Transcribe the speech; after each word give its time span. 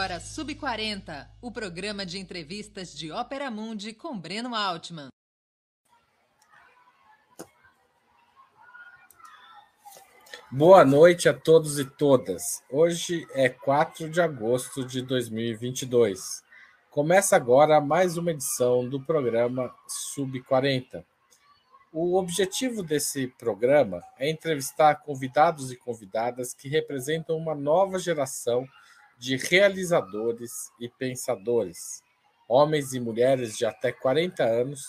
agora 0.00 0.18
Sub 0.18 0.54
40, 0.54 1.30
o 1.42 1.52
programa 1.52 2.06
de 2.06 2.18
entrevistas 2.18 2.90
de 2.90 3.12
Ópera 3.12 3.50
Mundi 3.50 3.92
com 3.92 4.18
Breno 4.18 4.54
Altman. 4.54 5.08
Boa 10.50 10.86
noite 10.86 11.28
a 11.28 11.34
todos 11.34 11.78
e 11.78 11.84
todas. 11.84 12.62
Hoje 12.70 13.28
é 13.34 13.50
4 13.50 14.08
de 14.08 14.22
agosto 14.22 14.86
de 14.86 15.02
2022. 15.02 16.42
Começa 16.88 17.36
agora 17.36 17.78
mais 17.78 18.16
uma 18.16 18.30
edição 18.30 18.88
do 18.88 19.04
programa 19.04 19.70
Sub 19.86 20.40
40. 20.44 21.04
O 21.92 22.16
objetivo 22.16 22.82
desse 22.82 23.26
programa 23.38 24.02
é 24.18 24.30
entrevistar 24.30 24.94
convidados 25.02 25.70
e 25.70 25.76
convidadas 25.76 26.54
que 26.54 26.70
representam 26.70 27.36
uma 27.36 27.54
nova 27.54 27.98
geração 27.98 28.66
de 29.20 29.36
realizadores 29.36 30.50
e 30.80 30.88
pensadores, 30.88 32.02
homens 32.48 32.94
e 32.94 32.98
mulheres 32.98 33.56
de 33.56 33.64
até 33.64 33.92
40 33.92 34.42
anos 34.42 34.82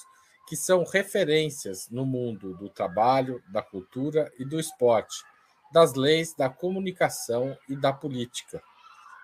que 0.47 0.55
são 0.55 0.83
referências 0.83 1.87
no 1.89 2.05
mundo 2.05 2.55
do 2.57 2.69
trabalho, 2.69 3.41
da 3.51 3.61
cultura 3.61 4.31
e 4.39 4.45
do 4.45 4.59
esporte 4.59 5.23
das 5.71 5.93
leis 5.93 6.35
da 6.35 6.49
comunicação 6.49 7.57
e 7.69 7.75
da 7.75 7.93
política. 7.93 8.61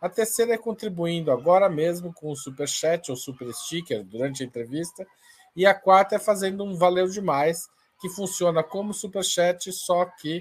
A 0.00 0.08
terceira 0.08 0.54
é 0.54 0.58
contribuindo 0.58 1.30
agora 1.30 1.68
mesmo 1.68 2.14
com 2.14 2.30
o 2.30 2.36
Super 2.36 2.66
Chat 2.66 3.10
ou 3.10 3.16
Super 3.16 3.52
Sticker 3.52 4.02
durante 4.04 4.42
a 4.42 4.46
entrevista. 4.46 5.06
E 5.54 5.66
a 5.66 5.74
quarta 5.74 6.16
é 6.16 6.18
fazendo 6.18 6.64
um 6.64 6.76
Valeu 6.76 7.08
Demais, 7.08 7.68
que 8.00 8.08
funciona 8.08 8.62
como 8.62 8.94
Super 8.94 9.22
Chat, 9.22 9.70
só 9.70 10.06
que 10.06 10.40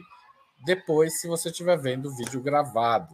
depois, 0.64 1.20
se 1.20 1.28
você 1.28 1.50
estiver 1.50 1.78
vendo 1.78 2.08
o 2.08 2.16
vídeo 2.16 2.42
gravado. 2.42 3.14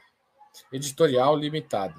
editorial 0.71 1.35
limitada. 1.35 1.95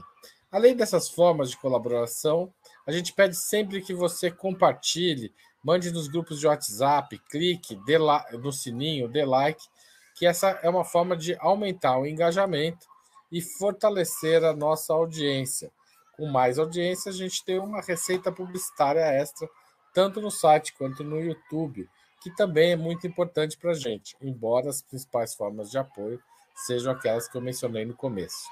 Além 0.51 0.75
dessas 0.75 1.09
formas 1.09 1.49
de 1.49 1.57
colaboração, 1.57 2.53
a 2.85 2.91
gente 2.91 3.11
pede 3.11 3.35
sempre 3.35 3.81
que 3.81 3.95
você 3.95 4.29
compartilhe, 4.29 5.33
mande 5.63 5.89
nos 5.89 6.07
grupos 6.07 6.39
de 6.39 6.45
WhatsApp, 6.45 7.17
clique 7.31 7.75
dê 7.83 7.97
no 7.97 8.51
sininho, 8.51 9.07
dê 9.07 9.25
like, 9.25 9.65
que 10.13 10.27
essa 10.27 10.49
é 10.61 10.69
uma 10.69 10.85
forma 10.85 11.17
de 11.17 11.35
aumentar 11.39 11.97
o 11.97 12.05
engajamento 12.05 12.85
e 13.31 13.41
fortalecer 13.41 14.43
a 14.43 14.55
nossa 14.55 14.93
audiência. 14.93 15.71
Com 16.15 16.27
mais 16.27 16.57
audiência, 16.57 17.09
a 17.09 17.13
gente 17.13 17.43
tem 17.43 17.59
uma 17.59 17.81
receita 17.81 18.31
publicitária 18.31 19.01
extra, 19.01 19.49
tanto 19.93 20.21
no 20.21 20.31
site 20.31 20.73
quanto 20.73 21.03
no 21.03 21.19
YouTube 21.19 21.87
que 22.25 22.31
também 22.31 22.71
é 22.71 22.75
muito 22.75 23.05
importante 23.05 23.55
para 23.55 23.69
a 23.69 23.75
gente, 23.75 24.15
embora 24.19 24.67
as 24.67 24.81
principais 24.81 25.35
formas 25.35 25.69
de 25.69 25.77
apoio 25.77 26.19
sejam 26.55 26.91
aquelas 26.91 27.27
que 27.27 27.37
eu 27.37 27.41
mencionei 27.41 27.85
no 27.85 27.93
começo. 27.93 28.49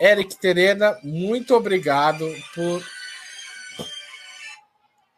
Eric 0.00 0.36
Terena, 0.38 0.98
muito 1.04 1.54
obrigado 1.54 2.26
por. 2.52 2.82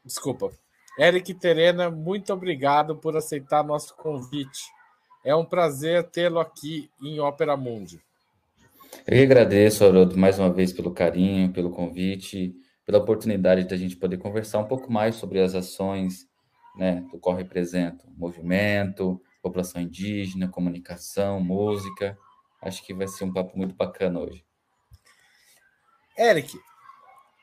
Desculpa. 0.04 0.50
Eric 0.98 1.32
Terena, 1.32 1.90
muito 1.90 2.34
obrigado 2.34 2.96
por 2.96 3.16
aceitar 3.16 3.64
nosso 3.64 3.94
convite. 3.96 4.64
É 5.24 5.34
um 5.34 5.44
prazer 5.44 6.10
tê-lo 6.10 6.38
aqui 6.38 6.90
em 7.00 7.18
Ópera 7.18 7.56
Mundi. 7.56 7.98
Eu 9.04 9.22
agradeço, 9.22 9.84
Haroldo, 9.84 10.16
mais 10.16 10.38
uma 10.38 10.52
vez 10.52 10.72
pelo 10.72 10.92
carinho, 10.92 11.52
pelo 11.52 11.70
convite, 11.70 12.54
pela 12.84 12.98
oportunidade 12.98 13.64
de 13.64 13.74
a 13.74 13.76
gente 13.76 13.96
poder 13.96 14.16
conversar 14.16 14.58
um 14.58 14.68
pouco 14.68 14.92
mais 14.92 15.16
sobre 15.16 15.40
as 15.40 15.54
ações 15.54 16.28
né, 16.76 17.04
do 17.10 17.18
qual 17.18 17.34
represento 17.34 18.06
movimento, 18.16 19.20
população 19.42 19.82
indígena, 19.82 20.48
comunicação, 20.48 21.40
música. 21.40 22.16
Acho 22.62 22.84
que 22.84 22.94
vai 22.94 23.08
ser 23.08 23.24
um 23.24 23.32
papo 23.32 23.56
muito 23.56 23.74
bacana 23.74 24.20
hoje. 24.20 24.44
Eric, 26.16 26.58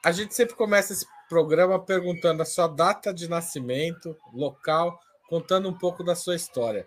a 0.03 0.11
gente 0.11 0.33
sempre 0.33 0.55
começa 0.55 0.93
esse 0.93 1.05
programa 1.29 1.79
perguntando 1.79 2.41
a 2.41 2.45
sua 2.45 2.67
data 2.67 3.13
de 3.13 3.29
nascimento, 3.29 4.17
local, 4.33 4.99
contando 5.29 5.69
um 5.69 5.77
pouco 5.77 6.03
da 6.03 6.15
sua 6.15 6.35
história. 6.35 6.85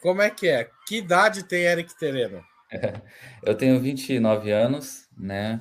Como 0.00 0.22
é 0.22 0.30
que 0.30 0.48
é? 0.48 0.70
Que 0.86 0.98
idade 0.98 1.44
tem 1.44 1.64
Eric 1.64 1.96
Tereno? 1.98 2.42
Eu 3.44 3.56
tenho 3.56 3.80
29 3.80 4.50
anos, 4.50 5.08
né? 5.16 5.60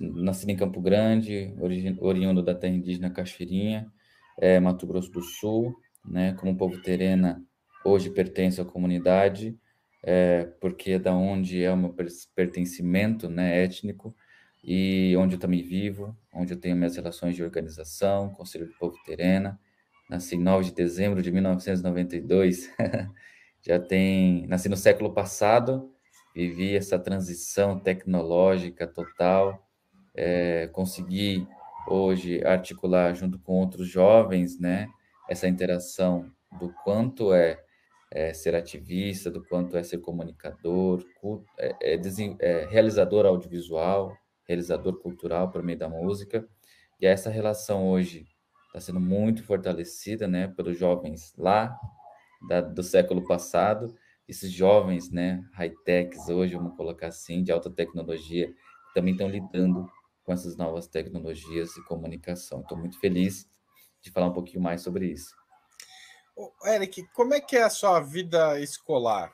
Nasci 0.00 0.50
em 0.50 0.56
Campo 0.56 0.80
Grande, 0.80 1.54
oriundo 2.00 2.42
da 2.42 2.54
terra 2.54 2.74
indígena 2.74 3.10
Cachoeirinha 3.10 3.90
é, 4.38 4.60
Mato 4.60 4.86
Grosso 4.86 5.10
do 5.10 5.20
Sul, 5.20 5.74
né, 6.04 6.32
como 6.34 6.56
povo 6.56 6.80
terena, 6.80 7.42
hoje 7.84 8.08
pertence 8.08 8.60
à 8.60 8.64
comunidade, 8.64 9.58
é, 10.02 10.44
porque 10.60 10.92
é 10.92 10.98
da 10.98 11.12
onde 11.12 11.62
é 11.62 11.72
o 11.72 11.76
meu 11.76 11.94
pertencimento 12.34 13.28
né, 13.28 13.64
étnico 13.64 14.14
e 14.62 15.14
onde 15.18 15.34
eu 15.34 15.40
também 15.40 15.62
vivo, 15.62 16.16
onde 16.32 16.52
eu 16.52 16.60
tenho 16.60 16.76
minhas 16.76 16.96
relações 16.96 17.34
de 17.34 17.42
organização, 17.42 18.30
Conselho 18.30 18.66
do 18.66 18.74
Povo 18.78 18.96
Terena. 19.04 19.58
Nasci 20.08 20.36
em 20.36 20.42
9 20.42 20.66
de 20.66 20.74
dezembro 20.74 21.20
de 21.20 21.30
1992, 21.30 22.70
já 23.60 23.78
tem, 23.78 24.46
nasci 24.46 24.68
no 24.68 24.76
século 24.76 25.12
passado, 25.12 25.92
vivi 26.38 26.76
essa 26.76 26.96
transição 27.00 27.80
tecnológica 27.80 28.86
total, 28.86 29.60
é, 30.14 30.68
consegui 30.68 31.44
hoje 31.88 32.40
articular 32.46 33.12
junto 33.12 33.40
com 33.40 33.54
outros 33.54 33.88
jovens, 33.88 34.56
né, 34.60 34.88
essa 35.28 35.48
interação 35.48 36.30
do 36.60 36.72
quanto 36.84 37.34
é, 37.34 37.60
é 38.12 38.32
ser 38.32 38.54
ativista, 38.54 39.32
do 39.32 39.44
quanto 39.48 39.76
é 39.76 39.82
ser 39.82 39.98
comunicador, 39.98 41.04
é, 41.58 41.74
é, 41.82 42.00
é, 42.38 42.66
realizador 42.66 43.26
audiovisual, 43.26 44.16
realizador 44.46 44.96
cultural 45.00 45.50
por 45.50 45.60
meio 45.64 45.78
da 45.78 45.88
música. 45.88 46.48
E 47.00 47.06
essa 47.06 47.30
relação 47.30 47.88
hoje 47.88 48.24
está 48.68 48.78
sendo 48.78 49.00
muito 49.00 49.42
fortalecida, 49.42 50.28
né, 50.28 50.46
pelos 50.46 50.78
jovens 50.78 51.34
lá 51.36 51.76
da, 52.48 52.60
do 52.60 52.82
século 52.84 53.26
passado, 53.26 53.92
esses 54.28 54.52
jovens, 54.52 55.10
né, 55.10 55.42
high-techs 55.54 56.28
hoje, 56.28 56.54
vamos 56.54 56.76
colocar 56.76 57.08
assim, 57.08 57.42
de 57.42 57.50
alta 57.50 57.70
tecnologia, 57.70 58.52
também 58.94 59.12
estão 59.12 59.28
lidando 59.28 59.88
com 60.22 60.32
essas 60.32 60.56
novas 60.56 60.86
tecnologias 60.86 61.74
e 61.76 61.84
comunicação. 61.84 62.60
Estou 62.60 62.76
muito 62.76 63.00
feliz 63.00 63.48
de 64.02 64.10
falar 64.10 64.26
um 64.26 64.32
pouquinho 64.32 64.60
mais 64.60 64.82
sobre 64.82 65.06
isso. 65.06 65.34
Eric, 66.66 67.02
como 67.14 67.34
é 67.34 67.40
que 67.40 67.56
é 67.56 67.62
a 67.62 67.70
sua 67.70 68.00
vida 68.00 68.60
escolar? 68.60 69.32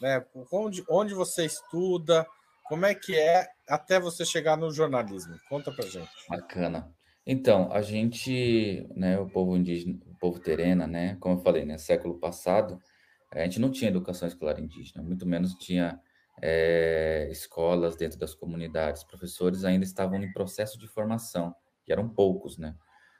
Né? 0.00 0.24
Onde, 0.50 0.82
onde 0.88 1.14
você 1.14 1.44
estuda? 1.44 2.26
Como 2.68 2.86
é 2.86 2.94
que 2.94 3.14
é 3.14 3.46
até 3.68 4.00
você 4.00 4.24
chegar 4.24 4.56
no 4.56 4.70
jornalismo? 4.70 5.36
Conta 5.48 5.70
para 5.70 5.86
gente. 5.86 6.10
Bacana. 6.28 6.92
Então, 7.24 7.70
a 7.72 7.82
gente, 7.82 8.88
né, 8.96 9.18
o 9.18 9.28
povo 9.28 9.56
indígena, 9.56 10.00
o 10.06 10.18
povo 10.18 10.40
terena, 10.40 10.86
né, 10.88 11.16
como 11.20 11.36
eu 11.36 11.42
falei, 11.42 11.64
né, 11.64 11.78
século 11.78 12.18
passado, 12.18 12.80
a 13.40 13.44
gente 13.44 13.60
não 13.60 13.70
tinha 13.70 13.90
educação 13.90 14.28
escolar 14.28 14.60
indígena, 14.60 15.02
muito 15.02 15.26
menos 15.26 15.54
tinha 15.54 16.00
é, 16.40 17.28
escolas 17.30 17.96
dentro 17.96 18.18
das 18.18 18.34
comunidades, 18.34 19.04
professores 19.04 19.64
ainda 19.64 19.84
estavam 19.84 20.22
em 20.22 20.32
processo 20.32 20.78
de 20.78 20.86
formação, 20.86 21.54
que 21.84 21.92
eram 21.92 22.08
poucos, 22.08 22.58
né? 22.58 22.74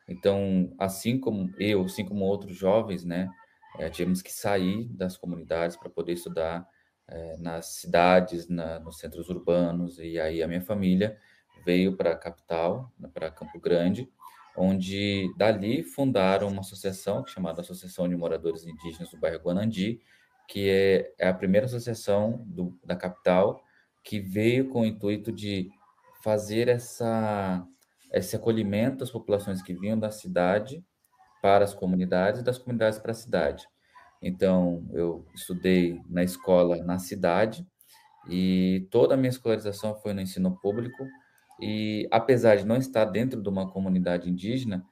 Então, 0.08 0.74
assim 0.78 1.18
como 1.18 1.50
eu, 1.58 1.84
assim 1.84 2.04
como 2.04 2.24
outros 2.24 2.56
jovens, 2.56 3.04
né, 3.04 3.30
é, 3.78 3.88
tivemos 3.88 4.20
que 4.20 4.32
sair 4.32 4.88
das 4.88 5.16
comunidades 5.16 5.76
para 5.76 5.88
poder 5.88 6.12
estudar 6.12 6.66
é, 7.08 7.36
nas 7.38 7.76
cidades, 7.76 8.48
na, 8.48 8.78
nos 8.80 8.98
centros 8.98 9.28
urbanos, 9.28 9.98
e 9.98 10.18
aí 10.18 10.42
a 10.42 10.48
minha 10.48 10.60
família 10.60 11.16
veio 11.64 11.96
para 11.96 12.12
a 12.12 12.16
capital, 12.16 12.92
né, 12.98 13.08
para 13.12 13.30
Campo 13.30 13.58
Grande, 13.60 14.10
onde 14.56 15.32
dali 15.36 15.82
fundaram 15.82 16.48
uma 16.48 16.60
associação 16.60 17.26
chamada 17.26 17.60
Associação 17.60 18.08
de 18.08 18.16
Moradores 18.16 18.66
Indígenas 18.66 19.10
do 19.10 19.18
Bairro 19.18 19.40
Guanandi, 19.40 20.00
que 20.48 20.68
é, 20.68 21.14
é 21.18 21.28
a 21.28 21.34
primeira 21.34 21.66
associação 21.66 22.42
do, 22.46 22.78
da 22.84 22.96
capital 22.96 23.62
que 24.04 24.20
veio 24.20 24.68
com 24.68 24.82
o 24.82 24.86
intuito 24.86 25.32
de 25.32 25.70
fazer 26.22 26.68
essa 26.68 27.66
esse 28.12 28.36
acolhimento 28.36 28.98
das 28.98 29.10
populações 29.10 29.62
que 29.62 29.72
vinham 29.72 29.98
da 29.98 30.10
cidade 30.10 30.84
para 31.40 31.64
as 31.64 31.72
comunidades 31.72 32.40
e 32.40 32.44
das 32.44 32.58
comunidades 32.58 32.98
para 32.98 33.12
a 33.12 33.14
cidade. 33.14 33.66
Então, 34.20 34.86
eu 34.92 35.26
estudei 35.34 36.00
na 36.08 36.22
escola 36.22 36.76
na 36.84 36.98
cidade 36.98 37.66
e 38.28 38.86
toda 38.90 39.14
a 39.14 39.16
minha 39.16 39.30
escolarização 39.30 39.96
foi 39.96 40.12
no 40.12 40.20
ensino 40.20 40.56
público. 40.60 41.04
E 41.64 42.08
apesar 42.10 42.56
de 42.56 42.66
não 42.66 42.76
estar 42.76 43.04
dentro 43.04 43.40
de 43.40 43.48
uma 43.48 43.70
comunidade 43.70 44.28
indígena, 44.28 44.84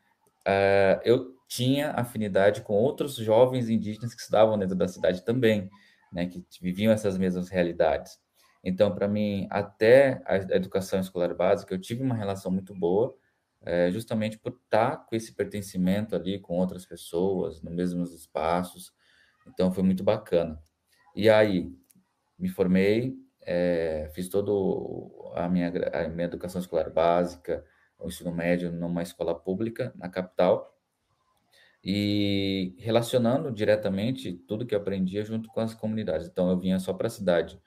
uh, 0.46 1.00
eu 1.02 1.34
tinha 1.48 1.90
afinidade 1.90 2.62
com 2.62 2.74
outros 2.74 3.16
jovens 3.16 3.68
indígenas 3.68 4.14
que 4.14 4.20
estudavam 4.20 4.56
dentro 4.56 4.76
da 4.76 4.86
cidade 4.86 5.24
também, 5.24 5.68
né, 6.12 6.26
que 6.26 6.46
viviam 6.62 6.92
essas 6.92 7.18
mesmas 7.18 7.48
realidades. 7.48 8.20
Então, 8.62 8.94
para 8.94 9.08
mim, 9.08 9.48
até 9.50 10.22
a 10.24 10.36
educação 10.54 11.00
escolar 11.00 11.34
básica, 11.34 11.74
eu 11.74 11.80
tive 11.80 12.04
uma 12.04 12.14
relação 12.14 12.52
muito 12.52 12.72
boa, 12.72 13.16
é, 13.62 13.90
justamente 13.90 14.38
por 14.38 14.52
estar 14.52 14.98
com 15.06 15.16
esse 15.16 15.34
pertencimento 15.34 16.14
ali 16.14 16.38
com 16.38 16.56
outras 16.56 16.86
pessoas, 16.86 17.60
nos 17.62 17.74
mesmos 17.74 18.14
espaços. 18.14 18.92
Então, 19.48 19.72
foi 19.72 19.82
muito 19.82 20.04
bacana. 20.04 20.56
E 21.16 21.28
aí, 21.28 21.68
me 22.38 22.48
formei, 22.48 23.16
é, 23.52 24.08
fiz 24.14 24.28
toda 24.28 24.52
a 25.34 25.48
minha, 25.48 25.72
a 25.92 26.08
minha 26.08 26.26
educação 26.26 26.60
escolar 26.60 26.90
básica, 26.90 27.64
o 27.98 28.06
ensino 28.06 28.32
médio 28.32 28.70
numa 28.70 29.02
escola 29.02 29.34
pública 29.34 29.92
na 29.96 30.08
capital, 30.08 30.76
e 31.82 32.76
relacionando 32.78 33.50
diretamente 33.50 34.32
tudo 34.32 34.66
que 34.66 34.74
eu 34.74 34.78
aprendia 34.78 35.24
junto 35.24 35.48
com 35.48 35.60
as 35.60 35.74
comunidades. 35.74 36.28
Então, 36.28 36.50
eu 36.50 36.58
vinha 36.58 36.78
só 36.78 36.92
para 36.92 37.06
a 37.06 37.10
cidade 37.10 37.60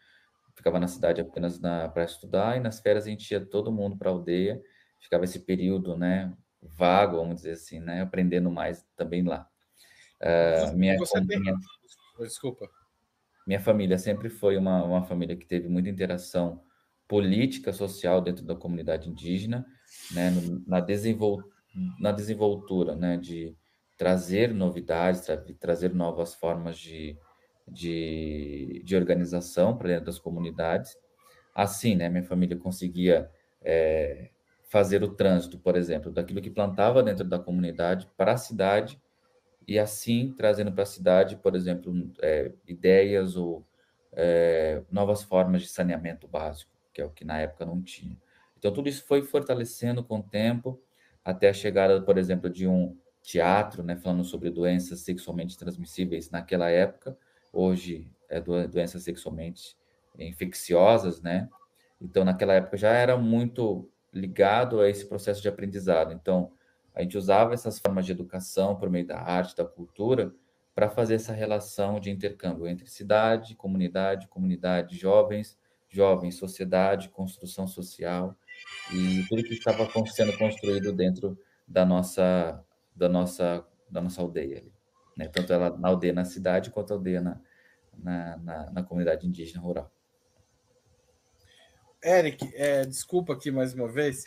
ficava 0.55 0.79
na 0.79 0.87
cidade 0.87 1.21
apenas 1.21 1.59
para 1.59 2.03
estudar, 2.03 2.57
e 2.57 2.59
nas 2.59 2.79
férias 2.79 3.05
a 3.05 3.09
gente 3.09 3.29
ia 3.31 3.43
todo 3.43 3.71
mundo 3.71 3.97
para 3.97 4.09
a 4.09 4.13
aldeia, 4.13 4.61
ficava 4.99 5.23
esse 5.23 5.39
período, 5.39 5.97
né, 5.97 6.31
vago, 6.61 7.17
vamos 7.17 7.37
dizer 7.37 7.51
assim, 7.51 7.79
né, 7.79 8.01
aprendendo 8.01 8.49
mais 8.49 8.85
também 8.95 9.23
lá. 9.23 9.47
Uh, 10.21 10.77
minha, 10.77 10.97
tem... 11.27 11.39
minha, 11.39 11.55
Desculpa. 12.19 12.69
Minha 13.45 13.59
família 13.59 13.97
sempre 13.97 14.29
foi 14.29 14.57
uma, 14.57 14.83
uma 14.83 15.03
família 15.03 15.35
que 15.35 15.45
teve 15.45 15.67
muita 15.67 15.89
interação 15.89 16.61
política, 17.07 17.73
social 17.73 18.21
dentro 18.21 18.45
da 18.45 18.55
comunidade 18.55 19.09
indígena, 19.09 19.65
né, 20.11 20.31
na, 20.65 20.79
desenvol, 20.79 21.43
na 21.99 22.11
desenvoltura, 22.11 22.95
né, 22.95 23.17
de 23.17 23.55
trazer 23.97 24.53
novidades, 24.53 25.21
tra 25.21 25.37
trazer 25.59 25.93
novas 25.93 26.33
formas 26.33 26.77
de, 26.77 27.17
de, 27.67 28.81
de 28.83 28.95
organização 28.95 29.77
para 29.77 29.89
dentro 29.89 30.05
das 30.05 30.19
comunidades. 30.19 30.97
Assim, 31.53 31.95
né, 31.95 32.09
minha 32.09 32.23
família 32.23 32.57
conseguia 32.57 33.29
é, 33.61 34.29
fazer 34.63 35.03
o 35.03 35.13
trânsito, 35.13 35.59
por 35.59 35.75
exemplo, 35.75 36.11
daquilo 36.11 36.41
que 36.41 36.49
plantava 36.49 37.03
dentro 37.03 37.25
da 37.25 37.37
comunidade 37.37 38.09
para 38.17 38.33
a 38.33 38.37
cidade 38.37 38.99
e 39.67 39.79
assim 39.79 40.33
trazendo 40.35 40.71
para 40.71 40.83
a 40.83 40.87
cidade, 40.87 41.35
por 41.37 41.55
exemplo, 41.55 42.11
é, 42.21 42.51
ideias 42.67 43.35
ou 43.35 43.65
é, 44.11 44.81
novas 44.91 45.23
formas 45.23 45.61
de 45.61 45.67
saneamento 45.67 46.27
básico, 46.27 46.71
que 46.93 47.01
é 47.01 47.05
o 47.05 47.09
que 47.09 47.25
na 47.25 47.39
época 47.39 47.65
não 47.65 47.81
tinha. 47.81 48.17
Então, 48.57 48.71
tudo 48.71 48.87
isso 48.87 49.03
foi 49.05 49.21
fortalecendo 49.21 50.03
com 50.03 50.19
o 50.19 50.23
tempo, 50.23 50.81
até 51.23 51.49
a 51.49 51.53
chegada, 51.53 52.01
por 52.01 52.17
exemplo, 52.17 52.49
de 52.49 52.67
um 52.67 52.97
teatro, 53.21 53.83
né, 53.83 53.95
falando 53.95 54.23
sobre 54.23 54.49
doenças 54.49 54.99
sexualmente 54.99 55.57
transmissíveis 55.57 56.29
naquela 56.29 56.69
época, 56.69 57.17
hoje 57.51 58.09
é 58.29 58.39
doenças 58.41 59.03
sexualmente 59.03 59.77
infecciosas, 60.17 61.21
né? 61.21 61.49
Então, 62.01 62.25
naquela 62.25 62.53
época 62.53 62.77
já 62.77 62.91
era 62.91 63.17
muito 63.17 63.89
ligado 64.13 64.81
a 64.81 64.89
esse 64.89 65.05
processo 65.05 65.41
de 65.41 65.47
aprendizado. 65.47 66.13
Então, 66.13 66.51
a 66.93 67.01
gente 67.01 67.17
usava 67.17 67.53
essas 67.53 67.79
formas 67.79 68.05
de 68.05 68.11
educação 68.11 68.75
por 68.75 68.89
meio 68.89 69.05
da 69.07 69.19
arte, 69.19 69.55
da 69.55 69.65
cultura, 69.65 70.33
para 70.75 70.89
fazer 70.89 71.15
essa 71.15 71.33
relação 71.33 71.99
de 71.99 72.09
intercâmbio 72.09 72.67
entre 72.67 72.87
cidade, 72.87 73.55
comunidade, 73.55 74.27
comunidade, 74.27 74.97
jovens, 74.97 75.57
jovens, 75.89 76.35
sociedade, 76.35 77.09
construção 77.09 77.67
social 77.67 78.35
e 78.91 79.23
tudo 79.29 79.43
que 79.43 79.53
estava 79.53 79.87
sendo 80.07 80.35
construído 80.37 80.91
dentro 80.91 81.37
da 81.67 81.85
nossa 81.85 82.63
da 82.95 83.09
nossa 83.09 83.65
da 83.89 84.01
nossa 84.01 84.21
aldeia 84.21 84.63
né? 85.17 85.27
tanto 85.27 85.53
ela 85.53 85.75
na 85.77 85.89
aldeia 85.89 86.13
na 86.13 86.25
cidade 86.25 86.71
quanto 86.71 86.91
a 86.91 86.95
aldeia 86.95 87.21
na, 87.21 87.39
na, 87.97 88.37
na, 88.37 88.71
na 88.71 88.83
comunidade 88.83 89.27
indígena 89.27 89.61
rural. 89.61 89.92
Eric, 92.03 92.51
é, 92.55 92.85
desculpa 92.85 93.33
aqui 93.33 93.49
mais 93.49 93.73
uma 93.73 93.87
vez, 93.87 94.25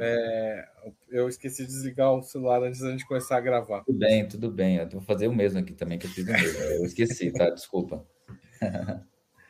é, 0.00 0.68
eu 1.08 1.28
esqueci 1.28 1.62
de 1.62 1.68
desligar 1.68 2.12
o 2.12 2.22
celular 2.22 2.62
antes 2.62 2.80
da 2.80 2.90
gente 2.90 3.06
começar 3.06 3.38
a 3.38 3.40
gravar. 3.40 3.82
Tudo 3.84 3.98
bem, 3.98 4.28
tudo 4.28 4.50
bem, 4.50 4.76
eu 4.76 4.88
vou 4.88 5.00
fazer 5.00 5.28
o 5.28 5.34
mesmo 5.34 5.58
aqui 5.58 5.72
também, 5.72 5.98
que 5.98 6.06
eu 6.06 6.10
fiz 6.10 6.26
o 6.26 6.32
mesmo, 6.32 6.62
eu 6.62 6.84
esqueci, 6.84 7.32
tá? 7.32 7.50
Desculpa. 7.50 8.04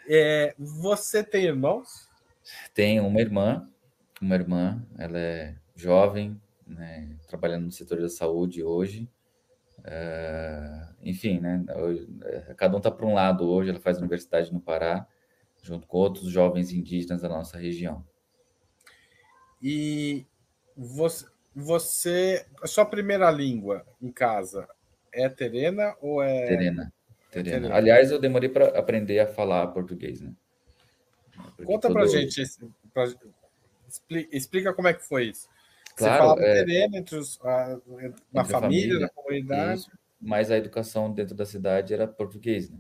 É, 0.06 0.54
você 0.58 1.24
tem 1.24 1.44
irmãos? 1.46 2.10
Tenho 2.74 3.06
uma 3.06 3.20
irmã, 3.22 3.66
uma 4.20 4.34
irmã, 4.34 4.86
ela 4.98 5.18
é 5.18 5.54
jovem, 5.74 6.38
né, 6.66 7.16
trabalhando 7.26 7.64
no 7.64 7.72
setor 7.72 8.00
da 8.00 8.08
saúde 8.10 8.62
hoje, 8.62 9.08
Uh, 9.84 10.94
enfim, 11.02 11.40
né? 11.40 11.62
É, 12.24 12.54
cada 12.54 12.74
um 12.74 12.78
está 12.78 12.90
para 12.90 13.04
um 13.04 13.12
lado 13.12 13.46
hoje. 13.46 13.68
Ela 13.68 13.80
faz 13.80 13.98
universidade 13.98 14.52
no 14.52 14.60
Pará, 14.60 15.06
junto 15.64 15.86
com 15.86 15.96
outros 15.96 16.30
jovens 16.30 16.70
indígenas 16.70 17.22
da 17.22 17.28
nossa 17.28 17.56
região. 17.56 18.04
E 19.62 20.26
você, 20.76 21.26
você 21.56 22.46
a 22.62 22.66
sua 22.66 22.84
primeira 22.84 23.30
língua 23.30 23.84
em 24.00 24.12
casa 24.12 24.68
é 25.10 25.26
terena 25.26 25.96
ou 26.02 26.22
é 26.22 26.46
terena? 26.46 26.92
Terena. 27.30 27.56
terena. 27.60 27.74
Aliás, 27.74 28.10
eu 28.10 28.18
demorei 28.18 28.50
para 28.50 28.78
aprender 28.78 29.18
a 29.20 29.26
falar 29.26 29.66
português, 29.68 30.20
né? 30.20 30.34
Porque 31.56 31.64
Conta 31.64 31.88
todo... 31.88 32.06
gente, 32.08 32.42
pra, 32.92 33.04
explica, 34.30 34.74
como 34.74 34.88
é 34.88 34.92
que 34.92 35.02
foi 35.02 35.28
isso. 35.30 35.48
Claro, 35.96 36.12
Você 36.12 36.18
falava 36.18 36.42
é, 36.42 36.64
terreno 36.64 36.96
entre 36.96 37.16
os, 37.16 37.40
a, 37.40 37.80
na 38.30 38.44
família, 38.44 38.50
família, 38.50 39.00
na 39.00 39.08
comunidade. 39.08 39.80
Isso, 39.80 39.90
mas 40.20 40.50
a 40.50 40.58
educação 40.58 41.10
dentro 41.10 41.34
da 41.34 41.46
cidade 41.46 41.94
era 41.94 42.06
português, 42.06 42.68
né? 42.68 42.78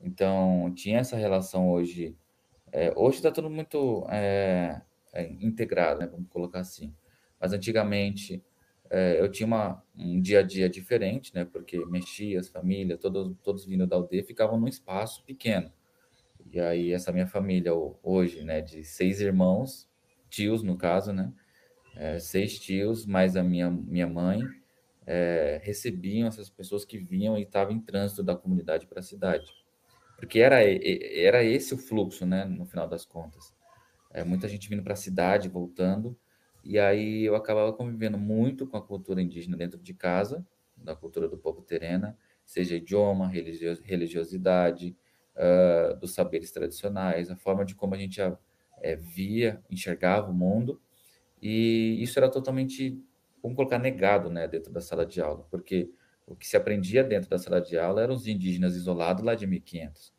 Então, 0.00 0.72
tinha 0.74 0.98
essa 0.98 1.16
relação 1.16 1.70
hoje. 1.70 2.16
É, 2.72 2.92
hoje 2.96 3.16
está 3.18 3.30
tudo 3.30 3.50
muito 3.50 4.06
é, 4.10 4.80
é, 5.12 5.24
integrado, 5.40 6.00
né? 6.00 6.06
Vamos 6.06 6.28
colocar 6.28 6.60
assim. 6.60 6.94
Mas 7.40 7.52
antigamente 7.52 8.42
é, 8.90 9.20
eu 9.20 9.30
tinha 9.30 9.46
uma, 9.46 9.82
um 9.96 10.20
dia 10.20 10.40
a 10.40 10.42
dia 10.42 10.68
diferente, 10.68 11.34
né? 11.34 11.44
Porque 11.44 11.84
mexia 11.86 12.40
as 12.40 12.48
famílias, 12.48 12.98
todos, 13.00 13.36
todos 13.42 13.64
vindo 13.64 13.86
da 13.86 13.96
aldeia, 13.96 14.24
ficavam 14.24 14.58
num 14.58 14.68
espaço 14.68 15.24
pequeno. 15.24 15.72
E 16.52 16.60
aí, 16.60 16.92
essa 16.92 17.12
minha 17.12 17.26
família 17.26 17.72
hoje, 18.02 18.44
né? 18.44 18.60
De 18.60 18.84
seis 18.84 19.20
irmãos, 19.20 19.88
tios 20.30 20.62
no 20.62 20.76
caso, 20.76 21.12
né? 21.12 21.32
é, 21.98 22.18
seis 22.20 22.58
tios, 22.58 23.04
mais 23.04 23.36
a 23.36 23.42
minha, 23.42 23.68
minha 23.68 24.06
mãe, 24.06 24.40
é, 25.04 25.60
recebiam 25.64 26.28
essas 26.28 26.48
pessoas 26.48 26.84
que 26.84 26.96
vinham 26.96 27.36
e 27.36 27.42
estavam 27.42 27.74
em 27.74 27.80
trânsito 27.80 28.22
da 28.22 28.36
comunidade 28.36 28.86
para 28.86 29.00
a 29.00 29.02
cidade. 29.02 29.52
Porque 30.18 30.40
era, 30.40 30.60
era 30.62 31.44
esse 31.44 31.72
o 31.72 31.78
fluxo, 31.78 32.26
né, 32.26 32.44
no 32.44 32.66
final 32.66 32.88
das 32.88 33.06
contas. 33.06 33.54
É, 34.12 34.24
muita 34.24 34.48
gente 34.48 34.68
vindo 34.68 34.82
para 34.82 34.94
a 34.94 34.96
cidade, 34.96 35.48
voltando, 35.48 36.18
e 36.64 36.76
aí 36.76 37.22
eu 37.24 37.36
acabava 37.36 37.72
convivendo 37.72 38.18
muito 38.18 38.66
com 38.66 38.76
a 38.76 38.82
cultura 38.82 39.22
indígena 39.22 39.56
dentro 39.56 39.78
de 39.80 39.94
casa, 39.94 40.44
da 40.76 40.96
cultura 40.96 41.28
do 41.28 41.38
povo 41.38 41.62
terena, 41.62 42.18
seja 42.44 42.74
idioma, 42.74 43.28
religiosidade, 43.28 44.96
uh, 45.36 45.96
dos 46.00 46.14
saberes 46.14 46.50
tradicionais, 46.50 47.30
a 47.30 47.36
forma 47.36 47.64
de 47.64 47.76
como 47.76 47.94
a 47.94 47.98
gente 47.98 48.20
é, 48.80 48.96
via, 48.96 49.62
enxergava 49.70 50.30
o 50.30 50.34
mundo, 50.34 50.80
e 51.40 52.02
isso 52.02 52.18
era 52.18 52.28
totalmente, 52.28 53.00
vamos 53.40 53.54
colocar, 53.54 53.78
negado 53.78 54.30
né, 54.30 54.48
dentro 54.48 54.72
da 54.72 54.80
sala 54.80 55.06
de 55.06 55.20
aula, 55.20 55.46
porque 55.48 55.92
o 56.28 56.36
que 56.36 56.46
se 56.46 56.56
aprendia 56.56 57.02
dentro 57.02 57.30
da 57.30 57.38
sala 57.38 57.60
de 57.60 57.78
aula 57.78 58.02
eram 58.02 58.14
os 58.14 58.26
indígenas 58.26 58.76
isolados 58.76 59.24
lá 59.24 59.34
de 59.34 59.46
1500. 59.46 60.12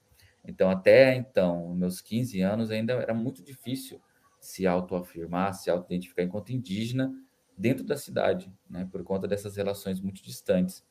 Então, 0.45 0.69
até 0.69 1.15
então, 1.15 1.73
meus 1.75 2.01
15 2.01 2.41
anos, 2.41 2.71
ainda 2.71 2.93
era 2.93 3.13
muito 3.13 3.43
difícil 3.43 4.01
se 4.39 4.65
autoafirmar, 4.65 5.53
se 5.53 5.69
auto-identificar 5.69 6.23
enquanto 6.23 6.51
indígena 6.51 7.13
dentro 7.57 7.83
da 7.83 7.97
cidade, 7.97 8.51
né, 8.69 8.87
por 8.91 9.03
conta 9.03 9.27
dessas 9.27 9.55
relações 9.55 9.99
muito 9.99 10.23
distantes. 10.23 10.83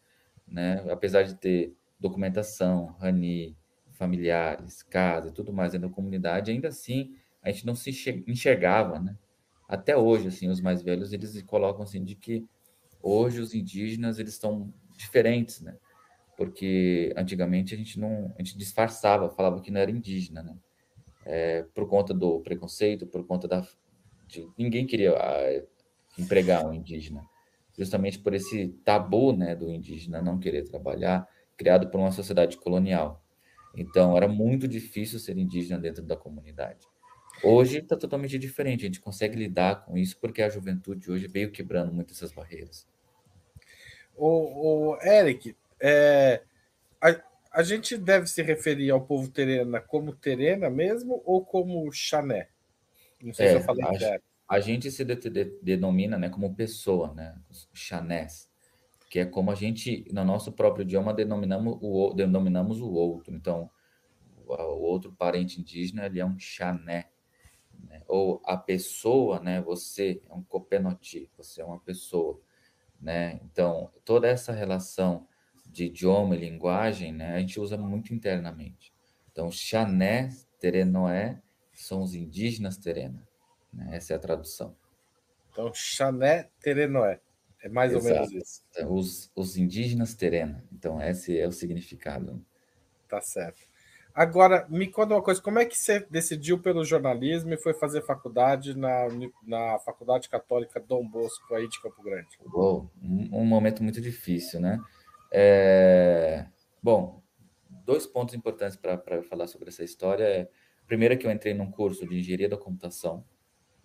Né? 0.46 0.84
Apesar 0.90 1.22
de 1.22 1.34
ter 1.34 1.74
documentação, 1.98 2.94
RANI, 3.00 3.56
familiares, 3.92 4.82
casa 4.82 5.28
e 5.28 5.32
tudo 5.32 5.52
mais 5.52 5.72
dentro 5.72 5.88
da 5.88 5.94
comunidade, 5.94 6.50
ainda 6.50 6.68
assim 6.68 7.16
a 7.42 7.50
gente 7.50 7.66
não 7.66 7.74
se 7.74 7.90
enxergava, 8.26 9.00
né? 9.00 9.16
até 9.68 9.96
hoje, 9.96 10.28
assim, 10.28 10.48
os 10.48 10.60
mais 10.60 10.82
velhos, 10.82 11.12
eles 11.12 11.42
colocam 11.42 11.82
assim 11.82 12.02
de 12.02 12.14
que 12.14 12.46
hoje 13.02 13.40
os 13.40 13.54
indígenas, 13.54 14.18
eles 14.18 14.32
estão 14.32 14.72
diferentes, 14.98 15.60
né? 15.60 15.76
Porque 16.36 17.12
antigamente 17.16 17.74
a 17.74 17.78
gente 17.78 17.98
não, 17.98 18.34
a 18.36 18.42
gente 18.42 18.58
disfarçava, 18.58 19.30
falava 19.30 19.60
que 19.60 19.70
não 19.70 19.80
era 19.80 19.90
indígena, 19.90 20.42
né? 20.42 20.56
É, 21.24 21.62
por 21.74 21.88
conta 21.88 22.12
do 22.12 22.40
preconceito, 22.40 23.06
por 23.06 23.26
conta 23.26 23.48
da 23.48 23.62
de, 24.26 24.46
ninguém 24.58 24.86
queria 24.86 25.14
empregar 26.18 26.66
um 26.66 26.72
indígena, 26.72 27.24
justamente 27.76 28.18
por 28.18 28.34
esse 28.34 28.68
tabu 28.84 29.32
né, 29.32 29.54
do 29.54 29.70
indígena 29.70 30.20
não 30.20 30.38
querer 30.38 30.64
trabalhar, 30.64 31.26
criado 31.56 31.88
por 31.88 31.98
uma 31.98 32.12
sociedade 32.12 32.56
colonial. 32.58 33.24
Então, 33.74 34.16
era 34.16 34.28
muito 34.28 34.68
difícil 34.68 35.18
ser 35.18 35.38
indígena 35.38 35.80
dentro 35.80 36.02
da 36.02 36.16
comunidade. 36.16 36.86
Hoje 37.42 37.78
está 37.78 37.96
totalmente 37.96 38.38
diferente, 38.38 38.82
a 38.82 38.86
gente 38.86 39.00
consegue 39.00 39.36
lidar 39.36 39.84
com 39.84 39.96
isso 39.96 40.18
porque 40.20 40.42
a 40.42 40.48
juventude 40.48 41.10
hoje 41.10 41.28
veio 41.28 41.52
quebrando 41.52 41.92
muitas 41.92 42.16
essas 42.16 42.32
barreiras. 42.32 42.86
O, 44.18 44.90
o 44.90 45.02
Eric, 45.02 45.56
é, 45.80 46.42
a, 47.00 47.20
a, 47.52 47.62
gente 47.62 47.96
deve 47.96 48.26
se 48.26 48.42
referir 48.42 48.90
ao 48.90 49.00
povo 49.00 49.28
terena 49.28 49.80
como 49.80 50.12
terena 50.12 50.68
mesmo 50.68 51.22
ou 51.24 51.44
como 51.44 51.90
chané? 51.92 52.48
Não 53.22 53.32
sei 53.32 53.46
é, 53.46 53.50
se 53.50 53.56
eu 53.56 53.60
falei 53.62 53.84
a, 53.84 54.56
a 54.56 54.60
gente 54.60 54.90
se 54.90 55.04
de, 55.04 55.14
de, 55.16 55.44
denomina 55.62 56.18
né, 56.18 56.28
como 56.28 56.54
pessoa, 56.54 57.14
né, 57.14 57.36
os 57.50 57.68
chanés, 57.72 58.48
que 59.08 59.20
é 59.20 59.24
como 59.24 59.50
a 59.50 59.54
gente, 59.54 60.04
no 60.12 60.24
nosso 60.24 60.52
próprio 60.52 60.82
idioma, 60.82 61.14
denominamos 61.14 61.78
o, 61.80 62.12
denominamos 62.14 62.80
o 62.80 62.90
outro. 62.90 63.34
Então, 63.34 63.70
o, 64.46 64.52
o 64.52 64.82
outro 64.82 65.12
parente 65.12 65.60
indígena 65.60 66.06
ele 66.06 66.20
é 66.20 66.26
um 66.26 66.38
chané 66.38 67.08
né? 67.86 68.02
ou 68.06 68.40
a 68.44 68.56
pessoa, 68.56 69.40
né? 69.40 69.60
Você 69.62 70.20
é 70.28 70.34
um 70.34 70.42
copenoti, 70.42 71.30
você 71.36 71.60
é 71.60 71.64
uma 71.64 71.78
pessoa, 71.78 72.40
né? 73.00 73.40
Então, 73.44 73.90
toda 74.04 74.28
essa 74.28 74.52
relação 74.52 75.26
de 75.66 75.84
idioma 75.84 76.34
e 76.34 76.40
linguagem, 76.40 77.12
né? 77.12 77.34
A 77.34 77.40
gente 77.40 77.60
usa 77.60 77.76
muito 77.76 78.14
internamente. 78.14 78.92
Então, 79.30 79.50
Xané, 79.50 80.30
Terenoé, 80.58 81.40
são 81.72 82.02
os 82.02 82.14
indígenas 82.14 82.76
Terena. 82.76 83.26
Né? 83.72 83.90
Essa 83.92 84.14
é 84.14 84.16
a 84.16 84.18
tradução. 84.18 84.76
Então, 85.52 85.72
Xané, 85.72 86.48
Terenoé. 86.60 87.20
É 87.62 87.68
mais 87.68 87.92
Exato. 87.92 88.06
ou 88.06 88.14
menos 88.14 88.32
isso. 88.32 88.62
Os, 88.88 89.32
os 89.34 89.56
indígenas 89.56 90.14
Terena. 90.14 90.64
Então, 90.72 91.00
esse 91.02 91.38
é 91.38 91.46
o 91.46 91.52
significado. 91.52 92.44
Tá 93.08 93.20
certo. 93.20 93.60
Agora, 94.14 94.66
me 94.68 94.86
conta 94.88 95.14
uma 95.14 95.22
coisa, 95.22 95.40
como 95.40 95.58
é 95.58 95.64
que 95.64 95.78
você 95.78 96.00
decidiu 96.10 96.58
pelo 96.58 96.84
jornalismo 96.84 97.52
e 97.52 97.56
foi 97.56 97.72
fazer 97.72 98.02
faculdade 98.02 98.76
na, 98.76 99.06
na 99.46 99.78
Faculdade 99.80 100.28
Católica 100.28 100.80
Dom 100.80 101.06
Bosco, 101.06 101.54
aí 101.54 101.68
de 101.68 101.80
Campo 101.80 102.02
Grande? 102.02 102.28
Uou, 102.52 102.90
um, 103.02 103.44
momento 103.44 103.82
muito 103.82 104.00
difícil, 104.00 104.60
né? 104.60 104.80
É... 105.32 106.46
Bom, 106.82 107.22
dois 107.84 108.06
pontos 108.06 108.34
importantes 108.34 108.76
para 108.76 109.22
falar 109.22 109.46
sobre 109.46 109.68
essa 109.68 109.84
história 109.84 110.24
é, 110.24 110.48
primeiro 110.86 111.14
é 111.14 111.16
que 111.16 111.26
eu 111.26 111.30
entrei 111.30 111.54
num 111.54 111.70
curso 111.70 112.06
de 112.06 112.18
Engenharia 112.18 112.48
da 112.48 112.56
Computação, 112.56 113.24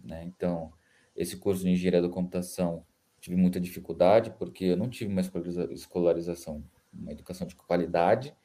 né? 0.03 0.24
Então, 0.24 0.74
esse 1.15 1.38
curso 1.38 1.63
de 1.63 1.70
Engenharia 1.70 2.01
da 2.01 2.10
Computação 2.10 2.86
tive 3.20 3.36
muita 3.36 3.60
dificuldade, 3.60 4.32
porque 4.32 4.65
eu 4.65 4.77
não 4.77 4.89
tive 4.89 5.12
uma 5.12 5.22
escolarização, 5.72 6.63
uma 6.94 7.12
educação 7.12 7.48
de 7.48 7.56
qualidade, 7.56 8.36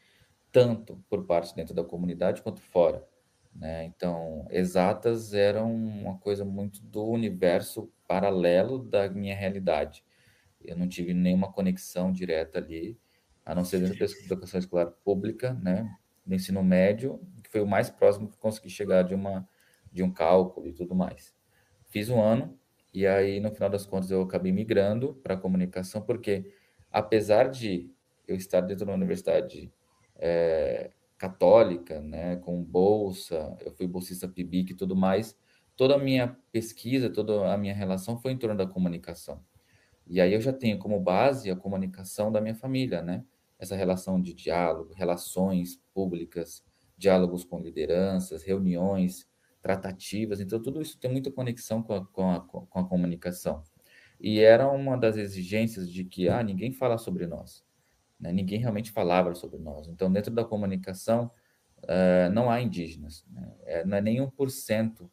tanto 0.58 1.04
por 1.08 1.24
parte 1.24 1.54
dentro 1.54 1.74
da 1.74 1.84
comunidade 1.84 2.42
quanto 2.42 2.60
fora. 2.60 3.06
Né? 3.54 3.84
Então, 3.84 4.46
exatas 4.50 5.34
eram 5.34 5.72
uma 5.74 6.18
coisa 6.18 6.44
muito 6.44 6.80
do 6.82 7.04
universo 7.04 7.92
paralelo 8.06 8.78
da 8.78 9.08
minha 9.08 9.34
realidade. 9.34 10.04
Eu 10.60 10.76
não 10.76 10.88
tive 10.88 11.14
nenhuma 11.14 11.52
conexão 11.52 12.12
direta 12.12 12.58
ali, 12.58 12.98
a 13.44 13.54
não 13.54 13.64
ser 13.64 13.80
dentro 13.80 13.98
da 13.98 14.04
educação 14.04 14.60
escolar 14.60 14.86
pública, 15.04 15.54
né? 15.54 15.88
do 16.26 16.34
ensino 16.34 16.62
médio, 16.62 17.20
que 17.42 17.50
foi 17.50 17.60
o 17.60 17.66
mais 17.66 17.88
próximo 17.88 18.28
que 18.28 18.36
consegui 18.36 18.68
chegar 18.68 19.02
de, 19.02 19.14
uma, 19.14 19.48
de 19.90 20.02
um 20.02 20.12
cálculo 20.12 20.68
e 20.68 20.72
tudo 20.72 20.94
mais. 20.94 21.34
Fiz 21.88 22.10
um 22.10 22.20
ano, 22.20 22.58
e 22.92 23.06
aí, 23.06 23.40
no 23.40 23.50
final 23.50 23.70
das 23.70 23.86
contas, 23.86 24.10
eu 24.10 24.20
acabei 24.22 24.52
migrando 24.52 25.14
para 25.22 25.34
a 25.34 25.36
comunicação, 25.38 26.02
porque 26.02 26.52
apesar 26.90 27.48
de 27.48 27.90
eu 28.26 28.36
estar 28.36 28.60
dentro 28.60 28.84
da 28.84 28.92
universidade 28.92 29.72
é, 30.18 30.90
católica, 31.16 32.00
né, 32.00 32.36
com 32.36 32.62
bolsa, 32.62 33.56
eu 33.60 33.72
fui 33.72 33.86
bolsista 33.86 34.28
PIBIC 34.28 34.72
e 34.72 34.76
tudo 34.76 34.96
mais, 34.96 35.36
toda 35.76 35.94
a 35.94 35.98
minha 35.98 36.36
pesquisa, 36.52 37.10
toda 37.10 37.52
a 37.52 37.56
minha 37.56 37.74
relação 37.74 38.18
foi 38.18 38.32
em 38.32 38.38
torno 38.38 38.56
da 38.56 38.66
comunicação. 38.66 39.42
E 40.06 40.20
aí 40.20 40.32
eu 40.32 40.40
já 40.40 40.52
tenho 40.52 40.78
como 40.78 40.98
base 40.98 41.50
a 41.50 41.56
comunicação 41.56 42.32
da 42.32 42.40
minha 42.40 42.54
família, 42.54 43.02
né? 43.02 43.24
Essa 43.58 43.76
relação 43.76 44.20
de 44.20 44.32
diálogo, 44.32 44.94
relações 44.94 45.80
públicas, 45.92 46.64
diálogos 46.96 47.44
com 47.44 47.60
lideranças, 47.60 48.42
reuniões, 48.42 49.28
tratativas. 49.60 50.40
Então, 50.40 50.60
tudo 50.62 50.80
isso 50.80 50.98
tem 50.98 51.10
muita 51.10 51.30
conexão 51.30 51.82
com 51.82 51.94
a, 51.94 52.06
com 52.06 52.30
a, 52.30 52.40
com 52.40 52.78
a 52.78 52.88
comunicação. 52.88 53.62
E 54.20 54.40
era 54.40 54.68
uma 54.70 54.96
das 54.96 55.16
exigências 55.16 55.90
de 55.90 56.04
que, 56.04 56.28
ah, 56.28 56.42
ninguém 56.42 56.72
fala 56.72 56.98
sobre 56.98 57.26
nós. 57.26 57.64
Né? 58.18 58.32
Ninguém 58.32 58.58
realmente 58.58 58.90
falava 58.90 59.34
sobre 59.34 59.58
nós. 59.58 59.88
Então, 59.88 60.12
dentro 60.12 60.32
da 60.32 60.44
comunicação, 60.44 61.30
uh, 61.84 62.30
não 62.32 62.50
há 62.50 62.60
indígenas. 62.60 63.24
Né? 63.30 63.52
É, 63.64 63.84
não 63.84 63.96
é 63.96 64.00
nem 64.00 64.18
1% 64.18 65.02
uh, 65.02 65.10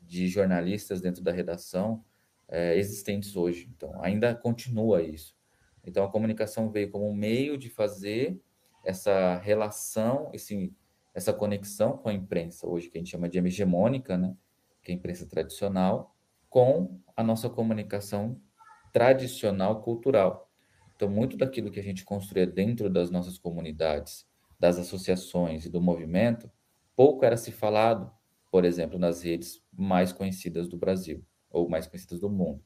de 0.00 0.28
jornalistas 0.28 1.00
dentro 1.00 1.22
da 1.22 1.32
redação 1.32 2.04
uh, 2.48 2.72
existentes 2.74 3.36
hoje. 3.36 3.68
Então, 3.74 4.00
ainda 4.02 4.34
continua 4.34 5.02
isso. 5.02 5.36
Então, 5.84 6.04
a 6.04 6.10
comunicação 6.10 6.70
veio 6.70 6.90
como 6.90 7.08
um 7.08 7.14
meio 7.14 7.56
de 7.56 7.68
fazer 7.68 8.40
essa 8.84 9.36
relação, 9.38 10.30
esse, 10.32 10.72
essa 11.14 11.32
conexão 11.32 11.96
com 11.96 12.08
a 12.08 12.12
imprensa, 12.12 12.66
hoje 12.68 12.88
que 12.88 12.98
a 12.98 13.00
gente 13.00 13.10
chama 13.10 13.28
de 13.28 13.38
hegemônica, 13.38 14.16
né? 14.16 14.36
que 14.82 14.92
é 14.92 14.94
a 14.94 14.98
imprensa 14.98 15.26
tradicional, 15.26 16.14
com 16.48 17.00
a 17.16 17.22
nossa 17.22 17.50
comunicação 17.50 18.40
tradicional 18.92 19.82
cultural. 19.82 20.45
Então, 20.96 21.10
muito 21.10 21.36
daquilo 21.36 21.70
que 21.70 21.78
a 21.78 21.82
gente 21.82 22.04
construía 22.04 22.46
dentro 22.46 22.88
das 22.88 23.10
nossas 23.10 23.38
comunidades, 23.38 24.26
das 24.58 24.78
associações 24.78 25.66
e 25.66 25.68
do 25.68 25.80
movimento, 25.80 26.50
pouco 26.96 27.24
era 27.24 27.36
se 27.36 27.52
falado, 27.52 28.10
por 28.50 28.64
exemplo, 28.64 28.98
nas 28.98 29.22
redes 29.22 29.62
mais 29.70 30.10
conhecidas 30.10 30.66
do 30.66 30.78
Brasil 30.78 31.22
ou 31.50 31.68
mais 31.68 31.86
conhecidas 31.86 32.18
do 32.18 32.30
mundo. 32.30 32.64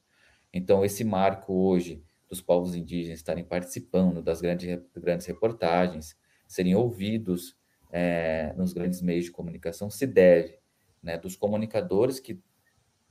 Então, 0.53 0.85
esse 0.85 1.03
marco 1.03 1.53
hoje 1.53 2.05
dos 2.29 2.41
povos 2.41 2.77
indígenas 2.77 3.19
estarem 3.19 3.43
participando 3.43 4.23
das 4.23 4.41
grandes, 4.41 4.81
grandes 4.95 5.27
reportagens, 5.27 6.17
serem 6.47 6.77
ouvidos 6.77 7.57
é, 7.91 8.53
nos 8.57 8.73
grandes 8.73 9.03
meios 9.03 9.25
de 9.25 9.33
comunicação, 9.33 9.91
se 9.91 10.07
deve 10.07 10.61
né, 11.03 11.19
dos 11.19 11.35
comunicadores 11.35 12.21
que 12.21 12.41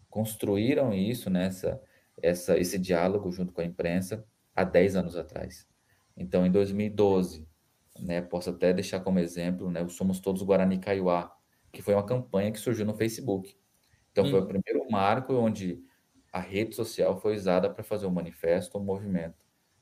construíram 0.09 0.93
isso, 0.93 1.29
nessa 1.29 1.73
né, 1.73 1.79
essa, 2.21 2.57
esse 2.57 2.77
diálogo 2.77 3.31
junto 3.31 3.53
com 3.53 3.61
a 3.61 3.65
imprensa, 3.65 4.25
há 4.59 4.63
10 4.63 4.95
anos 4.95 5.15
atrás. 5.15 5.65
Então, 6.15 6.45
em 6.45 6.51
2012, 6.51 7.47
né, 7.99 8.21
posso 8.21 8.49
até 8.49 8.73
deixar 8.73 8.99
como 8.99 9.19
exemplo, 9.19 9.71
né, 9.71 9.81
o 9.81 9.89
Somos 9.89 10.19
Todos 10.19 10.43
Guarani 10.43 10.77
Kaiowá, 10.79 11.33
que 11.71 11.81
foi 11.81 11.93
uma 11.93 12.05
campanha 12.05 12.51
que 12.51 12.59
surgiu 12.59 12.85
no 12.85 12.93
Facebook. 12.93 13.55
Então, 14.11 14.25
hum. 14.25 14.31
foi 14.31 14.41
o 14.41 14.45
primeiro 14.45 14.89
marco 14.91 15.33
onde 15.33 15.81
a 16.31 16.39
rede 16.39 16.75
social 16.75 17.19
foi 17.19 17.35
usada 17.35 17.69
para 17.69 17.83
fazer 17.83 18.05
um 18.05 18.11
manifesto, 18.11 18.77
um 18.77 18.83
movimento 18.83 19.37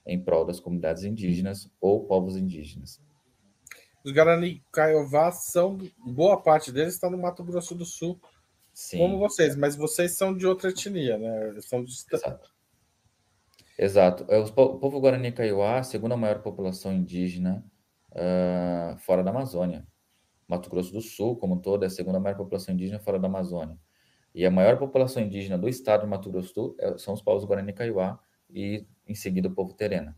em 0.06 0.24
prol 0.24 0.46
das 0.46 0.60
comunidades 0.60 1.04
indígenas 1.04 1.70
ou 1.82 2.06
povos 2.06 2.38
indígenas. 2.38 3.02
Os 4.06 4.12
Guarani 4.12 4.64
Kaiowá 4.72 5.32
são, 5.32 5.78
boa 6.06 6.42
parte 6.42 6.72
deles 6.72 6.94
está 6.94 7.10
no 7.10 7.18
Mato 7.18 7.44
Grosso 7.44 7.76
do 7.76 7.84
Sul, 7.84 8.18
Sim. 8.74 9.00
como 9.00 9.18
vocês, 9.18 9.56
mas 9.56 9.76
vocês 9.76 10.16
são 10.16 10.38
de 10.38 10.46
outra 10.46 10.70
etnia, 10.70 11.18
né? 11.18 11.60
São 11.62 11.84
de... 11.84 11.94
Exato. 12.14 12.57
Exato. 13.78 14.26
É, 14.28 14.40
o 14.40 14.52
povo 14.52 15.00
Guarani 15.00 15.32
Kaiowá, 15.32 15.84
segunda 15.84 16.18
maior 16.18 16.42
população 16.42 16.92
indígena 16.92 17.64
uh, 18.12 18.98
fora 18.98 19.24
da 19.24 19.30
Amazônia. 19.30 19.86
Mato 20.48 20.70
Grosso 20.70 20.94
do 20.94 21.02
Sul, 21.02 21.36
como 21.38 21.56
um 21.56 21.60
todo, 21.60 21.84
é 21.84 21.88
a 21.88 21.90
segunda 21.90 22.20
maior 22.20 22.38
população 22.38 22.74
indígena 22.74 23.00
fora 23.00 23.20
da 23.20 23.28
Amazônia. 23.28 23.78
E 24.34 24.46
a 24.46 24.52
maior 24.52 24.78
população 24.78 25.22
indígena 25.22 25.58
do 25.58 25.68
estado 25.68 26.02
de 26.02 26.08
Mato 26.08 26.32
Grosso 26.32 26.50
do 26.50 26.54
Sul 26.54 26.76
é, 26.80 26.98
são 26.98 27.14
os 27.14 27.22
povos 27.22 27.44
Guarani 27.46 27.74
Kaiowá 27.74 28.20
e, 28.50 28.88
em 29.06 29.14
seguida, 29.14 29.48
o 29.48 29.54
povo 29.54 29.74
Terena. 29.74 30.18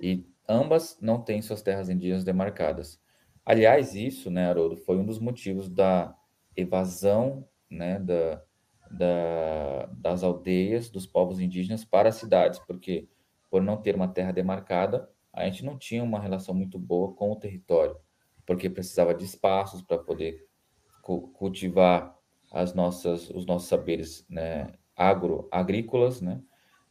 E 0.00 0.26
ambas 0.48 0.96
não 1.00 1.20
têm 1.20 1.42
suas 1.42 1.60
terras 1.60 1.90
indígenas 1.90 2.24
demarcadas. 2.24 3.00
Aliás, 3.44 3.94
isso, 3.94 4.30
né, 4.30 4.48
Haroldo, 4.48 4.76
foi 4.76 4.96
um 4.96 5.04
dos 5.04 5.18
motivos 5.18 5.68
da 5.68 6.16
evasão 6.56 7.46
né, 7.70 7.98
da, 7.98 8.42
da, 8.90 9.86
das 9.92 10.22
aldeias, 10.22 10.90
dos 10.90 11.06
povos 11.06 11.40
indígenas 11.40 11.84
para 11.84 12.08
as 12.08 12.16
cidades, 12.16 12.58
porque 12.60 13.08
por 13.50 13.62
não 13.62 13.76
ter 13.76 13.94
uma 13.94 14.08
terra 14.08 14.32
demarcada, 14.32 15.08
a 15.32 15.44
gente 15.44 15.64
não 15.64 15.78
tinha 15.78 16.02
uma 16.02 16.20
relação 16.20 16.54
muito 16.54 16.78
boa 16.78 17.12
com 17.14 17.30
o 17.30 17.36
território, 17.36 17.96
porque 18.46 18.68
precisava 18.68 19.14
de 19.14 19.24
espaços 19.24 19.82
para 19.82 19.98
poder 19.98 20.46
cultivar 21.02 22.14
as 22.52 22.74
nossas, 22.74 23.30
os 23.30 23.46
nossos 23.46 23.68
saberes 23.68 24.26
né, 24.28 24.72
agro, 24.96 25.48
agrícolas, 25.50 26.20
né, 26.20 26.42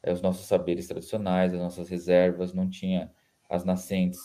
é, 0.02 0.12
os 0.12 0.22
nossos 0.22 0.46
saberes 0.46 0.88
tradicionais, 0.88 1.54
as 1.54 1.60
nossas 1.60 1.90
reservas, 1.90 2.54
não 2.54 2.70
tinha 2.70 3.12
as 3.50 3.64
nascentes, 3.64 4.20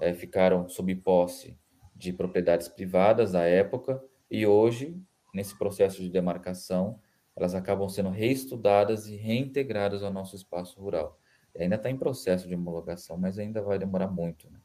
é, 0.00 0.14
ficaram 0.14 0.68
sob 0.68 0.94
posse 0.96 1.58
de 1.94 2.12
propriedades 2.12 2.68
privadas 2.68 3.34
à 3.34 3.42
época, 3.44 4.02
e 4.30 4.46
hoje, 4.46 5.00
nesse 5.34 5.56
processo 5.56 6.02
de 6.02 6.10
demarcação, 6.10 6.98
elas 7.36 7.54
acabam 7.54 7.88
sendo 7.88 8.10
reestudadas 8.10 9.06
e 9.06 9.16
reintegradas 9.16 10.02
ao 10.02 10.12
nosso 10.12 10.36
espaço 10.36 10.80
rural. 10.80 11.18
E 11.54 11.62
ainda 11.62 11.76
está 11.76 11.90
em 11.90 11.96
processo 11.96 12.48
de 12.48 12.54
homologação, 12.54 13.16
mas 13.16 13.38
ainda 13.38 13.62
vai 13.62 13.78
demorar 13.78 14.08
muito. 14.08 14.50
Né? 14.50 14.58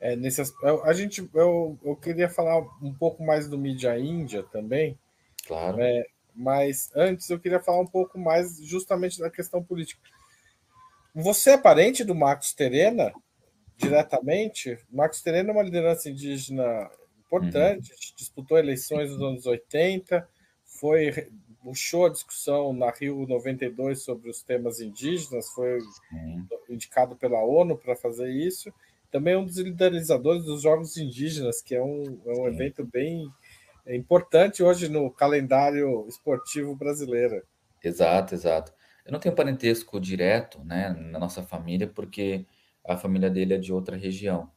É, 0.00 0.16
nesse, 0.16 0.42
a 0.84 0.92
gente, 0.92 1.28
eu, 1.34 1.78
eu 1.82 1.96
queria 1.96 2.28
falar 2.28 2.58
um 2.82 2.92
pouco 2.92 3.22
mais 3.22 3.48
do 3.48 3.56
Mídia 3.56 3.98
Índia 3.98 4.42
também. 4.42 4.98
Claro. 5.46 5.80
É, 5.80 6.04
mas 6.34 6.90
antes 6.94 7.30
eu 7.30 7.38
queria 7.38 7.60
falar 7.60 7.80
um 7.80 7.86
pouco 7.86 8.18
mais 8.18 8.58
justamente 8.62 9.18
da 9.18 9.30
questão 9.30 9.62
política. 9.62 10.00
Você 11.14 11.50
é 11.50 11.58
parente 11.58 12.02
do 12.02 12.14
Marcos 12.14 12.52
Terena? 12.52 13.12
Diretamente? 13.76 14.78
Marcos 14.90 15.22
Terena 15.22 15.50
é 15.50 15.52
uma 15.52 15.62
liderança 15.62 16.10
indígena 16.10 16.90
importante, 17.18 17.90
uhum. 17.90 18.14
disputou 18.16 18.58
eleições 18.58 19.10
nos 19.10 19.22
anos 19.22 19.46
80, 19.46 20.28
foi 20.64 21.28
puxou 21.64 22.04
a 22.04 22.10
discussão 22.10 22.74
na 22.74 22.90
Rio 22.90 23.26
92 23.26 24.02
sobre 24.02 24.28
os 24.28 24.42
temas 24.42 24.80
indígenas, 24.80 25.48
foi 25.48 25.80
Sim. 26.10 26.46
indicado 26.68 27.16
pela 27.16 27.42
ONU 27.42 27.78
para 27.78 27.96
fazer 27.96 28.30
isso. 28.30 28.70
Também 29.10 29.32
é 29.32 29.38
um 29.38 29.46
dos 29.46 29.56
liderizadores 29.56 30.44
dos 30.44 30.62
Jogos 30.62 30.98
Indígenas, 30.98 31.62
que 31.62 31.74
é 31.74 31.82
um, 31.82 32.20
é 32.26 32.32
um 32.32 32.46
evento 32.46 32.84
bem 32.84 33.26
importante 33.86 34.62
hoje 34.62 34.88
no 34.90 35.10
calendário 35.10 36.06
esportivo 36.06 36.76
brasileiro. 36.76 37.42
Exato, 37.82 38.34
exato. 38.34 38.72
Eu 39.06 39.12
não 39.12 39.20
tenho 39.20 39.34
parentesco 39.34 39.98
direto 39.98 40.62
né, 40.64 40.90
na 40.90 41.18
nossa 41.18 41.42
família, 41.42 41.86
porque 41.86 42.46
a 42.86 42.96
família 42.96 43.30
dele 43.30 43.54
é 43.54 43.58
de 43.58 43.72
outra 43.72 43.96
região. 43.96 44.50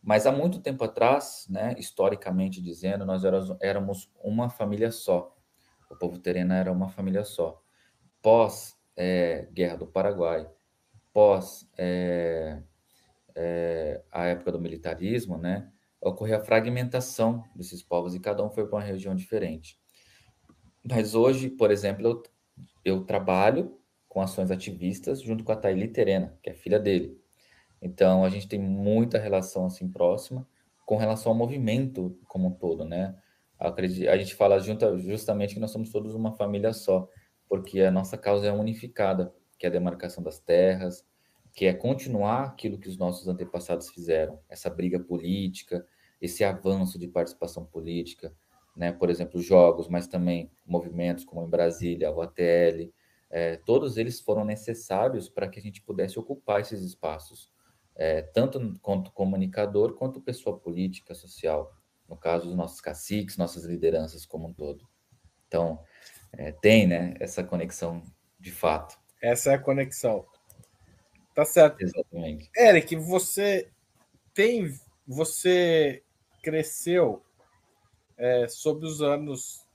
Mas 0.00 0.26
há 0.26 0.32
muito 0.32 0.60
tempo 0.60 0.84
atrás, 0.84 1.46
né, 1.48 1.74
historicamente 1.78 2.60
dizendo, 2.60 3.04
nós 3.06 3.22
éramos 3.60 4.10
uma 4.22 4.48
família 4.50 4.90
só. 4.90 5.34
O 5.92 5.96
povo 5.96 6.18
terena 6.18 6.56
era 6.56 6.72
uma 6.72 6.88
família 6.88 7.22
só. 7.22 7.62
Pós 8.22 8.74
é, 8.96 9.46
Guerra 9.52 9.76
do 9.76 9.86
Paraguai, 9.86 10.48
pós 11.12 11.68
é, 11.76 12.62
é, 13.34 14.02
a 14.10 14.24
época 14.24 14.52
do 14.52 14.60
militarismo, 14.60 15.36
né, 15.36 15.70
ocorreu 16.00 16.38
a 16.38 16.40
fragmentação 16.40 17.44
desses 17.54 17.82
povos 17.82 18.14
e 18.14 18.20
cada 18.20 18.44
um 18.44 18.50
foi 18.50 18.66
para 18.66 18.76
uma 18.76 18.84
região 18.84 19.14
diferente. 19.14 19.78
Mas 20.82 21.14
hoje, 21.14 21.50
por 21.50 21.70
exemplo, 21.70 22.06
eu, 22.06 22.22
eu 22.84 23.04
trabalho 23.04 23.78
com 24.08 24.20
ações 24.20 24.50
ativistas 24.50 25.20
junto 25.20 25.44
com 25.44 25.52
a 25.52 25.56
Thaili 25.56 25.88
Terena, 25.88 26.38
que 26.42 26.50
é 26.50 26.54
filha 26.54 26.78
dele. 26.78 27.20
Então, 27.80 28.24
a 28.24 28.30
gente 28.30 28.48
tem 28.48 28.58
muita 28.58 29.18
relação 29.18 29.66
assim 29.66 29.90
próxima 29.90 30.46
com 30.86 30.96
relação 30.96 31.32
ao 31.32 31.38
movimento 31.38 32.18
como 32.28 32.48
um 32.48 32.52
todo, 32.52 32.84
né? 32.84 33.16
A 33.62 34.16
gente 34.16 34.34
fala 34.34 34.58
junta, 34.58 34.98
justamente 34.98 35.54
que 35.54 35.60
nós 35.60 35.70
somos 35.70 35.90
todos 35.90 36.14
uma 36.14 36.32
família 36.32 36.72
só, 36.72 37.08
porque 37.48 37.80
a 37.80 37.90
nossa 37.90 38.18
causa 38.18 38.48
é 38.48 38.52
unificada, 38.52 39.32
que 39.56 39.64
é 39.64 39.68
a 39.68 39.72
demarcação 39.72 40.22
das 40.22 40.40
terras, 40.40 41.06
que 41.54 41.66
é 41.66 41.72
continuar 41.72 42.44
aquilo 42.44 42.78
que 42.78 42.88
os 42.88 42.96
nossos 42.96 43.28
antepassados 43.28 43.90
fizeram, 43.90 44.40
essa 44.48 44.68
briga 44.68 44.98
política, 44.98 45.86
esse 46.20 46.42
avanço 46.42 46.98
de 46.98 47.06
participação 47.06 47.64
política, 47.64 48.34
né? 48.76 48.90
Por 48.90 49.10
exemplo, 49.10 49.40
jogos, 49.40 49.88
mas 49.88 50.08
também 50.08 50.50
movimentos 50.66 51.24
como 51.24 51.44
em 51.44 51.48
Brasília, 51.48 52.08
a 52.08 52.12
OATL, 52.12 52.90
é, 53.30 53.56
todos 53.56 53.96
eles 53.96 54.20
foram 54.20 54.44
necessários 54.44 55.28
para 55.28 55.48
que 55.48 55.60
a 55.60 55.62
gente 55.62 55.82
pudesse 55.82 56.18
ocupar 56.18 56.60
esses 56.60 56.82
espaços, 56.82 57.50
é, 57.94 58.22
tanto 58.22 58.74
quanto 58.80 59.12
comunicador 59.12 59.94
quanto 59.94 60.20
pessoa 60.20 60.58
política, 60.58 61.14
social 61.14 61.72
no 62.08 62.16
caso 62.16 62.46
dos 62.46 62.56
nossos 62.56 62.80
caciques, 62.80 63.36
nossas 63.36 63.64
lideranças 63.64 64.26
como 64.26 64.48
um 64.48 64.52
todo. 64.52 64.86
Então, 65.46 65.82
é, 66.32 66.52
tem 66.52 66.86
né, 66.86 67.14
essa 67.20 67.42
conexão 67.42 68.02
de 68.38 68.50
fato. 68.50 68.98
Essa 69.20 69.52
é 69.52 69.54
a 69.54 69.58
conexão. 69.58 70.26
Tá 71.34 71.44
certo. 71.44 71.80
Exatamente. 71.80 72.50
Eric, 72.56 72.96
você 72.96 73.68
tem. 74.34 74.74
Você 75.06 76.02
cresceu 76.42 77.22
é, 78.16 78.46
sob 78.48 78.84
os 78.84 79.00
anos 79.00 79.66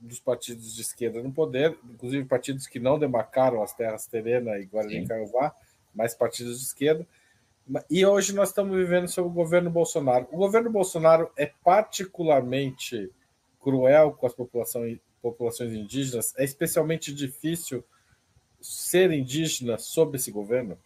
dos 0.00 0.18
partidos 0.18 0.74
de 0.74 0.82
esquerda 0.82 1.22
no 1.22 1.32
poder, 1.32 1.78
inclusive 1.84 2.24
partidos 2.24 2.66
que 2.66 2.80
não 2.80 2.98
demarcaram 2.98 3.62
as 3.62 3.72
terras 3.72 4.06
Terena 4.06 4.58
e 4.58 4.66
Guarani 4.66 5.06
Caiová, 5.06 5.54
mas 5.94 6.14
partidos 6.14 6.58
de 6.58 6.66
esquerda. 6.66 7.06
E 7.88 8.04
hoje 8.04 8.34
nós 8.34 8.48
estamos 8.48 8.76
vivendo 8.76 9.08
sob 9.08 9.28
o 9.28 9.32
governo 9.32 9.70
Bolsonaro. 9.70 10.26
O 10.32 10.36
governo 10.36 10.70
Bolsonaro 10.70 11.30
é 11.36 11.46
particularmente 11.46 13.10
cruel 13.60 14.12
com 14.12 14.26
as 14.26 14.34
populações, 14.34 14.98
populações 15.22 15.72
indígenas? 15.72 16.34
É 16.36 16.44
especialmente 16.44 17.14
difícil 17.14 17.84
ser 18.60 19.12
indígena 19.12 19.78
sob 19.78 20.16
esse 20.16 20.30
governo? 20.30 20.76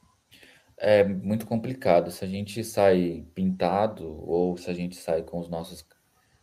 É 0.76 1.02
muito 1.02 1.46
complicado. 1.46 2.10
Se 2.10 2.24
a 2.24 2.28
gente 2.28 2.62
sai 2.62 3.26
pintado 3.34 4.06
ou 4.28 4.56
se 4.56 4.70
a 4.70 4.74
gente 4.74 4.96
sai 4.96 5.22
com 5.22 5.38
os 5.38 5.48
nossos, 5.48 5.86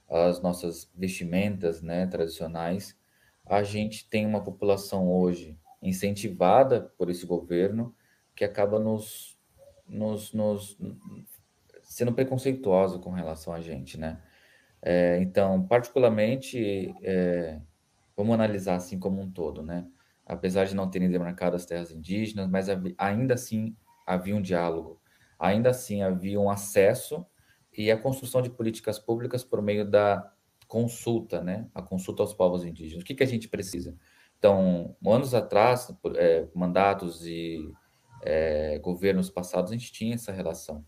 as 0.09 0.41
nossas 0.41 0.89
vestimentas 0.95 1.81
né, 1.81 2.07
tradicionais, 2.07 2.97
a 3.45 3.61
gente 3.61 4.09
tem 4.09 4.25
uma 4.25 4.43
população 4.43 5.11
hoje 5.11 5.57
incentivada 5.81 6.91
por 6.97 7.09
esse 7.09 7.25
governo 7.25 7.93
que 8.35 8.43
acaba 8.43 8.79
nos 8.79 9.32
nos, 9.87 10.33
nos 10.33 10.77
sendo 11.83 12.13
preconceituosa 12.13 12.99
com 12.99 13.11
relação 13.11 13.53
a 13.53 13.61
gente, 13.61 13.99
né? 13.99 14.21
É, 14.81 15.17
então, 15.21 15.65
particularmente, 15.65 16.93
é, 17.01 17.61
vamos 18.17 18.33
analisar 18.33 18.75
assim 18.75 18.99
como 18.99 19.21
um 19.21 19.31
todo, 19.31 19.61
né? 19.61 19.87
Apesar 20.25 20.65
de 20.65 20.75
não 20.75 20.89
terem 20.89 21.09
demarcado 21.09 21.55
as 21.55 21.65
terras 21.65 21.91
indígenas, 21.91 22.49
mas 22.49 22.67
ainda 22.97 23.33
assim 23.33 23.75
havia 24.05 24.35
um 24.35 24.41
diálogo, 24.41 24.99
ainda 25.39 25.69
assim 25.69 26.01
havia 26.01 26.39
um 26.39 26.49
acesso 26.49 27.25
e 27.77 27.89
a 27.91 27.97
construção 27.97 28.41
de 28.41 28.49
políticas 28.49 28.99
públicas 28.99 29.43
por 29.43 29.61
meio 29.61 29.89
da 29.89 30.31
consulta, 30.67 31.41
né? 31.41 31.67
A 31.73 31.81
consulta 31.81 32.23
aos 32.23 32.33
povos 32.33 32.65
indígenas. 32.65 33.03
O 33.03 33.05
que, 33.05 33.15
que 33.15 33.23
a 33.23 33.27
gente 33.27 33.47
precisa? 33.47 33.95
Então, 34.37 34.95
anos 35.05 35.33
atrás, 35.33 35.95
é, 36.15 36.47
mandatos 36.53 37.25
e 37.25 37.71
é, 38.25 38.79
governos 38.79 39.29
passados, 39.29 39.71
a 39.71 39.75
gente 39.75 39.91
tinha 39.91 40.15
essa 40.15 40.31
relação. 40.31 40.85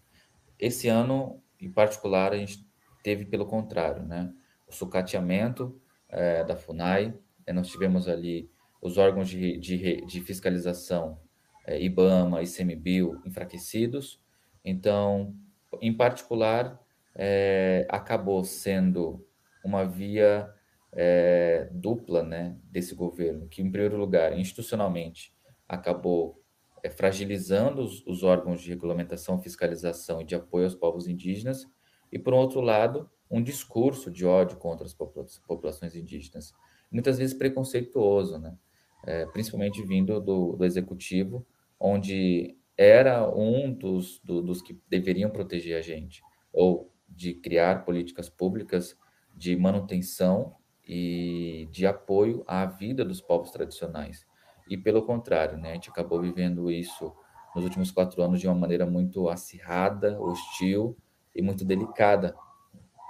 Esse 0.58 0.88
ano, 0.88 1.44
em 1.60 1.72
particular, 1.72 2.32
a 2.32 2.38
gente 2.38 2.66
teve 3.04 3.26
pelo 3.26 3.46
contrário, 3.46 4.04
né? 4.04 4.34
O 4.68 4.74
sucateamento 4.74 5.80
é, 6.10 6.44
da 6.44 6.56
FUNAI, 6.56 7.14
né? 7.46 7.54
nós 7.54 7.68
tivemos 7.68 8.08
ali 8.08 8.50
os 8.82 8.98
órgãos 8.98 9.30
de, 9.30 9.58
de, 9.58 10.06
de 10.06 10.22
fiscalização, 10.22 11.20
é, 11.68 11.82
IBAMA, 11.82 12.42
ICMBio, 12.42 13.22
enfraquecidos. 13.26 14.22
Então, 14.64 15.36
em 15.82 15.94
particular, 15.94 16.80
é, 17.14 17.86
acabou 17.90 18.44
sendo 18.44 19.26
uma 19.64 19.84
via 19.84 20.50
é, 20.94 21.68
dupla 21.72 22.24
né, 22.24 22.56
desse 22.64 22.96
governo, 22.96 23.48
que, 23.48 23.62
em 23.62 23.70
primeiro 23.70 23.98
lugar, 23.98 24.38
institucionalmente, 24.38 25.34
acabou 25.68 26.40
é, 26.40 26.45
fragilizando 26.90 27.82
os, 27.82 28.06
os, 28.06 28.24
órgãos 28.24 28.62
de 28.62 28.70
regulamentação, 28.70 29.40
fiscalização 29.40 30.22
e 30.22 30.26
de 30.26 30.36
apoio 30.36 30.66
aos 30.66 30.76
povos 30.76 31.08
indígenas, 31.08 31.66
e, 32.12 32.20
por 32.20 32.34
outro 32.34 32.62
lado, 32.62 33.10
um 33.30 33.42
discurso 33.42 34.12
de 34.12 34.26
ódio 34.26 34.58
contra 34.58 34.86
as 34.86 34.94
populações 34.94 35.96
indígenas, 35.96 36.54
muitas 36.92 37.18
vezes 37.18 37.36
preconceituoso, 37.36 38.38
né? 38.38 38.58
É, 39.06 39.26
principalmente 39.28 39.84
vindo 39.84 40.20
do, 40.20 40.56
do, 40.56 40.66
executivo, 40.66 41.46
onde 41.80 42.58
era 42.76 43.30
um 43.30 43.72
dos, 43.72 44.20
do, 44.24 44.42
dos 44.42 44.62
que 44.62 44.80
deveriam 44.90 45.30
proteger 45.30 45.78
a 45.78 45.82
gente, 45.82 46.24
ou 46.52 46.92
de 47.08 47.36
criar 47.36 47.86
políticas 47.86 48.30
públicas 48.30 48.98
de 49.36 49.56
manutenção 49.56 50.56
e 50.88 51.68
de 51.72 51.86
apoio 51.86 52.44
à 52.48 52.66
vida 52.66 53.06
dos 53.06 53.22
povos 53.22 53.52
tradicionais 53.52 54.26
e 54.68 54.78
pelo 54.78 55.04
contrário, 55.04 55.58
né, 55.58 55.72
a 55.72 55.74
gente 55.74 55.90
acabou 55.90 56.22
vivendo 56.22 56.72
isso 56.72 57.14
nos 57.56 57.64
últimos 57.64 57.92
quatro 57.92 58.22
anos 58.22 58.40
de 58.40 58.48
uma 58.48 58.56
maneira 58.56 58.86
muito 58.86 59.30
acirrada, 59.30 60.20
hostil 60.20 60.98
e 61.34 61.42
muito 61.42 61.64
delicada, 61.64 62.36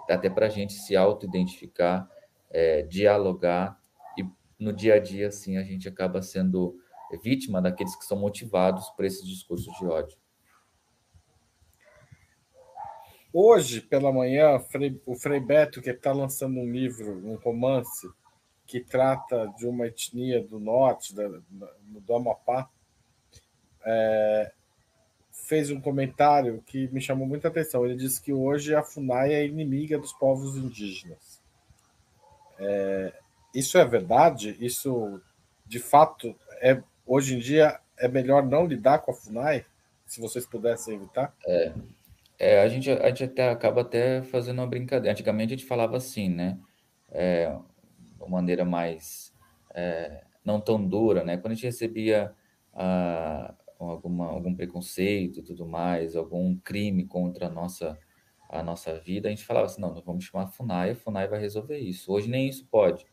até 0.09 0.29
para 0.29 0.45
a 0.45 0.49
gente 0.49 0.73
se 0.73 0.95
auto-identificar, 0.95 2.07
é, 2.51 2.83
dialogar 2.83 3.79
e 4.17 4.23
no 4.59 4.71
dia 4.71 4.95
a 4.95 4.99
dia, 4.99 5.29
assim, 5.29 5.57
a 5.57 5.63
gente 5.63 5.87
acaba 5.87 6.21
sendo 6.21 6.77
vítima 7.23 7.61
daqueles 7.61 7.95
que 7.95 8.05
são 8.05 8.17
motivados 8.17 8.89
por 8.91 9.05
esses 9.05 9.25
discursos 9.27 9.73
de 9.77 9.85
ódio. 9.85 10.17
Hoje, 13.33 13.81
pela 13.81 14.13
manhã, 14.13 14.61
o 15.05 15.15
Frei 15.15 15.39
Beto, 15.39 15.81
que 15.81 15.89
está 15.89 16.13
lançando 16.13 16.57
um 16.57 16.71
livro, 16.71 17.17
um 17.27 17.35
romance, 17.35 18.07
que 18.65 18.79
trata 18.79 19.47
de 19.57 19.67
uma 19.67 19.87
etnia 19.87 20.41
do 20.41 20.59
norte, 20.59 21.13
da, 21.13 21.27
do 21.87 22.15
Amapá, 22.15 22.69
é, 23.85 24.51
fez 25.31 25.69
um 25.69 25.79
comentário 25.79 26.63
que 26.65 26.87
me 26.87 26.99
chamou 26.99 27.27
muita 27.27 27.47
atenção. 27.47 27.85
Ele 27.85 27.95
disse 27.95 28.21
que 28.21 28.33
hoje 28.33 28.73
a 28.73 28.81
FUNAI 28.81 29.33
é 29.33 29.45
inimiga 29.45 29.99
dos 29.99 30.11
povos 30.13 30.57
indígenas. 30.57 31.39
É, 32.57 33.13
isso 33.53 33.77
é 33.77 33.85
verdade? 33.85 34.57
Isso, 34.59 35.21
de 35.65 35.79
fato, 35.79 36.35
é 36.61 36.81
hoje 37.05 37.35
em 37.35 37.39
dia 37.39 37.79
é 37.97 38.07
melhor 38.07 38.43
não 38.43 38.65
lidar 38.65 38.99
com 38.99 39.11
a 39.11 39.13
FUNAI? 39.13 39.65
Se 40.07 40.19
vocês 40.19 40.45
pudessem 40.45 40.95
evitar? 40.95 41.33
É, 41.45 41.73
é 42.37 42.61
a, 42.61 42.67
gente, 42.67 42.89
a 42.91 43.07
gente 43.07 43.23
até 43.23 43.49
acaba 43.49 43.81
até 43.81 44.21
fazendo 44.23 44.59
uma 44.59 44.67
brincadeira. 44.67 45.11
Antigamente 45.11 45.53
a 45.53 45.57
gente 45.57 45.67
falava 45.67 45.97
assim, 45.97 46.29
né? 46.29 46.57
É, 47.11 47.55
uma 48.25 48.37
maneira 48.37 48.65
mais 48.65 49.33
é, 49.73 50.23
não 50.43 50.59
tão 50.61 50.85
dura, 50.85 51.23
né? 51.23 51.37
Quando 51.37 51.51
a 51.51 51.55
gente 51.55 51.65
recebia 51.65 52.33
ah, 52.73 53.53
alguma, 53.79 54.27
algum 54.27 54.53
preconceito 54.53 55.39
e 55.39 55.43
tudo 55.43 55.65
mais, 55.65 56.15
algum 56.15 56.55
crime 56.57 57.05
contra 57.05 57.47
a 57.47 57.49
nossa, 57.49 57.97
a 58.49 58.63
nossa 58.63 58.99
vida, 58.99 59.27
a 59.27 59.31
gente 59.31 59.45
falava 59.45 59.65
assim, 59.65 59.81
não, 59.81 59.93
nós 59.93 60.03
vamos 60.03 60.23
chamar 60.23 60.45
a 60.45 60.47
FUNAI, 60.47 60.91
a 60.91 60.95
FUNAI 60.95 61.27
vai 61.27 61.39
resolver 61.39 61.77
isso. 61.77 62.11
Hoje 62.11 62.29
nem 62.29 62.47
isso 62.47 62.65
pode. 62.67 63.05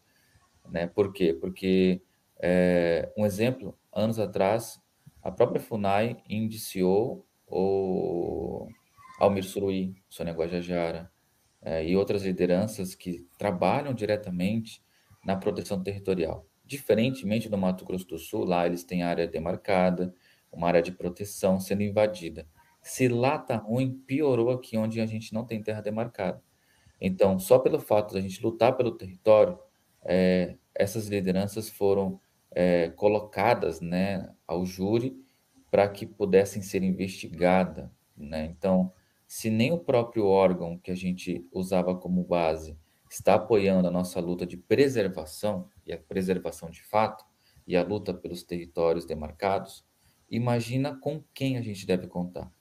Né? 0.69 0.87
Por 0.87 1.13
quê? 1.13 1.33
Porque, 1.33 2.03
é, 2.39 3.13
um 3.17 3.25
exemplo, 3.27 3.79
anos 3.93 4.19
atrás, 4.19 4.81
a 5.23 5.31
própria 5.31 5.61
FUNAI 5.61 6.19
indiciou 6.29 7.27
o 7.47 8.69
Almir 9.19 9.45
Suruí, 9.45 9.95
Sônia 10.09 10.33
Guajajara, 10.33 11.11
é, 11.61 11.87
e 11.87 11.97
outras 11.97 12.25
lideranças 12.25 12.95
que 12.95 13.27
trabalham 13.39 13.95
diretamente 13.95 14.83
na 15.25 15.37
proteção 15.37 15.83
territorial. 15.83 16.47
Diferentemente 16.65 17.49
do 17.49 17.59
Mato 17.59 17.85
Grosso 17.85 18.07
do 18.07 18.19
Sul, 18.19 18.45
lá 18.45 18.67
eles 18.67 18.85
têm 18.85 19.03
área 19.03 19.27
demarcada, 19.27 20.15
uma 20.51 20.69
área 20.69 20.83
de 20.83 20.93
proteção 20.93 21.59
sendo 21.59 21.83
invadida. 21.83 22.47
Se 22.81 23.09
lá 23.09 23.39
tá 23.39 23.57
ruim, 23.57 23.93
piorou 24.07 24.51
aqui 24.51 24.77
onde 24.77 25.01
a 25.01 25.07
gente 25.07 25.33
não 25.33 25.45
tem 25.45 25.63
terra 25.63 25.81
demarcada. 25.81 26.43
Então, 27.01 27.39
só 27.39 27.59
pelo 27.59 27.81
fato 27.81 28.13
de 28.13 28.19
a 28.19 28.21
gente 28.21 28.43
lutar 28.43 28.77
pelo 28.77 28.93
território, 28.93 29.59
é, 30.05 30.57
essas 30.75 31.09
lideranças 31.09 31.69
foram 31.69 32.21
é, 32.51 32.91
colocadas 32.91 33.81
né, 33.81 34.33
ao 34.47 34.65
júri 34.65 35.17
para 35.71 35.89
que 35.89 36.07
pudessem 36.07 36.63
ser 36.63 36.83
investigadas. 36.83 37.89
Né? 38.17 38.45
Então, 38.47 38.93
se 39.27 39.49
nem 39.49 39.73
o 39.73 39.79
próprio 39.79 40.27
órgão 40.27 40.79
que 40.79 40.91
a 40.91 40.95
gente 40.95 41.47
usava 41.53 41.95
como 41.97 42.23
base 42.23 42.79
está 43.15 43.35
apoiando 43.35 43.89
a 43.89 43.91
nossa 43.91 44.21
luta 44.21 44.47
de 44.47 44.57
preservação, 44.57 45.69
e 45.87 45.93
a 45.93 45.99
preservação 45.99 46.71
de 46.71 46.83
fato, 46.83 47.25
e 47.67 47.77
a 47.77 47.83
luta 47.83 48.13
pelos 48.13 48.43
territórios 48.43 49.05
demarcados, 49.05 49.85
imagina 50.31 50.97
com 50.97 51.23
quem 51.35 51.57
a 51.57 51.63
gente 51.63 51.87
deve 51.87 52.07
contar. 52.07 52.53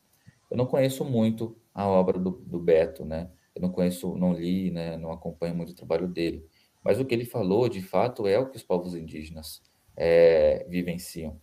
Eu 0.50 0.58
não 0.58 0.66
conheço 0.66 1.06
muito 1.06 1.58
a 1.74 1.88
obra 1.88 2.20
do, 2.20 2.32
do 2.32 2.60
Beto, 2.60 3.06
né? 3.06 3.32
Eu 3.56 3.62
não 3.62 3.72
conheço, 3.72 4.16
não 4.18 4.34
li, 4.34 4.70
né? 4.72 4.98
Não 4.98 5.12
acompanho 5.12 5.56
muito 5.56 5.72
o 5.72 5.76
trabalho 5.76 6.08
dele. 6.08 6.46
Mas 6.84 7.00
o 7.00 7.06
que 7.06 7.14
ele 7.14 7.26
falou, 7.26 7.70
de 7.70 7.82
fato, 7.82 8.28
é 8.28 8.38
o 8.38 8.50
que 8.50 8.58
os 8.58 8.64
povos 8.64 8.96
indígenas 8.96 9.62
é, 9.96 10.66
vivenciam. 10.70 11.40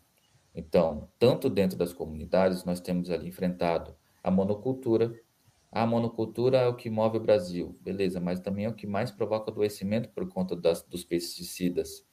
Então, 0.55 1.09
tanto 1.19 1.49
dentro 1.49 1.79
das 1.79 1.93
comunidades, 1.93 2.65
nós 2.65 2.81
temos 2.81 3.11
ali 3.11 3.29
enfrentado 3.29 3.95
a 4.23 4.31
monocultura. 4.31 5.15
A 5.71 5.87
monocultura 5.87 6.59
é 6.59 6.67
o 6.67 6.75
que 6.75 6.89
move 6.89 7.19
o 7.19 7.21
Brasil, 7.21 7.77
beleza, 7.83 8.21
mas 8.21 8.41
também 8.41 8.65
é 8.65 8.69
o 8.69 8.75
que 8.75 8.87
mais 8.87 9.11
provoca 9.11 9.51
adoecimento 9.51 10.09
por 10.11 10.29
conta 10.29 10.57
das, 10.57 10.83
dos 10.83 11.05
pesticidas. 11.05 12.07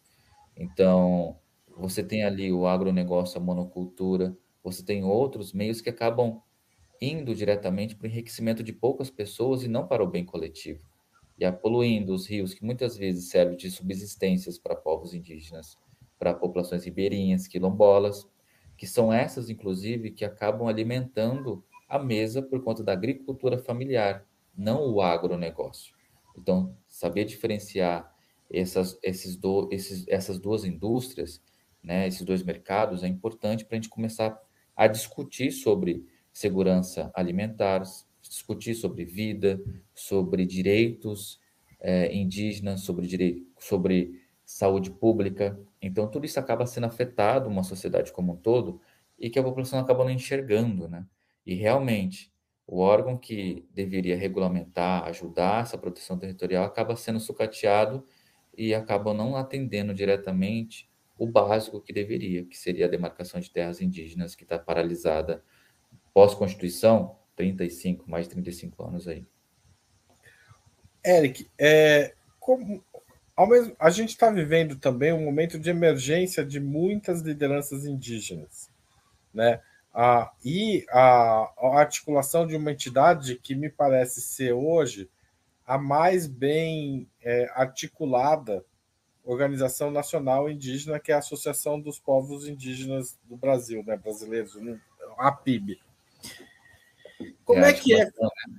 Então, 0.57 1.39
você 1.77 2.03
tem 2.03 2.23
ali 2.23 2.51
o 2.51 2.67
agronegócio, 2.67 3.39
a 3.39 3.43
monocultura, 3.43 4.37
você 4.63 4.83
tem 4.83 5.03
outros 5.03 5.53
meios 5.53 5.81
que 5.81 5.89
acabam 5.89 6.41
indo 7.01 7.33
diretamente 7.35 7.95
para 7.95 8.05
o 8.05 8.09
enriquecimento 8.09 8.63
de 8.63 8.73
poucas 8.73 9.09
pessoas 9.09 9.63
e 9.63 9.67
não 9.67 9.87
para 9.87 10.03
o 10.03 10.07
bem 10.07 10.25
coletivo 10.25 10.95
e 11.37 11.45
a 11.45 11.51
poluindo 11.51 12.13
os 12.13 12.27
rios, 12.27 12.53
que 12.53 12.63
muitas 12.63 12.97
vezes 12.97 13.29
servem 13.29 13.57
de 13.57 13.69
subsistências 13.69 14.57
para 14.57 14.75
povos 14.75 15.13
indígenas, 15.13 15.77
para 16.17 16.33
populações 16.33 16.85
ribeirinhas, 16.85 17.47
quilombolas, 17.47 18.25
que 18.77 18.87
são 18.87 19.11
essas, 19.11 19.49
inclusive, 19.49 20.11
que 20.11 20.23
acabam 20.23 20.67
alimentando 20.67 21.63
a 21.87 21.99
mesa 21.99 22.41
por 22.41 22.63
conta 22.63 22.83
da 22.83 22.93
agricultura 22.93 23.57
familiar, 23.57 24.25
não 24.55 24.91
o 24.93 25.01
agronegócio. 25.01 25.93
Então, 26.37 26.75
saber 26.87 27.25
diferenciar 27.25 28.13
essas, 28.51 28.97
esses 29.03 29.35
do, 29.35 29.69
esses, 29.71 30.05
essas 30.07 30.39
duas 30.39 30.65
indústrias, 30.65 31.41
né, 31.83 32.07
esses 32.07 32.23
dois 32.23 32.43
mercados, 32.43 33.03
é 33.03 33.07
importante 33.07 33.65
para 33.65 33.77
a 33.77 33.81
gente 33.81 33.89
começar 33.89 34.39
a 34.75 34.87
discutir 34.87 35.51
sobre 35.51 36.05
segurança 36.31 37.11
alimentar, 37.15 37.81
discutir 38.21 38.75
sobre 38.75 39.05
vida, 39.05 39.61
sobre 39.93 40.45
direitos 40.45 41.39
é, 41.79 42.13
indígenas, 42.13 42.81
sobre, 42.81 43.07
direito, 43.07 43.45
sobre 43.59 44.21
saúde 44.45 44.91
pública. 44.91 45.59
Então, 45.81 46.09
tudo 46.09 46.25
isso 46.25 46.39
acaba 46.39 46.65
sendo 46.65 46.85
afetado, 46.87 47.49
uma 47.49 47.63
sociedade 47.63 48.11
como 48.11 48.33
um 48.33 48.37
todo, 48.37 48.81
e 49.17 49.29
que 49.29 49.39
a 49.39 49.43
população 49.43 49.79
acaba 49.79 50.03
não 50.03 50.11
enxergando, 50.11 50.87
né? 50.89 51.05
E 51.45 51.53
realmente, 51.53 52.31
o 52.67 52.79
órgão 52.79 53.17
que 53.17 53.67
deveria 53.73 54.17
regulamentar, 54.17 55.03
ajudar 55.05 55.61
essa 55.61 55.77
proteção 55.77 56.17
territorial, 56.17 56.65
acaba 56.65 56.95
sendo 56.95 57.19
sucateado 57.19 58.03
e 58.57 58.73
acaba 58.73 59.13
não 59.13 59.35
atendendo 59.35 59.93
diretamente 59.93 60.89
o 61.17 61.27
básico 61.27 61.81
que 61.81 61.93
deveria, 61.93 62.43
que 62.45 62.57
seria 62.57 62.85
a 62.85 62.89
demarcação 62.89 63.39
de 63.39 63.49
terras 63.49 63.81
indígenas, 63.81 64.35
que 64.35 64.43
está 64.43 64.57
paralisada 64.57 65.43
pós-Constituição, 66.13 67.17
35, 67.35 68.09
mais 68.09 68.25
de 68.25 68.31
35 68.31 68.83
anos 68.83 69.07
aí. 69.07 69.25
Eric, 71.05 71.47
é, 71.59 72.15
como, 72.39 72.83
ao 73.35 73.47
mesmo, 73.47 73.75
a 73.77 73.89
gente 73.89 74.09
está 74.09 74.31
vivendo 74.31 74.77
também 74.77 75.13
um 75.13 75.23
momento 75.23 75.59
de 75.59 75.69
emergência 75.69 76.43
de 76.43 76.59
muitas 76.59 77.21
lideranças 77.21 77.85
indígenas, 77.85 78.71
né? 79.33 79.61
Ah, 79.97 80.29
e 80.43 80.85
a, 80.89 81.53
a 81.57 81.79
articulação 81.79 82.45
de 82.45 82.53
uma 82.55 82.71
entidade 82.71 83.35
que 83.35 83.55
me 83.55 83.69
parece 83.69 84.19
ser 84.19 84.51
hoje 84.51 85.09
a 85.65 85.77
mais 85.77 86.27
bem 86.27 87.09
é, 87.21 87.49
articulada 87.53 88.63
organização 89.23 89.89
nacional 89.89 90.49
indígena, 90.49 90.99
que 90.99 91.11
é 91.11 91.15
a 91.15 91.19
Associação 91.19 91.79
dos 91.79 91.97
Povos 91.97 92.47
Indígenas 92.47 93.17
do 93.23 93.35
Brasil, 93.35 93.83
né, 93.83 93.97
brasileiros, 93.97 94.55
a 95.17 95.31
PIB. 95.31 95.79
Como 97.43 97.63
é, 97.63 97.69
é 97.69 97.73
que 97.73 97.93
é? 97.93 98.05
Né? 98.05 98.11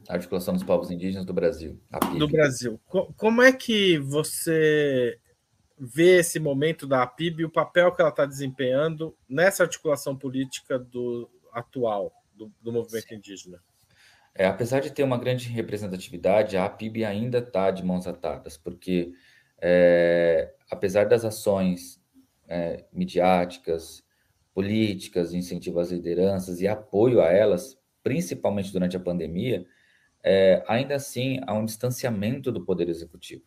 A 0.09 0.15
articulação 0.15 0.55
dos 0.55 0.63
povos 0.63 0.91
indígenas 0.91 1.27
do 1.27 1.35
Brasil. 1.35 1.79
Do 2.19 2.27
Brasil. 2.27 2.81
Como 3.17 3.43
é 3.43 3.53
que 3.53 3.99
você 3.99 5.19
vê 5.79 6.19
esse 6.19 6.39
momento 6.39 6.87
da 6.87 7.03
APIB 7.03 7.43
e 7.43 7.45
o 7.45 7.51
papel 7.51 7.93
que 7.93 8.01
ela 8.01 8.11
está 8.11 8.25
desempenhando 8.25 9.17
nessa 9.29 9.63
articulação 9.63 10.17
política 10.17 10.79
do 10.79 11.31
atual 11.53 12.13
do, 12.35 12.53
do 12.61 12.73
movimento 12.73 13.09
Sim. 13.09 13.17
indígena? 13.17 13.63
É, 14.35 14.47
apesar 14.47 14.81
de 14.81 14.91
ter 14.91 15.03
uma 15.03 15.19
grande 15.19 15.49
representatividade, 15.49 16.57
a 16.57 16.67
APIB 16.67 17.05
ainda 17.05 17.39
está 17.39 17.71
de 17.71 17.83
mãos 17.83 18.07
atadas, 18.07 18.57
porque 18.57 19.13
é, 19.59 20.55
apesar 20.71 21.07
das 21.07 21.25
ações 21.25 22.03
é, 22.47 22.85
midiáticas, 22.93 24.05
políticas, 24.55 25.33
incentivo 25.33 25.81
às 25.81 25.91
lideranças 25.91 26.61
e 26.61 26.69
apoio 26.69 27.21
a 27.21 27.27
elas, 27.27 27.79
principalmente 28.03 28.73
durante 28.73 28.97
a 28.97 29.01
pandemia, 29.01 29.67
é, 30.23 30.63
ainda 30.67 30.95
assim 30.95 31.41
há 31.47 31.55
um 31.55 31.65
distanciamento 31.65 32.53
do 32.53 32.65
poder 32.65 32.89
executivo, 32.89 33.45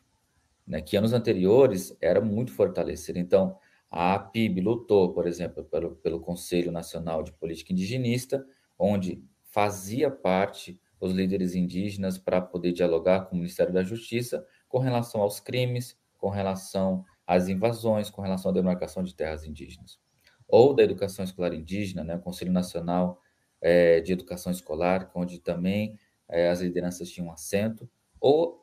né, 0.70 0.82
que 0.82 0.96
anos 0.96 1.14
anteriores 1.14 1.98
era 2.00 2.22
muito 2.22 2.54
fortalecido. 2.54 3.18
Então, 3.18 3.58
a 3.90 4.14
APIB 4.14 4.62
lutou, 4.62 5.12
por 5.12 5.26
exemplo, 5.26 5.64
pelo, 5.64 5.96
pelo 5.96 6.20
Conselho 6.20 6.72
Nacional 6.72 7.24
de 7.24 7.34
Política 7.34 7.74
Indigenista, 7.74 8.46
onde 8.78 9.24
fazia 9.42 10.12
parte 10.12 10.80
os 11.02 11.12
líderes 11.12 11.56
indígenas 11.56 12.20
para 12.20 12.40
poder 12.40 12.72
dialogar 12.72 13.22
com 13.22 13.36
o 13.36 13.40
Ministério 13.40 13.74
da 13.74 13.84
Justiça 13.84 14.46
com 14.68 14.78
relação 14.78 15.22
aos 15.22 15.40
crimes, 15.40 15.98
com 16.18 16.30
relação 16.30 17.04
às 17.26 17.48
invasões, 17.48 18.12
com 18.12 18.22
relação 18.22 18.52
à 18.52 18.54
demarcação 18.54 19.02
de 19.02 19.16
terras 19.16 19.44
indígenas. 19.44 20.00
Ou 20.48 20.76
da 20.76 20.84
educação 20.84 21.26
escolar 21.26 21.54
indígena, 21.54 22.04
né, 22.04 22.16
o 22.16 22.20
Conselho 22.20 22.52
Nacional 22.52 23.20
é, 23.60 24.02
de 24.02 24.14
educação 24.14 24.52
escolar, 24.52 25.10
onde 25.16 25.40
também 25.40 25.98
é, 26.28 26.50
as 26.50 26.62
lideranças 26.62 27.10
tinham 27.10 27.32
assento, 27.32 27.90
ou 28.20 28.59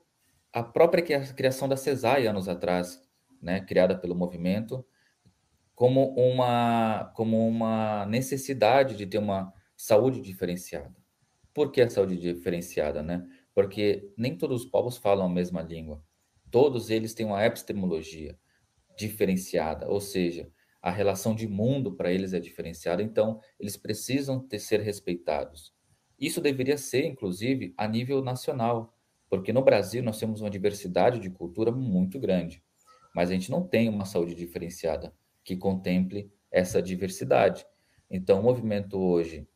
a 0.57 0.63
própria 0.63 1.03
criação 1.35 1.69
da 1.69 1.77
CESAI 1.77 2.27
anos 2.27 2.49
atrás, 2.49 2.99
né, 3.43 3.61
criada 3.61 3.95
pelo 3.95 4.15
movimento, 4.15 4.83
como 5.75 6.15
uma, 6.15 7.13
como 7.15 7.47
uma 7.47 8.07
necessidade 8.07 8.97
de 8.97 9.05
ter 9.05 9.19
uma 9.19 9.53
saúde 9.77 10.23
diferenciada. 10.23 10.97
Por 11.53 11.71
que 11.71 11.83
a 11.83 11.91
saúde 11.91 12.17
diferenciada? 12.17 13.03
Né? 13.03 13.23
Porque 13.55 14.11
nem 14.17 14.35
todos 14.35 14.63
os 14.65 14.71
povos 14.71 14.97
falam 14.97 15.27
a 15.27 15.29
mesma 15.29 15.61
língua. 15.61 16.03
Todos 16.51 16.89
eles 16.89 17.13
têm 17.13 17.27
uma 17.27 17.45
epistemologia 17.45 18.39
diferenciada, 18.97 19.87
ou 19.91 20.01
seja, 20.01 20.51
a 20.81 20.91
relação 20.91 21.35
de 21.35 21.47
mundo 21.47 21.95
para 21.95 22.11
eles 22.11 22.33
é 22.33 22.41
diferenciada, 22.41 23.03
então 23.03 23.43
eles 23.61 23.77
precisam 23.77 24.41
ter, 24.41 24.59
ser 24.59 24.81
respeitados. 24.81 25.75
Isso 26.19 26.41
deveria 26.41 26.79
ser, 26.79 27.05
inclusive, 27.05 27.75
a 27.77 27.87
nível 27.87 28.23
nacional, 28.23 28.96
porque 29.29 29.53
no 29.53 29.63
Brasil 29.63 30.03
nós 30.03 30.19
temos 30.19 30.41
uma 30.41 30.51
diversidade 30.51 31.19
de 31.19 31.31
cultura 31.31 31.71
muito 31.71 32.19
grande. 32.19 32.63
mas 33.15 33.31
a 33.31 33.33
gente 33.33 33.51
não 33.51 33.67
tem 33.67 33.89
uma 33.89 34.05
saúde 34.05 34.35
diferenciada 34.35 35.11
que 35.43 35.57
contemple 35.57 36.31
essa 36.51 36.83
diversidade. 36.83 37.67
Então, 38.11 38.41
o 38.41 38.43
movimento 38.43 38.99
hoje 38.99 39.49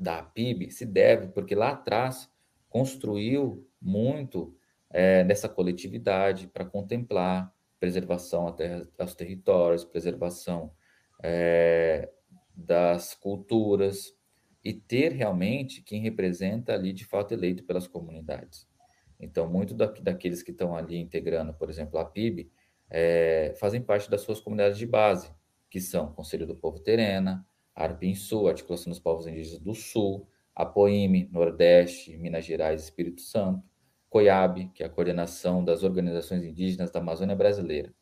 da 0.00 0.22
PIB 0.22 0.70
se 0.70 0.86
deve 0.86 1.28
porque 1.28 1.54
lá 1.54 1.70
atrás 1.70 2.30
construiu 2.70 3.68
muito 3.80 4.56
é, 4.90 5.22
nessa 5.24 5.48
coletividade 5.48 6.46
para 6.46 6.64
contemplar 6.64 7.52
preservação 7.78 8.50
terra, 8.52 8.88
aos 8.98 9.14
territórios, 9.14 9.84
preservação 9.84 10.72
é, 11.22 12.10
das 12.54 13.14
culturas 13.14 14.16
e 14.64 14.72
ter 14.72 15.12
realmente 15.12 15.82
quem 15.82 16.00
representa 16.00 16.74
ali 16.74 16.92
de 16.92 17.04
fato 17.04 17.32
eleito 17.32 17.64
pelas 17.64 17.86
comunidades. 17.86 18.66
Então, 19.18 19.48
muito 19.48 19.74
da, 19.74 19.86
daqueles 19.86 20.42
que 20.42 20.50
estão 20.50 20.76
ali 20.76 20.96
integrando, 20.96 21.52
por 21.54 21.68
exemplo, 21.68 21.98
a 21.98 22.04
PIB, 22.04 22.50
é, 22.90 23.54
fazem 23.58 23.82
parte 23.82 24.10
das 24.10 24.20
suas 24.20 24.40
comunidades 24.40 24.78
de 24.78 24.86
base, 24.86 25.30
que 25.68 25.80
são 25.80 26.12
Conselho 26.12 26.46
do 26.46 26.56
Povo 26.56 26.78
Terena, 26.78 27.46
Arpim 27.74 28.14
Sul, 28.14 28.48
Articulação 28.48 28.90
dos 28.90 28.98
Povos 28.98 29.26
Indígenas 29.26 29.60
do 29.60 29.74
Sul, 29.74 30.28
Apoime, 30.54 31.28
Nordeste, 31.30 32.16
Minas 32.16 32.44
Gerais 32.44 32.82
Espírito 32.82 33.20
Santo, 33.20 33.62
COIAB, 34.08 34.70
que 34.74 34.82
é 34.82 34.86
a 34.86 34.88
Coordenação 34.88 35.62
das 35.62 35.82
Organizações 35.82 36.42
Indígenas 36.42 36.90
da 36.90 37.00
Amazônia 37.00 37.36
Brasileira. 37.36 37.94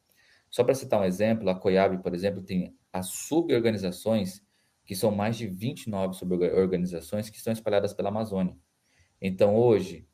Só 0.49 0.63
para 0.65 0.75
citar 0.75 1.01
um 1.01 1.05
exemplo, 1.05 1.51
a 1.51 1.55
COIAB, 1.55 2.03
por 2.03 2.15
exemplo, 2.15 2.43
tem 2.43 2.75
as 2.93 3.09
suborganizações, 3.09 4.41
que 4.85 4.95
são 4.95 5.11
mais 5.11 5.37
de 5.37 5.47
29 5.47 6.15
suborganizações 6.15 7.29
que 7.29 7.37
estão 7.37 7.53
espalhadas 7.53 7.93
pela 7.93 8.09
Amazônia. 8.09 8.57
Então, 9.21 9.57
hoje, 9.57 10.07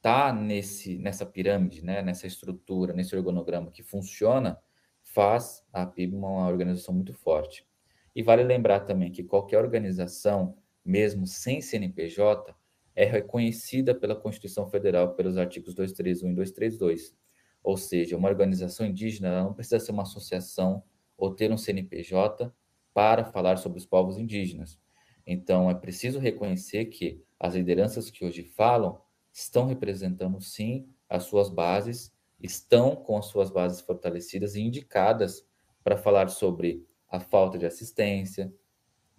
tá 0.00 0.32
nesse 0.32 0.98
nessa 0.98 1.26
pirâmide, 1.26 1.84
né, 1.84 2.02
nessa 2.02 2.26
estrutura, 2.26 2.92
nesse 2.92 3.14
organograma 3.16 3.70
que 3.70 3.82
funciona, 3.82 4.58
faz 5.02 5.64
a 5.72 5.86
PIB 5.86 6.14
uma 6.16 6.48
organização 6.48 6.94
muito 6.94 7.12
forte. 7.14 7.66
E 8.14 8.22
vale 8.22 8.42
lembrar 8.42 8.80
também 8.80 9.10
que 9.10 9.22
qualquer 9.22 9.58
organização, 9.58 10.56
mesmo 10.84 11.26
sem 11.26 11.60
CNPJ, 11.60 12.54
é 12.94 13.04
reconhecida 13.04 13.94
pela 13.94 14.16
Constituição 14.16 14.68
Federal 14.68 15.14
pelos 15.14 15.36
artigos 15.36 15.74
231 15.74 16.32
e 16.32 16.34
232. 16.34 17.14
Ou 17.62 17.76
seja, 17.76 18.16
uma 18.16 18.28
organização 18.28 18.86
indígena 18.86 19.42
não 19.42 19.54
precisa 19.54 19.78
ser 19.78 19.92
uma 19.92 20.02
associação 20.02 20.82
ou 21.16 21.34
ter 21.34 21.52
um 21.52 21.56
CNPJ 21.56 22.52
para 22.92 23.24
falar 23.24 23.56
sobre 23.58 23.78
os 23.78 23.86
povos 23.86 24.18
indígenas. 24.18 24.78
Então, 25.26 25.70
é 25.70 25.74
preciso 25.74 26.18
reconhecer 26.18 26.86
que 26.86 27.22
as 27.38 27.54
lideranças 27.54 28.10
que 28.10 28.24
hoje 28.24 28.42
falam 28.42 29.00
estão 29.38 29.66
representando, 29.66 30.40
sim, 30.40 30.88
as 31.08 31.24
suas 31.24 31.48
bases, 31.48 32.12
estão 32.40 32.96
com 32.96 33.16
as 33.16 33.26
suas 33.26 33.50
bases 33.50 33.80
fortalecidas 33.80 34.54
e 34.54 34.60
indicadas 34.60 35.46
para 35.82 35.96
falar 35.96 36.28
sobre 36.28 36.86
a 37.08 37.20
falta 37.20 37.56
de 37.56 37.64
assistência, 37.64 38.52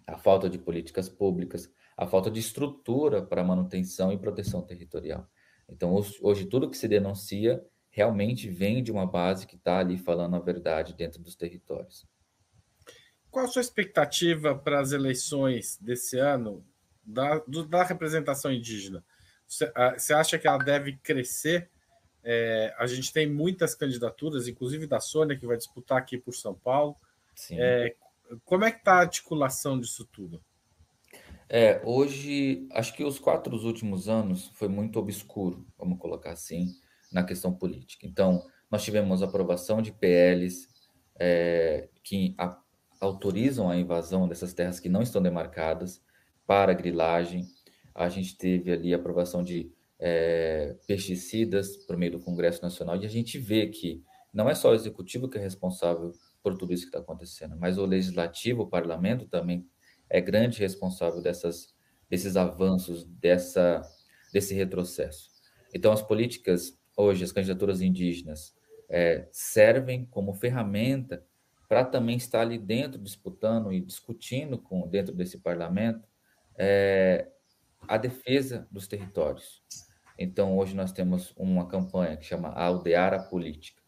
a 0.06 0.18
falta 0.18 0.48
de 0.48 0.58
políticas 0.58 1.08
públicas, 1.08 1.72
a 1.96 2.06
falta 2.06 2.30
de 2.30 2.38
estrutura 2.38 3.22
para 3.22 3.42
manutenção 3.42 4.12
e 4.12 4.18
proteção 4.18 4.62
territorial. 4.62 5.26
Então, 5.68 5.94
hoje, 6.20 6.46
tudo 6.46 6.68
que 6.68 6.76
se 6.76 6.88
denuncia 6.88 7.64
realmente 7.90 8.48
vem 8.48 8.82
de 8.82 8.92
uma 8.92 9.06
base 9.06 9.46
que 9.46 9.56
está 9.56 9.78
ali 9.78 9.96
falando 9.96 10.36
a 10.36 10.40
verdade 10.40 10.94
dentro 10.94 11.20
dos 11.20 11.34
territórios. 11.34 12.06
Qual 13.30 13.44
a 13.44 13.48
sua 13.48 13.62
expectativa 13.62 14.54
para 14.54 14.80
as 14.80 14.92
eleições 14.92 15.78
desse 15.80 16.18
ano 16.18 16.64
da, 17.02 17.38
do, 17.38 17.66
da 17.66 17.82
representação 17.82 18.52
indígena? 18.52 19.04
Você, 19.50 19.72
você, 19.98 20.14
acha 20.14 20.38
que 20.38 20.46
ela 20.46 20.58
deve 20.58 20.96
crescer? 20.98 21.68
É, 22.22 22.72
a 22.78 22.86
gente 22.86 23.12
tem 23.12 23.28
muitas 23.28 23.74
candidaturas, 23.74 24.46
inclusive 24.46 24.86
da 24.86 25.00
Sônia, 25.00 25.36
que 25.36 25.46
vai 25.46 25.56
disputar 25.56 25.98
aqui 25.98 26.16
por 26.16 26.34
São 26.34 26.54
Paulo. 26.54 26.94
É, 27.50 27.96
como 28.44 28.64
é 28.64 28.70
que 28.70 28.78
está 28.78 28.94
a 28.94 29.00
articulação 29.00 29.80
disso 29.80 30.08
tudo? 30.12 30.40
É, 31.48 31.82
hoje, 31.84 32.68
acho 32.70 32.94
que 32.94 33.02
os 33.02 33.18
quatro 33.18 33.56
últimos 33.56 34.08
anos 34.08 34.52
foi 34.54 34.68
muito 34.68 35.00
obscuro, 35.00 35.66
vamos 35.76 35.98
colocar 35.98 36.30
assim, 36.30 36.68
na 37.10 37.24
questão 37.24 37.52
política. 37.52 38.06
Então, 38.06 38.46
nós 38.70 38.84
tivemos 38.84 39.20
aprovação 39.20 39.82
de 39.82 39.90
PLs 39.90 40.68
é, 41.18 41.88
que 42.04 42.36
a, 42.38 42.56
autorizam 43.00 43.68
a 43.68 43.76
invasão 43.76 44.28
dessas 44.28 44.54
terras 44.54 44.78
que 44.78 44.88
não 44.88 45.02
estão 45.02 45.20
demarcadas 45.20 46.00
para 46.46 46.72
grilagem. 46.72 47.48
A 47.94 48.08
gente 48.08 48.36
teve 48.36 48.72
ali 48.72 48.92
a 48.92 48.96
aprovação 48.96 49.42
de 49.42 49.70
é, 49.98 50.76
pesticidas 50.86 51.76
por 51.76 51.96
meio 51.96 52.12
do 52.12 52.20
Congresso 52.20 52.62
Nacional 52.62 52.96
e 52.96 53.04
a 53.04 53.08
gente 53.08 53.38
vê 53.38 53.66
que 53.66 54.02
não 54.32 54.48
é 54.48 54.54
só 54.54 54.70
o 54.70 54.74
executivo 54.74 55.28
que 55.28 55.36
é 55.36 55.40
responsável 55.40 56.12
por 56.42 56.56
tudo 56.56 56.72
isso 56.72 56.84
que 56.84 56.88
está 56.88 57.00
acontecendo, 57.00 57.56
mas 57.58 57.76
o 57.76 57.84
legislativo, 57.84 58.62
o 58.62 58.68
parlamento 58.68 59.26
também 59.26 59.66
é 60.08 60.20
grande 60.20 60.58
responsável 60.58 61.20
dessas, 61.20 61.74
desses 62.08 62.36
avanços, 62.36 63.04
dessa, 63.04 63.82
desse 64.32 64.54
retrocesso. 64.54 65.30
Então, 65.74 65.92
as 65.92 66.02
políticas, 66.02 66.78
hoje, 66.96 67.22
as 67.22 67.32
candidaturas 67.32 67.82
indígenas, 67.82 68.54
é, 68.88 69.28
servem 69.30 70.04
como 70.06 70.32
ferramenta 70.32 71.24
para 71.68 71.84
também 71.84 72.16
estar 72.16 72.40
ali 72.40 72.58
dentro, 72.58 73.00
disputando 73.00 73.72
e 73.72 73.80
discutindo 73.80 74.58
com 74.58 74.88
dentro 74.88 75.14
desse 75.14 75.38
parlamento 75.38 76.08
é, 76.58 77.28
a 77.88 77.96
defesa 77.96 78.66
dos 78.70 78.86
territórios. 78.86 79.62
Então, 80.18 80.56
hoje 80.58 80.74
nós 80.74 80.92
temos 80.92 81.32
uma 81.36 81.66
campanha 81.66 82.16
que 82.16 82.24
chama 82.24 82.50
Aldear 82.50 83.14
a 83.14 83.18
Política, 83.18 83.82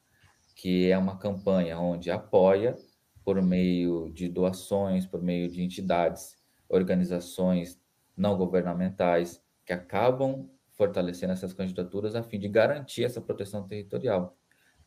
que 0.57 0.91
é 0.91 0.97
uma 0.97 1.19
campanha 1.19 1.79
onde 1.79 2.11
apoia 2.11 2.77
por 3.25 3.41
meio 3.41 4.11
de 4.13 4.29
doações, 4.29 5.07
por 5.07 5.23
meio 5.23 5.49
de 5.51 5.63
entidades, 5.63 6.37
organizações 6.69 7.81
não 8.17 8.37
governamentais 8.37 9.43
que 9.65 9.73
acabam 9.73 10.49
fortalecendo 10.73 11.33
essas 11.33 11.53
candidaturas 11.53 12.15
a 12.15 12.23
fim 12.23 12.39
de 12.39 12.49
garantir 12.49 13.05
essa 13.05 13.21
proteção 13.21 13.69
territorial. 13.69 14.37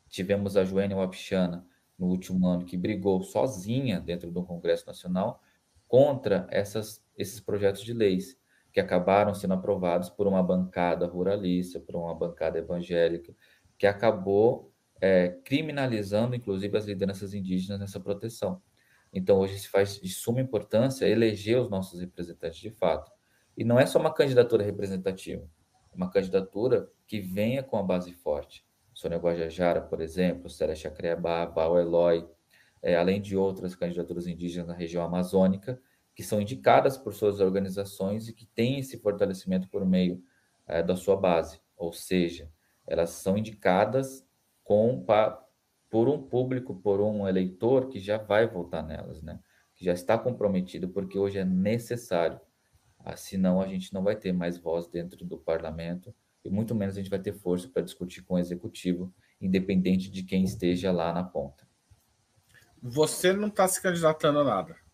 Tivemos 0.09 0.57
a 0.57 0.65
Joênia 0.65 0.97
Wapichana 0.97 1.65
no 1.97 2.07
último 2.07 2.47
ano 2.47 2.65
que 2.65 2.75
brigou 2.75 3.23
sozinha 3.23 3.99
dentro 3.99 4.31
do 4.31 4.43
Congresso 4.43 4.85
Nacional 4.85 5.41
contra 5.87 6.47
essas, 6.49 7.05
esses 7.15 7.39
projetos 7.39 7.83
de 7.83 7.93
leis 7.93 8.37
que 8.75 8.81
acabaram 8.81 9.33
sendo 9.33 9.53
aprovados 9.53 10.09
por 10.09 10.27
uma 10.27 10.43
bancada 10.43 11.07
ruralista, 11.07 11.79
por 11.79 11.95
uma 11.95 12.13
bancada 12.13 12.59
evangélica, 12.59 13.33
que 13.77 13.87
acabou 13.87 14.69
é, 14.99 15.29
criminalizando, 15.45 16.35
inclusive, 16.35 16.77
as 16.77 16.83
lideranças 16.83 17.33
indígenas 17.33 17.79
nessa 17.79 18.01
proteção. 18.01 18.61
Então, 19.13 19.39
hoje 19.39 19.57
se 19.59 19.69
faz 19.69 19.97
de 19.97 20.09
suma 20.09 20.41
importância 20.41 21.07
eleger 21.07 21.57
os 21.57 21.69
nossos 21.69 22.01
representantes 22.01 22.59
de 22.59 22.69
fato. 22.69 23.09
E 23.55 23.63
não 23.63 23.79
é 23.79 23.85
só 23.85 23.97
uma 23.97 24.13
candidatura 24.13 24.61
representativa, 24.61 25.49
é 25.93 25.95
uma 25.95 26.11
candidatura 26.11 26.91
que 27.07 27.21
venha 27.21 27.63
com 27.63 27.77
a 27.77 27.81
base 27.81 28.11
forte. 28.11 28.67
Sônia 28.93 29.17
Guajajara, 29.17 29.79
por 29.79 30.01
exemplo, 30.01 30.49
Célia 30.49 30.75
Chacreabá, 30.75 31.45
Bau 31.45 31.79
Eloy, 31.79 32.27
é, 32.83 32.97
além 32.97 33.21
de 33.21 33.37
outras 33.37 33.73
candidaturas 33.73 34.27
indígenas 34.27 34.67
na 34.67 34.73
região 34.73 35.01
amazônica, 35.01 35.81
que 36.15 36.23
são 36.23 36.39
indicadas 36.41 36.97
por 36.97 37.13
suas 37.13 37.41
organizações 37.41 38.29
e 38.29 38.33
que 38.33 38.45
têm 38.45 38.79
esse 38.79 38.97
fortalecimento 38.97 39.67
por 39.67 39.85
meio 39.85 40.23
é, 40.65 40.81
da 40.81 40.95
sua 40.95 41.17
base. 41.17 41.59
Ou 41.75 41.91
seja, 41.91 42.49
elas 42.87 43.09
são 43.09 43.37
indicadas 43.37 44.25
com 44.63 45.03
pa, 45.03 45.45
por 45.89 46.07
um 46.07 46.21
público, 46.21 46.73
por 46.73 47.01
um 47.01 47.27
eleitor 47.27 47.89
que 47.89 47.99
já 47.99 48.17
vai 48.17 48.47
votar 48.47 48.81
nelas, 48.81 49.21
né? 49.21 49.39
Que 49.75 49.83
já 49.83 49.93
está 49.93 50.17
comprometido, 50.17 50.87
porque 50.89 51.19
hoje 51.19 51.37
é 51.37 51.45
necessário. 51.45 52.39
Ah, 52.97 53.17
senão 53.17 53.61
a 53.61 53.67
gente 53.67 53.93
não 53.93 54.01
vai 54.01 54.15
ter 54.15 54.31
mais 54.31 54.57
voz 54.57 54.87
dentro 54.87 55.25
do 55.25 55.37
parlamento 55.37 56.15
e 56.43 56.49
muito 56.49 56.73
menos 56.73 56.95
a 56.95 57.01
gente 57.01 57.09
vai 57.09 57.19
ter 57.19 57.33
força 57.33 57.67
para 57.67 57.81
discutir 57.81 58.23
com 58.23 58.35
o 58.35 58.39
executivo, 58.39 59.13
independente 59.41 60.09
de 60.09 60.23
quem 60.23 60.43
esteja 60.43 60.91
lá 60.91 61.11
na 61.11 61.23
ponta. 61.23 61.67
Você 62.81 63.33
não 63.33 63.49
está 63.49 63.67
se 63.67 63.81
candidatando 63.81 64.39
a 64.39 64.43
nada. 64.43 64.84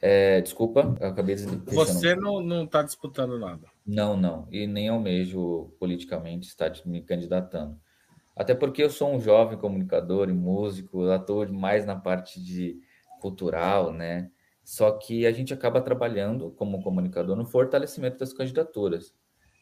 É, 0.00 0.40
desculpa, 0.40 0.94
eu 1.00 1.08
acabei 1.08 1.34
de. 1.34 1.44
Você 1.44 2.14
não 2.14 2.64
está 2.64 2.82
disputando 2.82 3.38
nada. 3.38 3.66
Não, 3.86 4.16
não. 4.16 4.46
E 4.50 4.66
nem 4.66 4.88
almejo 4.88 5.72
politicamente 5.78 6.48
estar 6.48 6.72
me 6.84 7.02
candidatando. 7.02 7.78
Até 8.34 8.54
porque 8.54 8.82
eu 8.82 8.90
sou 8.90 9.14
um 9.14 9.20
jovem 9.20 9.58
comunicador 9.58 10.28
e 10.28 10.32
músico, 10.32 11.08
ator 11.08 11.50
mais 11.50 11.86
na 11.86 11.96
parte 11.96 12.42
de 12.42 12.78
cultural, 13.20 13.92
né? 13.92 14.30
Só 14.62 14.90
que 14.92 15.26
a 15.26 15.32
gente 15.32 15.54
acaba 15.54 15.80
trabalhando 15.80 16.50
como 16.50 16.82
comunicador 16.82 17.34
no 17.34 17.46
fortalecimento 17.46 18.18
das 18.18 18.32
candidaturas. 18.32 19.14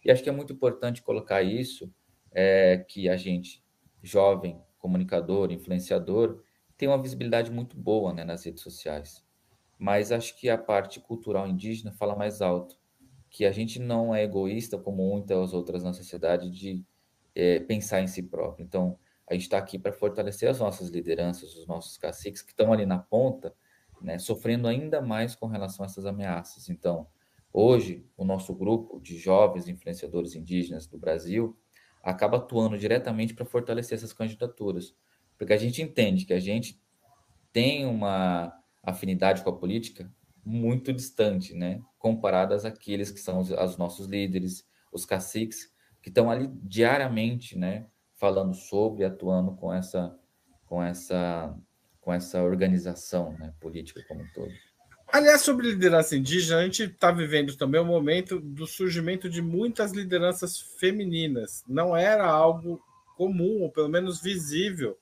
E 0.04 0.10
acho 0.10 0.22
que 0.22 0.28
é 0.28 0.32
muito 0.32 0.52
importante 0.52 1.02
colocar 1.02 1.42
isso, 1.42 1.92
é, 2.32 2.78
que 2.88 3.08
a 3.08 3.16
gente, 3.16 3.62
jovem, 4.02 4.60
comunicador, 4.78 5.52
influenciador, 5.52 6.42
tem 6.76 6.88
uma 6.88 7.00
visibilidade 7.00 7.50
muito 7.50 7.76
boa 7.76 8.12
né, 8.12 8.24
nas 8.24 8.44
redes 8.44 8.62
sociais 8.62 9.23
mas 9.78 10.12
acho 10.12 10.38
que 10.38 10.48
a 10.48 10.58
parte 10.58 11.00
cultural 11.00 11.46
indígena 11.46 11.92
fala 11.92 12.16
mais 12.16 12.40
alto, 12.40 12.78
que 13.28 13.44
a 13.44 13.52
gente 13.52 13.78
não 13.78 14.14
é 14.14 14.22
egoísta 14.22 14.78
como 14.78 15.08
muitas 15.08 15.52
outras 15.52 15.82
na 15.82 15.92
sociedade 15.92 16.50
de 16.50 16.84
é, 17.34 17.58
pensar 17.60 18.00
em 18.00 18.06
si 18.06 18.22
próprio. 18.22 18.64
Então, 18.64 18.98
a 19.28 19.34
gente 19.34 19.42
está 19.42 19.58
aqui 19.58 19.78
para 19.78 19.92
fortalecer 19.92 20.48
as 20.48 20.60
nossas 20.60 20.88
lideranças, 20.88 21.56
os 21.56 21.66
nossos 21.66 21.96
caciques 21.96 22.42
que 22.42 22.50
estão 22.50 22.72
ali 22.72 22.86
na 22.86 22.98
ponta, 22.98 23.54
né, 24.00 24.18
sofrendo 24.18 24.68
ainda 24.68 25.00
mais 25.00 25.34
com 25.34 25.46
relação 25.46 25.84
a 25.84 25.86
essas 25.86 26.06
ameaças. 26.06 26.68
Então, 26.68 27.06
hoje, 27.52 28.06
o 28.16 28.24
nosso 28.24 28.54
grupo 28.54 29.00
de 29.00 29.16
jovens 29.16 29.66
influenciadores 29.66 30.34
indígenas 30.34 30.86
do 30.86 30.98
Brasil 30.98 31.56
acaba 32.02 32.36
atuando 32.36 32.78
diretamente 32.78 33.34
para 33.34 33.46
fortalecer 33.46 33.96
essas 33.96 34.12
candidaturas, 34.12 34.94
porque 35.38 35.54
a 35.54 35.56
gente 35.56 35.80
entende 35.80 36.26
que 36.26 36.34
a 36.34 36.40
gente 36.40 36.80
tem 37.50 37.86
uma 37.86 38.52
afinidade 38.84 39.42
com 39.42 39.50
a 39.50 39.56
política 39.56 40.10
muito 40.44 40.92
distante, 40.92 41.54
né? 41.54 41.80
Comparadas 41.98 42.64
àqueles 42.64 43.10
que 43.10 43.20
são 43.20 43.40
os, 43.40 43.50
os 43.50 43.76
nossos 43.78 44.06
líderes, 44.06 44.64
os 44.92 45.06
caciques, 45.06 45.72
que 46.02 46.10
estão 46.10 46.30
ali 46.30 46.48
diariamente, 46.62 47.58
né? 47.58 47.86
Falando 48.16 48.54
sobre, 48.54 49.04
atuando 49.04 49.52
com 49.56 49.72
essa, 49.72 50.14
com 50.66 50.82
essa, 50.82 51.56
com 52.00 52.12
essa 52.12 52.42
organização 52.42 53.32
né? 53.38 53.52
política 53.58 54.04
como 54.06 54.22
um 54.22 54.28
todo. 54.34 54.52
Aliás, 55.12 55.42
sobre 55.42 55.70
liderança 55.70 56.16
indígena, 56.16 56.60
a 56.60 56.64
gente 56.64 56.84
está 56.84 57.10
vivendo 57.10 57.56
também 57.56 57.80
o 57.80 57.84
momento 57.84 58.40
do 58.40 58.66
surgimento 58.66 59.28
de 59.28 59.40
muitas 59.40 59.92
lideranças 59.92 60.58
femininas. 60.78 61.62
Não 61.68 61.96
era 61.96 62.26
algo 62.26 62.82
comum, 63.16 63.62
ou 63.62 63.70
pelo 63.70 63.88
menos 63.88 64.20
visível, 64.20 64.98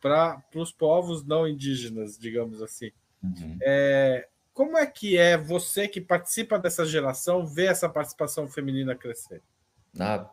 para 0.00 0.42
os 0.54 0.72
povos 0.72 1.24
não 1.24 1.48
indígenas, 1.48 2.18
digamos 2.18 2.60
assim. 2.60 2.90
Uhum. 3.26 3.58
É, 3.60 4.28
como 4.52 4.78
é 4.78 4.86
que 4.86 5.16
é 5.16 5.36
você 5.36 5.88
que 5.88 6.00
participa 6.00 6.58
dessa 6.58 6.86
geração 6.86 7.46
ver 7.46 7.70
essa 7.70 7.88
participação 7.88 8.48
feminina 8.48 8.94
crescer? 8.94 9.42
Ah, 9.98 10.30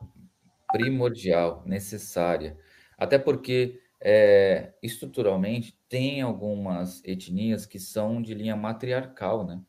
primordial, 0.72 1.64
necessária. 1.66 2.58
Até 2.98 3.18
porque 3.18 3.82
é, 4.00 4.74
estruturalmente 4.82 5.78
tem 5.90 6.22
algumas 6.22 7.04
etnias 7.04 7.66
que 7.66 7.80
são 7.80 8.22
de 8.22 8.34
linha 8.34 8.56
matriarcal, 8.56 9.46
né? 9.46 9.62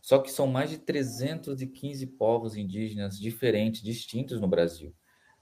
Só 0.00 0.18
que 0.18 0.30
são 0.30 0.46
mais 0.46 0.70
de 0.70 0.78
315 0.78 2.06
povos 2.06 2.56
indígenas 2.56 3.18
diferentes, 3.18 3.82
distintos 3.82 4.40
no 4.40 4.48
Brasil. 4.48 4.94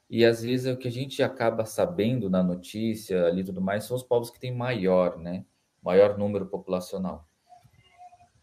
E 0.08 0.24
às 0.24 0.42
vezes 0.42 0.66
é 0.66 0.72
o 0.72 0.76
que 0.76 0.88
a 0.88 0.92
gente 0.92 1.22
acaba 1.22 1.64
sabendo 1.64 2.30
na 2.30 2.42
notícia 2.42 3.26
ali 3.26 3.44
tudo 3.44 3.60
mais 3.60 3.84
são 3.84 3.96
os 3.96 4.02
povos 4.02 4.30
que 4.30 4.40
têm 4.40 4.54
maior, 4.54 5.18
né? 5.18 5.44
Maior 5.86 6.18
número 6.18 6.46
populacional 6.46 7.26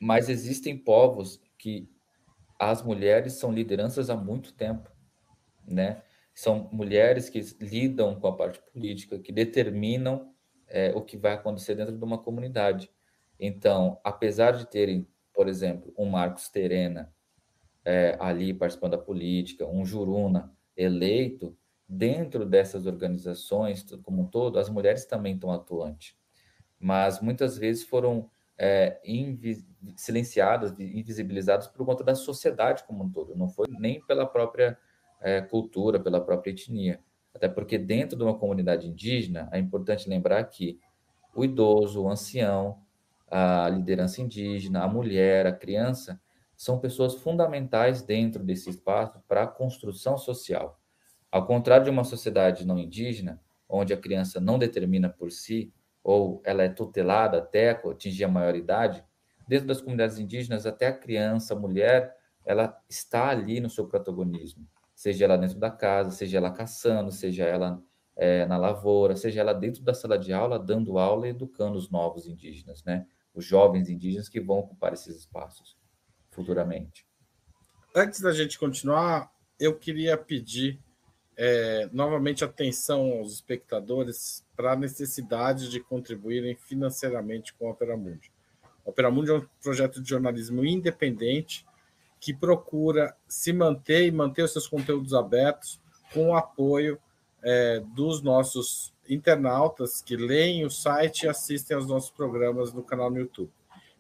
mas 0.04 0.28
existem 0.28 0.78
povos 0.78 1.42
que 1.58 1.90
as 2.60 2.84
mulheres 2.84 3.34
são 3.34 3.54
lideranças 3.54 4.10
há 4.10 4.18
muito 4.18 4.54
tempo, 4.54 4.92
né? 5.66 6.04
São 6.36 6.68
mulheres 6.74 7.30
que 7.30 7.40
lidam 7.62 8.20
com 8.20 8.28
a 8.28 8.36
parte 8.36 8.60
política, 8.74 9.18
que 9.18 9.32
determinam 9.32 10.34
é, 10.68 10.92
o 10.94 11.02
que 11.02 11.16
vai 11.16 11.32
acontecer 11.32 11.76
dentro 11.76 11.98
de 11.98 12.04
uma 12.04 12.18
comunidade. 12.18 12.92
Então, 13.40 13.98
apesar 14.04 14.58
de 14.58 14.66
terem, 14.66 15.08
por 15.34 15.48
exemplo, 15.48 15.94
um 15.98 16.06
Marcos 16.06 16.50
Terena 16.50 17.14
é, 17.86 18.18
ali 18.20 18.54
participando 18.54 18.92
da 18.92 18.98
política, 18.98 19.66
um 19.66 19.86
Juruna 19.86 20.54
eleito, 20.76 21.58
dentro 21.88 22.46
dessas 22.46 22.86
organizações 22.86 23.86
como 24.04 24.24
um 24.24 24.28
todo, 24.28 24.60
as 24.60 24.70
mulheres 24.70 25.06
também 25.06 25.36
estão 25.36 25.50
atuantes. 25.50 26.22
Mas 26.84 27.22
muitas 27.22 27.58
vezes 27.58 27.86
foram 27.86 28.30
é, 28.58 29.00
silenciadas, 29.96 30.78
invisibilizadas 30.78 31.66
por 31.66 31.86
conta 31.86 32.04
da 32.04 32.14
sociedade 32.14 32.84
como 32.84 33.06
um 33.06 33.10
todo, 33.10 33.38
não 33.38 33.48
foi 33.48 33.68
nem 33.70 34.02
pela 34.02 34.26
própria 34.26 34.78
é, 35.22 35.40
cultura, 35.40 35.98
pela 35.98 36.20
própria 36.20 36.52
etnia. 36.52 37.00
Até 37.34 37.48
porque 37.48 37.78
dentro 37.78 38.18
de 38.18 38.24
uma 38.24 38.38
comunidade 38.38 38.86
indígena, 38.86 39.48
é 39.54 39.60
importante 39.60 40.10
lembrar 40.10 40.44
que 40.44 40.78
o 41.34 41.46
idoso, 41.46 42.04
o 42.04 42.10
ancião, 42.10 42.82
a 43.32 43.70
liderança 43.70 44.22
indígena, 44.22 44.84
a 44.84 44.88
mulher, 44.90 45.48
a 45.48 45.54
criança, 45.54 46.20
são 46.54 46.80
pessoas 46.80 47.16
fundamentais 47.16 48.02
dentro 48.02 48.44
desse 48.44 48.70
espaço 48.70 49.24
para 49.26 49.44
a 49.44 49.48
construção 49.48 50.18
social. 50.18 50.78
Ao 51.32 51.48
contrário 51.48 51.86
de 51.86 51.90
uma 51.90 52.04
sociedade 52.04 52.68
não 52.68 52.78
indígena, 52.78 53.42
onde 53.70 53.94
a 53.94 53.98
criança 53.98 54.42
não 54.42 54.60
determina 54.60 55.08
por 55.08 55.32
si 55.32 55.74
ou 56.04 56.42
ela 56.44 56.64
é 56.64 56.70
tutelada 56.70 57.38
até 57.38 57.72
atingir 57.72 58.26
a 58.26 58.28
maioridade, 58.28 59.04
dentro 59.48 59.68
das 59.68 59.82
comunidades 59.82 60.20
indígenas, 60.20 60.66
até 60.66 60.88
a 60.88 60.98
criança, 60.98 61.54
a 61.54 61.60
mulher, 61.60 62.16
ela 62.46 62.78
está 62.90 63.30
ali 63.30 63.60
no 63.60 63.70
seu 63.70 63.88
protagonismo, 63.88 64.68
seja 64.94 65.26
ela 65.26 65.38
dentro 65.38 65.58
da 65.58 65.72
casa, 65.72 66.12
seja 66.12 66.38
ela 66.38 66.52
caçando, 66.52 67.12
seja 67.12 67.46
ela 67.46 67.82
é, 68.16 68.46
na 68.46 68.58
lavoura, 68.58 69.16
seja 69.16 69.42
ela 69.42 69.54
dentro 69.54 69.82
da 69.82 69.94
sala 69.94 70.18
de 70.18 70.34
aula, 70.34 70.60
dando 70.60 70.98
aula 70.98 71.28
e 71.28 71.32
educando 71.32 71.78
os 71.78 71.90
novos 71.90 72.28
indígenas, 72.28 72.84
né? 72.84 73.08
Os 73.34 73.46
jovens 73.46 73.90
indígenas 73.90 74.30
que 74.30 74.40
vão 74.40 74.60
ocupar 74.60 74.94
esses 74.94 75.16
espaços 75.16 75.78
futuramente. 76.30 77.08
Antes 77.96 78.22
da 78.22 78.32
gente 78.32 78.60
continuar, 78.60 79.32
eu 79.60 79.78
queria 79.78 80.18
pedir 80.18 80.83
é, 81.38 81.90
novamente 81.92 82.44
atenção 82.44 83.12
aos 83.14 83.34
espectadores 83.34 84.46
para 84.56 84.74
a 84.74 84.76
necessidade 84.76 85.70
de 85.70 85.80
contribuírem 85.80 86.56
financeiramente 86.56 87.54
com 87.54 87.68
a 87.68 87.72
Opera 87.72 87.98
Mundi. 87.98 88.32
A 88.86 88.90
Opera 88.90 89.10
Mundi 89.10 89.32
é 89.32 89.36
um 89.36 89.46
projeto 89.62 90.02
de 90.02 90.10
jornalismo 90.10 90.66
independente 90.66 91.66
que 92.20 92.34
procura 92.34 93.16
se 93.28 93.52
manter 93.52 94.06
e 94.06 94.12
manter 94.12 94.44
os 94.44 94.54
seus 94.54 94.68
conteúdos 94.68 95.14
abertos 95.14 95.82
com 96.14 96.30
o 96.30 96.36
apoio 96.36 97.00
é, 97.42 97.82
dos 97.94 98.22
nossos 98.22 98.94
internautas 99.10 100.02
que 100.02 100.16
leem 100.16 100.66
o 100.66 100.70
site 100.70 101.24
e 101.24 101.28
assistem 101.28 101.76
aos 101.76 101.88
nossos 101.88 102.12
programas 102.12 102.72
no 102.72 102.84
canal 102.84 103.10
no 103.10 103.20
YouTube. 103.20 103.52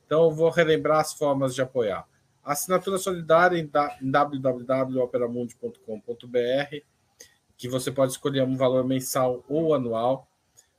Então, 0.05 0.25
eu 0.25 0.31
vou 0.31 0.49
relembrar 0.49 0.99
as 0.99 1.13
formas 1.13 1.55
de 1.55 1.61
apoiar. 1.61 2.05
Assinatura 2.43 2.97
solidária 2.97 3.57
em 3.57 3.69
www.operamundi.com.br 4.01 6.92
que 7.57 7.67
você 7.67 7.91
pode 7.91 8.11
escolher 8.11 8.43
um 8.43 8.55
valor 8.55 8.83
mensal 8.83 9.43
ou 9.47 9.73
anual, 9.73 10.27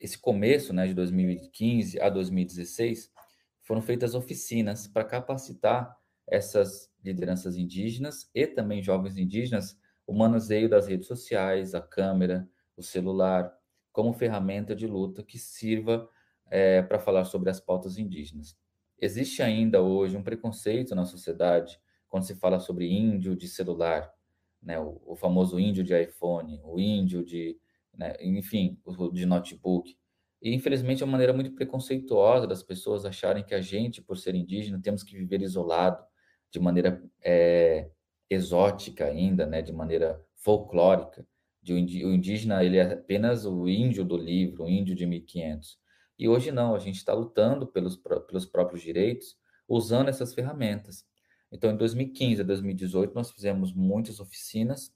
esse 0.00 0.18
começo, 0.18 0.72
né, 0.72 0.86
de 0.86 0.94
2015 0.94 2.00
a 2.00 2.08
2016, 2.08 3.12
foram 3.60 3.82
feitas 3.82 4.14
oficinas 4.14 4.88
para 4.88 5.04
capacitar 5.04 5.96
essas 6.26 6.90
lideranças 7.04 7.56
indígenas 7.56 8.30
e 8.34 8.46
também 8.46 8.82
jovens 8.82 9.16
indígenas 9.16 9.78
o 10.06 10.14
manuseio 10.14 10.68
das 10.68 10.88
redes 10.88 11.06
sociais, 11.06 11.74
a 11.74 11.80
câmera, 11.80 12.48
o 12.76 12.82
celular, 12.82 13.52
como 13.92 14.12
ferramenta 14.12 14.74
de 14.74 14.86
luta 14.86 15.22
que 15.22 15.38
sirva 15.38 16.08
é, 16.50 16.82
para 16.82 16.98
falar 16.98 17.24
sobre 17.24 17.50
as 17.50 17.60
pautas 17.60 17.98
indígenas. 17.98 18.56
Existe 18.98 19.42
ainda 19.42 19.82
hoje 19.82 20.16
um 20.16 20.22
preconceito 20.22 20.94
na 20.94 21.04
sociedade 21.04 21.78
quando 22.08 22.24
se 22.24 22.34
fala 22.34 22.58
sobre 22.58 22.90
índio 22.90 23.36
de 23.36 23.46
celular, 23.46 24.12
né, 24.60 24.80
o, 24.80 25.00
o 25.06 25.14
famoso 25.14 25.60
índio 25.60 25.84
de 25.84 25.98
iPhone, 26.00 26.60
o 26.64 26.78
índio 26.78 27.24
de, 27.24 27.56
né, 28.00 28.14
enfim, 28.22 28.78
de 29.12 29.26
notebook. 29.26 29.94
E 30.40 30.54
infelizmente 30.54 31.02
é 31.02 31.04
uma 31.04 31.12
maneira 31.12 31.34
muito 31.34 31.52
preconceituosa 31.52 32.46
das 32.46 32.62
pessoas 32.62 33.04
acharem 33.04 33.44
que 33.44 33.54
a 33.54 33.60
gente, 33.60 34.00
por 34.00 34.16
ser 34.16 34.34
indígena, 34.34 34.80
temos 34.82 35.02
que 35.02 35.14
viver 35.14 35.42
isolado, 35.42 36.02
de 36.50 36.58
maneira 36.58 37.02
é, 37.22 37.90
exótica 38.28 39.04
ainda, 39.04 39.44
né, 39.46 39.60
de 39.60 39.72
maneira 39.72 40.18
folclórica. 40.34 41.26
De 41.62 41.74
o 41.74 42.14
indígena 42.14 42.64
ele 42.64 42.78
é 42.78 42.94
apenas 42.94 43.44
o 43.44 43.68
índio 43.68 44.02
do 44.02 44.16
livro, 44.16 44.64
o 44.64 44.68
índio 44.68 44.94
de 44.94 45.04
1500. 45.04 45.78
E 46.18 46.26
hoje 46.26 46.50
não, 46.50 46.74
a 46.74 46.78
gente 46.78 46.96
está 46.96 47.12
lutando 47.12 47.66
pelos, 47.66 47.96
pelos 48.26 48.46
próprios 48.46 48.82
direitos 48.82 49.36
usando 49.68 50.08
essas 50.08 50.32
ferramentas. 50.32 51.04
Então, 51.52 51.70
em 51.70 51.76
2015 51.76 52.40
a 52.40 52.44
2018, 52.44 53.14
nós 53.14 53.30
fizemos 53.30 53.74
muitas 53.74 54.20
oficinas. 54.20 54.90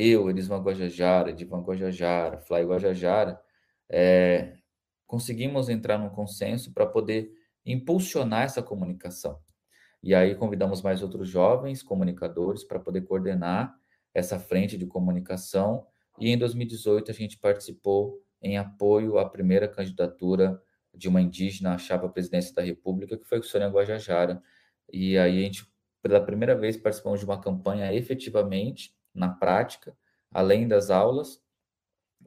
Eu, 0.00 0.30
Elisvan 0.30 0.62
Guajajara, 0.62 1.30
Edivan 1.30 1.60
Guajajara, 1.60 2.38
Fly 2.38 2.62
Guajajara, 2.62 3.40
é, 3.90 4.52
conseguimos 5.08 5.68
entrar 5.68 5.98
num 5.98 6.08
consenso 6.08 6.72
para 6.72 6.86
poder 6.86 7.32
impulsionar 7.66 8.44
essa 8.44 8.62
comunicação. 8.62 9.40
E 10.00 10.14
aí 10.14 10.36
convidamos 10.36 10.82
mais 10.82 11.02
outros 11.02 11.28
jovens 11.28 11.82
comunicadores 11.82 12.62
para 12.62 12.78
poder 12.78 13.00
coordenar 13.00 13.74
essa 14.14 14.38
frente 14.38 14.78
de 14.78 14.86
comunicação. 14.86 15.84
E 16.16 16.30
em 16.30 16.38
2018 16.38 17.10
a 17.10 17.14
gente 17.14 17.36
participou 17.36 18.22
em 18.40 18.56
apoio 18.56 19.18
à 19.18 19.28
primeira 19.28 19.66
candidatura 19.66 20.62
de 20.94 21.08
uma 21.08 21.20
indígena 21.20 21.74
à 21.74 21.78
chapa 21.78 22.06
à 22.06 22.08
presidência 22.08 22.54
da 22.54 22.62
República, 22.62 23.18
que 23.18 23.26
foi 23.26 23.40
o 23.40 23.42
Sônia 23.42 23.66
Guajajara. 23.66 24.40
E 24.92 25.18
aí 25.18 25.40
a 25.40 25.42
gente 25.42 25.66
pela 26.00 26.24
primeira 26.24 26.54
vez 26.54 26.76
participamos 26.76 27.18
de 27.18 27.26
uma 27.26 27.40
campanha 27.40 27.92
efetivamente, 27.92 28.96
na 29.18 29.28
prática, 29.28 29.96
além 30.30 30.66
das 30.66 30.90
aulas, 30.90 31.42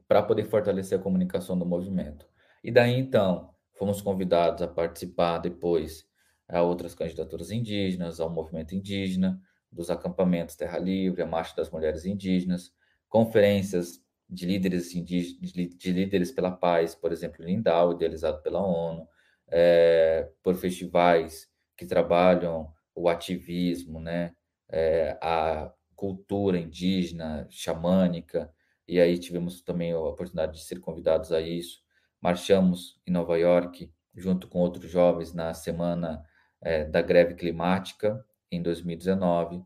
para 0.07 0.21
poder 0.21 0.45
fortalecer 0.45 0.99
a 0.99 1.01
comunicação 1.01 1.57
do 1.57 1.65
movimento. 1.65 2.27
E 2.63 2.71
daí 2.71 2.99
então, 2.99 3.53
fomos 3.77 4.01
convidados 4.01 4.61
a 4.61 4.67
participar 4.67 5.39
depois 5.39 6.05
a 6.47 6.61
outras 6.61 6.93
candidaturas 6.93 7.49
indígenas, 7.49 8.19
ao 8.19 8.29
movimento 8.29 8.75
indígena, 8.75 9.41
dos 9.71 9.89
acampamentos 9.89 10.55
Terra 10.55 10.77
Livre, 10.77 11.21
a 11.21 11.25
Marcha 11.25 11.55
das 11.55 11.71
Mulheres 11.71 12.05
Indígenas, 12.05 12.73
conferências 13.07 14.03
de 14.29 14.45
líderes 14.45 14.93
indígenas, 14.93 15.51
de 15.51 15.91
líderes 15.91 16.31
pela 16.31 16.51
paz, 16.51 16.93
por 16.93 17.11
exemplo, 17.11 17.45
Lindau, 17.45 17.93
idealizado 17.93 18.41
pela 18.41 18.61
ONU, 18.61 19.07
é, 19.47 20.29
por 20.43 20.55
festivais 20.55 21.49
que 21.77 21.85
trabalham 21.85 22.71
o 22.93 23.09
ativismo, 23.09 23.99
né? 23.99 24.33
É, 24.69 25.17
a 25.21 25.71
cultura 26.01 26.57
indígena, 26.57 27.45
xamânica, 27.47 28.51
e 28.87 28.99
aí 28.99 29.19
tivemos 29.19 29.61
também 29.61 29.91
a 29.91 29.99
oportunidade 29.99 30.53
de 30.53 30.63
ser 30.63 30.79
convidados 30.79 31.31
a 31.31 31.39
isso. 31.39 31.79
Marchamos 32.19 32.99
em 33.05 33.11
Nova 33.11 33.37
York, 33.37 33.93
junto 34.15 34.47
com 34.47 34.57
outros 34.57 34.89
jovens, 34.89 35.31
na 35.31 35.53
semana 35.53 36.25
é, 36.59 36.85
da 36.85 37.03
greve 37.03 37.35
climática, 37.35 38.19
em 38.51 38.63
2019. 38.63 39.63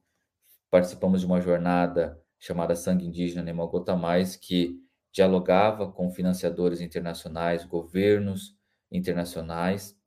Participamos 0.69 1.21
de 1.21 1.25
uma 1.25 1.39
jornada 1.39 2.21
chamada 2.37 2.75
Sangue 2.75 3.05
Indígena 3.05 3.41
Nemogota 3.41 3.95
Mais, 3.95 4.35
que 4.35 4.77
dialogava 5.13 5.89
com 5.89 6.11
financiadores 6.11 6.81
internacionais, 6.81 7.63
governos 7.63 8.57
internacionais, 8.91 9.97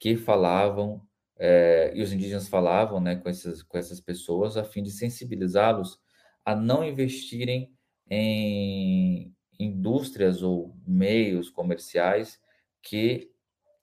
que 0.00 0.16
falavam 0.16 1.00
é, 1.38 1.92
e 1.94 2.02
os 2.02 2.12
indígenas 2.12 2.48
falavam 2.48 3.00
né, 3.00 3.16
com, 3.16 3.28
essas, 3.28 3.62
com 3.62 3.76
essas 3.76 4.00
pessoas 4.00 4.56
a 4.56 4.64
fim 4.64 4.82
de 4.82 4.90
sensibilizá-los 4.90 5.98
a 6.44 6.54
não 6.54 6.84
investirem 6.84 7.72
em 8.08 9.34
indústrias 9.58 10.42
ou 10.42 10.76
meios 10.86 11.50
comerciais 11.50 12.40
que 12.82 13.30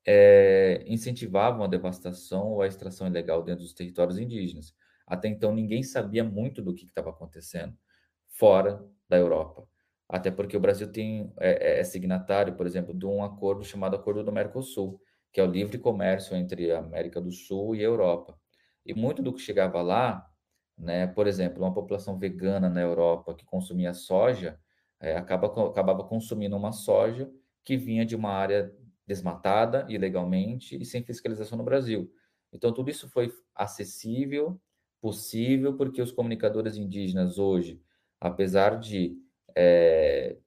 é, 0.06 0.84
incentivavam 0.88 1.64
a 1.64 1.68
devastação 1.68 2.48
ou 2.54 2.62
a 2.62 2.68
extração 2.68 3.08
ilegal 3.08 3.44
dentro 3.44 3.64
dos 3.64 3.74
territórios 3.74 4.18
indígenas. 4.18 4.74
Até 5.06 5.28
então, 5.28 5.54
ninguém 5.54 5.84
sabia 5.84 6.24
muito 6.24 6.62
do 6.62 6.74
que 6.74 6.86
estava 6.86 7.10
acontecendo 7.10 7.78
fora 8.30 8.84
da 9.10 9.18
Europa. 9.18 9.68
Até 10.08 10.32
porque 10.32 10.56
o 10.56 10.60
Brasil 10.60 10.92
tem, 10.92 11.34
é, 11.40 11.80
é 11.80 11.84
signatário, 11.84 12.56
por 12.56 12.66
exemplo, 12.66 12.94
de 12.94 13.06
um 13.06 13.24
acordo 13.24 13.64
chamado 13.64 13.96
Acordo 13.96 14.24
do 14.24 14.32
Mercosul, 14.32 15.02
que 15.34 15.42
é 15.42 15.44
o 15.44 15.52
livre 15.52 15.80
comércio 15.80 16.36
entre 16.38 16.72
a 16.72 16.80
América 16.80 17.20
do 17.20 17.32
Sul 17.32 17.76
e 17.76 17.80
a 17.80 17.84
Europa. 17.84 18.40
E 18.86 18.94
muito 18.94 19.22
do 19.24 19.34
que 19.34 19.42
chegava 19.42 19.82
lá, 19.82 20.30
né, 20.78 21.08
por 21.08 21.26
exemplo, 21.26 21.64
uma 21.64 21.74
população 21.74 22.20
vegana 22.20 22.70
na 22.70 22.82
Europa 22.82 23.34
que 23.34 23.44
consumia 23.46 23.94
soja, 23.94 24.60
é, 25.00 25.18
acaba, 25.18 25.48
acabava 25.68 26.04
consumindo 26.04 26.56
uma 26.56 26.72
soja 26.72 27.30
que 27.66 27.76
vinha 27.76 28.06
de 28.06 28.16
uma 28.16 28.30
área 28.30 28.72
desmatada 29.08 29.86
ilegalmente 29.90 30.80
e 30.80 30.86
sem 30.86 31.04
fiscalização 31.04 31.58
no 31.58 31.64
Brasil. 31.64 32.12
Então, 32.52 32.72
tudo 32.72 32.90
isso 32.92 33.10
foi 33.10 33.34
acessível, 33.56 34.62
possível, 35.02 35.76
porque 35.76 36.02
os 36.02 36.12
comunicadores 36.12 36.78
indígenas 36.78 37.40
hoje, 37.40 37.82
apesar 38.20 38.80
de 38.80 39.18
é, 39.56 40.38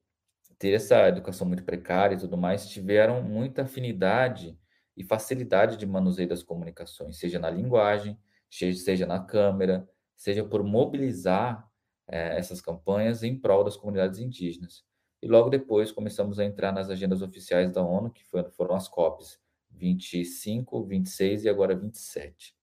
ter 0.59 0.72
essa 0.72 1.09
educação 1.09 1.47
muito 1.47 1.64
precária 1.64 2.14
e 2.14 2.18
tudo 2.18 2.37
mais, 2.37 2.68
tiveram 2.68 3.22
muita 3.22 3.62
afinidade 3.62 4.57
e 4.97 5.05
facilidade 5.05 5.76
de 5.76 5.86
manuseio 5.86 6.28
das 6.28 6.42
comunicações, 6.42 7.18
seja 7.18 7.38
na 7.38 7.51
linguagem, 7.51 8.18
seja 8.51 9.07
na 9.07 9.20
câmera, 9.20 9.88
seja 10.16 10.44
por 10.44 10.62
mobilizar 10.62 11.68
é, 12.09 12.38
essas 12.38 12.61
campanhas 12.61 13.22
em 13.22 13.38
prol 13.38 13.64
das 13.64 13.76
comunidades 13.76 14.18
indígenas. 14.18 14.84
E 15.22 15.28
logo 15.28 15.51
depois 15.51 15.92
começamos 15.92 16.38
a 16.38 16.44
entrar 16.44 16.72
nas 16.72 16.88
agendas 16.88 17.22
oficiais 17.22 17.70
da 17.70 17.82
ONU, 17.82 18.11
que 18.11 18.24
foram 18.24 18.74
as 18.74 18.88
COPs 18.88 19.38
25, 19.70 20.84
26 20.84 21.44
e 21.44 21.49
agora 21.49 21.74
27. 21.74 22.55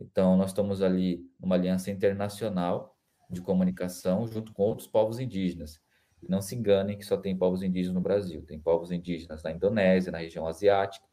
Então, 0.00 0.36
nós 0.36 0.50
estamos 0.50 0.82
ali 0.82 1.24
numa 1.38 1.54
aliança 1.54 1.90
internacional 1.90 2.96
de 3.30 3.40
comunicação 3.40 4.26
junto 4.26 4.52
com 4.52 4.62
outros 4.62 4.86
povos 4.86 5.18
indígenas. 5.18 5.80
Não 6.28 6.40
se 6.40 6.54
enganem 6.54 6.98
que 6.98 7.04
só 7.04 7.16
tem 7.16 7.36
povos 7.36 7.62
indígenas 7.62 7.94
no 7.94 8.00
Brasil, 8.00 8.44
tem 8.44 8.58
povos 8.58 8.90
indígenas 8.90 9.42
na 9.42 9.52
Indonésia, 9.52 10.12
na 10.12 10.18
região 10.18 10.46
asiática, 10.46 11.06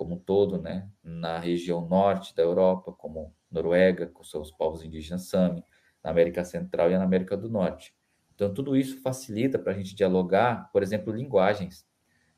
como 0.00 0.14
um 0.14 0.18
todo, 0.18 0.56
né, 0.58 0.88
na 1.04 1.38
região 1.38 1.86
norte 1.86 2.34
da 2.34 2.42
Europa, 2.42 2.90
como 2.90 3.34
Noruega, 3.50 4.06
com 4.06 4.24
seus 4.24 4.50
povos 4.50 4.82
indígenas 4.82 5.28
Sami, 5.28 5.62
na 6.02 6.10
América 6.10 6.42
Central 6.42 6.90
e 6.90 6.96
na 6.96 7.04
América 7.04 7.36
do 7.36 7.50
Norte. 7.50 7.94
Então, 8.34 8.54
tudo 8.54 8.74
isso 8.74 9.02
facilita 9.02 9.58
para 9.58 9.72
a 9.72 9.74
gente 9.74 9.94
dialogar, 9.94 10.70
por 10.72 10.82
exemplo, 10.82 11.12
linguagens. 11.12 11.86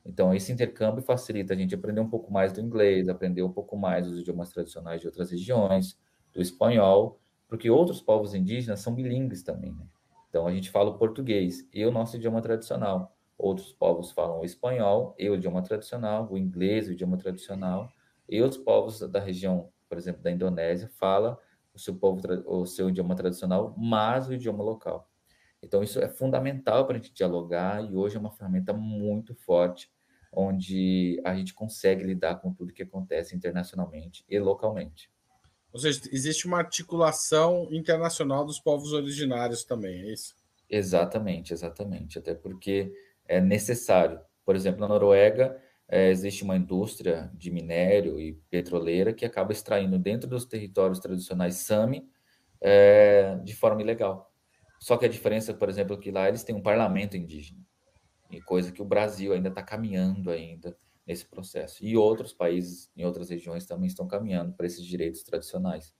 Então, 0.04 0.34
esse 0.34 0.50
intercâmbio 0.50 1.04
facilita 1.04 1.54
a 1.54 1.56
gente 1.56 1.72
aprender 1.72 2.00
um 2.00 2.10
pouco 2.10 2.32
mais 2.32 2.52
do 2.52 2.60
inglês, 2.60 3.08
aprender 3.08 3.44
um 3.44 3.52
pouco 3.52 3.76
mais 3.76 4.08
dos 4.08 4.18
idiomas 4.18 4.50
tradicionais 4.50 5.00
de 5.00 5.06
outras 5.06 5.30
regiões, 5.30 5.96
do 6.32 6.42
espanhol, 6.42 7.20
porque 7.46 7.70
outros 7.70 8.02
povos 8.02 8.34
indígenas 8.34 8.80
são 8.80 8.92
bilíngues 8.92 9.44
também, 9.44 9.70
né? 9.72 9.86
Então, 10.28 10.48
a 10.48 10.52
gente 10.52 10.68
fala 10.68 10.90
o 10.90 10.98
português 10.98 11.64
e 11.72 11.86
o 11.86 11.92
nosso 11.92 12.16
idioma 12.16 12.42
tradicional. 12.42 13.16
Outros 13.42 13.72
povos 13.72 14.12
falam 14.12 14.38
o 14.38 14.44
espanhol 14.44 15.16
e 15.18 15.28
o 15.28 15.34
idioma 15.34 15.60
tradicional, 15.62 16.28
o 16.30 16.38
inglês, 16.38 16.86
o 16.86 16.92
idioma 16.92 17.18
tradicional, 17.18 17.90
e 18.28 18.40
os 18.40 18.56
povos 18.56 19.00
da 19.00 19.18
região, 19.18 19.68
por 19.88 19.98
exemplo, 19.98 20.22
da 20.22 20.30
Indonésia, 20.30 20.88
fala 20.88 21.36
o 21.74 21.78
seu 21.78 21.96
povo, 21.96 22.20
o 22.46 22.64
seu 22.64 22.88
idioma 22.88 23.16
tradicional, 23.16 23.74
mas 23.76 24.28
o 24.28 24.32
idioma 24.32 24.62
local. 24.62 25.10
Então 25.60 25.82
isso 25.82 25.98
é 25.98 26.08
fundamental 26.08 26.86
para 26.86 26.96
a 26.96 27.00
gente 27.00 27.12
dialogar 27.12 27.82
e 27.84 27.96
hoje 27.96 28.16
é 28.16 28.20
uma 28.20 28.30
ferramenta 28.30 28.72
muito 28.72 29.34
forte 29.34 29.90
onde 30.32 31.20
a 31.24 31.34
gente 31.34 31.52
consegue 31.52 32.04
lidar 32.04 32.36
com 32.36 32.54
tudo 32.54 32.72
que 32.72 32.84
acontece 32.84 33.34
internacionalmente 33.34 34.24
e 34.28 34.38
localmente. 34.38 35.10
Ou 35.72 35.80
seja, 35.80 36.00
existe 36.12 36.46
uma 36.46 36.58
articulação 36.58 37.66
internacional 37.72 38.44
dos 38.44 38.60
povos 38.60 38.92
originários 38.92 39.64
também, 39.64 40.02
é 40.02 40.12
isso? 40.12 40.36
Exatamente, 40.70 41.52
exatamente. 41.52 42.20
Até 42.20 42.34
porque 42.34 42.92
é 43.32 43.40
necessário. 43.40 44.20
Por 44.44 44.54
exemplo, 44.54 44.80
na 44.80 44.88
Noruega, 44.88 45.58
é, 45.88 46.10
existe 46.10 46.44
uma 46.44 46.56
indústria 46.56 47.30
de 47.34 47.50
minério 47.50 48.20
e 48.20 48.34
petroleira 48.50 49.12
que 49.12 49.24
acaba 49.24 49.52
extraindo 49.52 49.98
dentro 49.98 50.28
dos 50.28 50.44
territórios 50.44 50.98
tradicionais 50.98 51.56
Sami 51.56 52.06
é, 52.60 53.36
de 53.42 53.54
forma 53.54 53.80
ilegal. 53.80 54.30
Só 54.78 54.98
que 54.98 55.06
a 55.06 55.08
diferença, 55.08 55.54
por 55.54 55.68
exemplo, 55.70 55.96
é 55.96 55.98
que 55.98 56.10
lá 56.10 56.28
eles 56.28 56.44
têm 56.44 56.54
um 56.54 56.60
parlamento 56.60 57.16
indígena, 57.16 57.60
e 58.30 58.40
coisa 58.40 58.70
que 58.70 58.82
o 58.82 58.84
Brasil 58.84 59.32
ainda 59.32 59.48
está 59.48 59.62
caminhando 59.62 60.30
ainda 60.30 60.76
nesse 61.06 61.24
processo. 61.24 61.82
E 61.84 61.96
outros 61.96 62.32
países, 62.34 62.90
em 62.94 63.04
outras 63.04 63.30
regiões, 63.30 63.64
também 63.64 63.86
estão 63.86 64.06
caminhando 64.06 64.52
para 64.52 64.66
esses 64.66 64.84
direitos 64.84 65.22
tradicionais. 65.22 65.94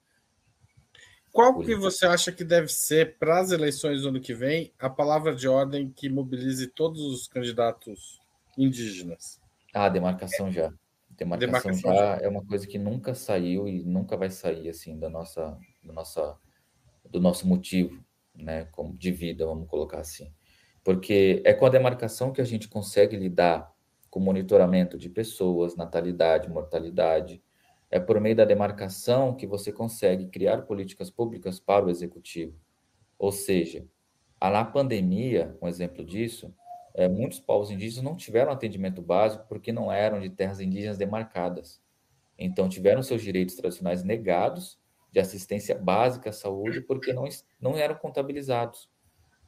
Qual 1.32 1.58
que 1.60 1.74
você 1.74 2.04
acha 2.04 2.30
que 2.30 2.44
deve 2.44 2.68
ser, 2.68 3.16
para 3.18 3.40
as 3.40 3.50
eleições 3.50 4.02
do 4.02 4.08
ano 4.08 4.20
que 4.20 4.34
vem, 4.34 4.70
a 4.78 4.90
palavra 4.90 5.34
de 5.34 5.48
ordem 5.48 5.90
que 5.90 6.08
mobilize 6.08 6.66
todos 6.68 7.00
os 7.00 7.26
candidatos 7.26 8.20
indígenas? 8.56 9.40
Ah, 9.72 9.88
demarcação 9.88 10.52
já. 10.52 10.72
Demarcação, 11.10 11.72
demarcação 11.72 11.94
já, 11.94 12.18
já, 12.18 12.24
é 12.24 12.28
uma 12.28 12.44
coisa 12.44 12.66
que 12.66 12.78
nunca 12.78 13.14
saiu 13.14 13.66
e 13.66 13.82
nunca 13.82 14.16
vai 14.16 14.28
sair 14.28 14.68
assim 14.68 14.98
da 14.98 15.08
nossa, 15.08 15.58
da 15.82 15.92
nossa, 15.92 16.38
do 17.10 17.20
nosso 17.20 17.46
motivo, 17.46 18.04
né, 18.34 18.66
como 18.66 18.96
de 18.96 19.10
vida, 19.10 19.46
vamos 19.46 19.68
colocar 19.68 20.00
assim, 20.00 20.32
porque 20.82 21.42
é 21.44 21.52
com 21.52 21.66
a 21.66 21.70
demarcação 21.70 22.32
que 22.32 22.40
a 22.40 22.44
gente 22.44 22.68
consegue 22.68 23.16
lidar 23.16 23.72
com 24.10 24.20
monitoramento 24.20 24.98
de 24.98 25.08
pessoas, 25.08 25.76
natalidade, 25.76 26.50
mortalidade. 26.50 27.42
É 27.92 28.00
por 28.00 28.18
meio 28.18 28.34
da 28.34 28.46
demarcação 28.46 29.36
que 29.36 29.46
você 29.46 29.70
consegue 29.70 30.26
criar 30.28 30.62
políticas 30.62 31.10
públicas 31.10 31.60
para 31.60 31.84
o 31.84 31.90
executivo. 31.90 32.58
Ou 33.18 33.30
seja, 33.30 33.86
na 34.40 34.64
pandemia, 34.64 35.54
um 35.60 35.68
exemplo 35.68 36.02
disso, 36.02 36.54
é, 36.94 37.06
muitos 37.06 37.38
povos 37.38 37.70
indígenas 37.70 38.02
não 38.02 38.16
tiveram 38.16 38.50
atendimento 38.50 39.02
básico 39.02 39.44
porque 39.46 39.70
não 39.72 39.92
eram 39.92 40.20
de 40.20 40.30
terras 40.30 40.58
indígenas 40.58 40.96
demarcadas. 40.96 41.82
Então, 42.38 42.66
tiveram 42.66 43.02
seus 43.02 43.22
direitos 43.22 43.56
tradicionais 43.56 44.02
negados 44.02 44.80
de 45.12 45.20
assistência 45.20 45.78
básica 45.78 46.30
à 46.30 46.32
saúde 46.32 46.80
porque 46.80 47.12
não, 47.12 47.28
não 47.60 47.76
eram 47.76 47.94
contabilizados. 47.96 48.90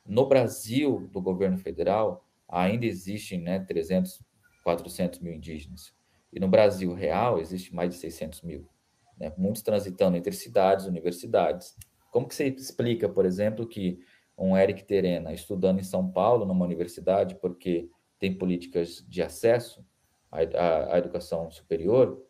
No 0.07 0.29
Brasil, 0.29 1.09
do 1.11 1.23
governo 1.23 1.57
federal, 1.57 2.29
ainda 2.47 2.85
existem 2.85 3.41
né, 3.41 3.59
300, 3.59 4.23
400 4.63 5.21
mil 5.21 5.33
indígenas. 5.33 5.95
E 6.35 6.41
no 6.41 6.49
Brasil 6.49 6.93
real, 6.93 7.39
existe 7.39 7.73
mais 7.73 7.91
de 7.91 7.97
600 7.97 8.43
mil. 8.43 8.69
Né, 9.17 9.33
muitos 9.39 9.63
transitando 9.63 10.17
entre 10.17 10.33
cidades, 10.33 10.87
universidades. 10.87 11.77
Como 12.11 12.27
que 12.27 12.35
você 12.35 12.49
explica, 12.49 13.09
por 13.09 13.25
exemplo, 13.25 13.65
que 13.65 14.01
um 14.37 14.57
Eric 14.59 14.83
Terena 14.83 15.33
estudando 15.33 15.79
em 15.79 15.85
São 15.85 16.11
Paulo, 16.11 16.45
numa 16.45 16.65
universidade, 16.65 17.37
porque 17.37 17.89
tem 18.19 18.37
políticas 18.37 19.05
de 19.09 19.23
acesso 19.23 19.87
à, 20.33 20.41
à, 20.41 20.95
à 20.95 20.99
educação 20.99 21.49
superior, 21.53 22.21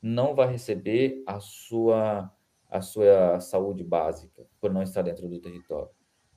não 0.00 0.34
vai 0.34 0.50
receber 0.50 1.22
a 1.26 1.38
sua, 1.38 2.32
a 2.70 2.80
sua 2.80 3.38
saúde 3.40 3.84
básica 3.84 4.46
por 4.58 4.72
não 4.72 4.82
estar 4.82 5.02
dentro 5.02 5.28
do 5.28 5.38
território. 5.38 5.90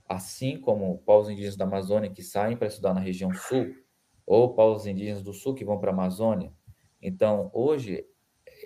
Assim 0.05 0.59
como 0.59 0.97
povos 0.99 1.29
indígenas 1.29 1.55
da 1.55 1.63
Amazônia 1.63 2.09
que 2.09 2.21
saem 2.21 2.57
para 2.57 2.67
estudar 2.67 2.93
na 2.93 2.99
região 2.99 3.33
sul, 3.33 3.73
ou 4.25 4.53
povos 4.53 4.85
indígenas 4.85 5.23
do 5.23 5.33
sul 5.33 5.53
que 5.53 5.63
vão 5.63 5.79
para 5.79 5.91
a 5.91 5.93
Amazônia. 5.93 6.51
Então, 7.03 7.51
hoje, 7.53 8.05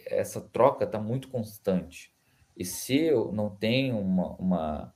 essa 0.07 0.39
troca 0.39 0.85
está 0.85 0.99
muito 0.99 1.29
constante. 1.29 2.13
E 2.55 2.63
se 2.63 2.97
eu 2.97 3.31
não 3.31 3.49
tenho 3.55 3.99
uma, 3.99 4.35
uma 4.37 4.93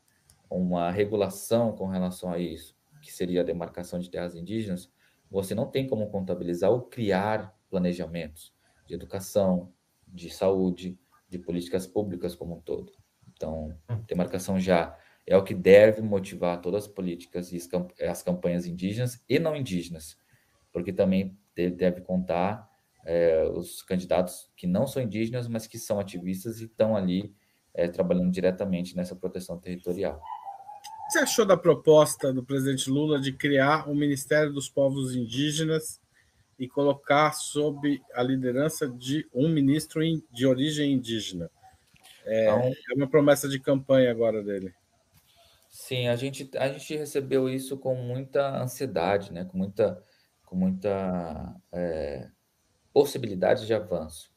uma 0.52 0.92
regulação 0.92 1.72
com 1.72 1.88
relação 1.88 2.32
a 2.32 2.38
isso, 2.38 2.76
que 3.02 3.12
seria 3.12 3.42
a 3.42 3.44
demarcação 3.44 4.00
de 4.00 4.10
terras 4.10 4.36
indígenas, 4.36 4.92
você 5.30 5.56
não 5.56 5.66
tem 5.66 5.88
como 5.88 6.10
contabilizar 6.10 6.70
ou 6.70 6.82
criar 6.82 7.58
planejamentos 7.70 8.54
de 8.86 8.94
educação, 8.94 9.74
de 10.06 10.30
saúde, 10.30 11.00
de 11.30 11.40
políticas 11.40 11.88
públicas 11.88 12.36
como 12.36 12.58
um 12.58 12.60
todo. 12.62 12.92
Então, 13.34 13.74
demarcação 14.06 14.60
já 14.60 14.98
é 15.26 15.38
o 15.38 15.44
que 15.44 15.56
deve 15.56 16.02
motivar 16.02 16.60
todas 16.60 16.84
as 16.84 16.92
políticas 16.92 17.54
e 17.54 17.60
as 18.06 18.22
campanhas 18.22 18.66
indígenas 18.66 19.24
e 19.30 19.40
não 19.40 19.56
indígenas, 19.56 20.18
porque 20.74 20.92
também 20.92 21.40
deve 21.56 22.02
contar 22.02 22.70
é, 23.06 23.44
os 23.44 23.82
candidatos 23.82 24.50
que 24.56 24.68
não 24.68 24.86
são 24.86 25.02
indígenas, 25.02 25.48
mas 25.48 25.68
que 25.68 25.78
são 25.78 26.00
ativistas 26.00 26.60
e 26.60 26.66
estão 26.66 26.96
ali 26.96 27.34
é, 27.74 27.88
trabalhando 27.88 28.32
diretamente 28.32 28.96
nessa 28.96 29.16
proteção 29.16 29.58
territorial 29.58 30.22
você 31.12 31.20
achou 31.20 31.46
da 31.46 31.58
proposta 31.58 32.32
do 32.32 32.42
presidente 32.42 32.90
Lula 32.90 33.20
de 33.20 33.34
criar 33.34 33.90
o 33.90 33.94
Ministério 33.94 34.54
dos 34.54 34.70
Povos 34.70 35.14
Indígenas 35.14 36.00
e 36.58 36.70
colocar 36.70 37.34
sob 37.34 38.02
a 38.14 38.24
liderança 38.24 38.88
de 38.88 39.28
um 39.34 39.50
ministro 39.50 40.02
de 40.32 40.48
origem 40.48 40.94
indígena? 40.94 41.52
É, 42.24 42.46
então, 42.46 42.62
é 42.62 42.94
uma 42.96 43.10
promessa 43.10 43.50
de 43.50 43.60
campanha 43.60 44.10
agora 44.10 44.42
dele. 44.42 44.74
Sim, 45.70 46.08
a 46.08 46.16
gente, 46.16 46.50
a 46.56 46.70
gente 46.70 46.96
recebeu 46.96 47.50
isso 47.50 47.78
com 47.78 47.94
muita 47.94 48.62
ansiedade, 48.62 49.34
né? 49.34 49.44
com 49.44 49.58
muita, 49.58 50.02
com 50.46 50.56
muita 50.56 51.54
é, 51.74 52.30
possibilidade 52.94 53.66
de 53.66 53.74
avanço. 53.74 54.32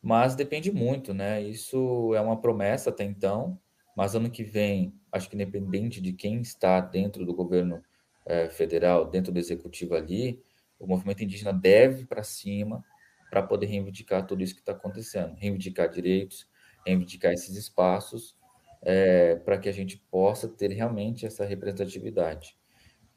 Mas 0.00 0.34
depende 0.34 0.70
muito, 0.70 1.12
né? 1.12 1.42
Isso 1.42 2.14
é 2.14 2.20
uma 2.20 2.40
promessa 2.40 2.90
até 2.90 3.04
então, 3.04 3.58
mas 3.96 4.14
ano 4.14 4.30
que 4.30 4.44
vem 4.44 4.94
acho 5.10 5.28
que 5.28 5.34
independente 5.34 6.00
de 6.00 6.12
quem 6.12 6.40
está 6.40 6.80
dentro 6.80 7.24
do 7.24 7.34
governo 7.34 7.82
é, 8.26 8.48
federal, 8.48 9.08
dentro 9.08 9.32
do 9.32 9.38
executivo 9.38 9.94
ali, 9.94 10.42
o 10.78 10.86
movimento 10.86 11.24
indígena 11.24 11.52
deve 11.52 12.04
para 12.04 12.22
cima 12.22 12.84
para 13.30 13.42
poder 13.42 13.66
reivindicar 13.66 14.26
tudo 14.26 14.42
isso 14.42 14.54
que 14.54 14.60
está 14.60 14.72
acontecendo, 14.72 15.34
reivindicar 15.34 15.88
direitos, 15.90 16.48
reivindicar 16.86 17.32
esses 17.32 17.56
espaços, 17.56 18.36
é, 18.82 19.36
para 19.36 19.58
que 19.58 19.68
a 19.68 19.72
gente 19.72 19.98
possa 20.10 20.48
ter 20.48 20.70
realmente 20.70 21.26
essa 21.26 21.44
representatividade. 21.44 22.56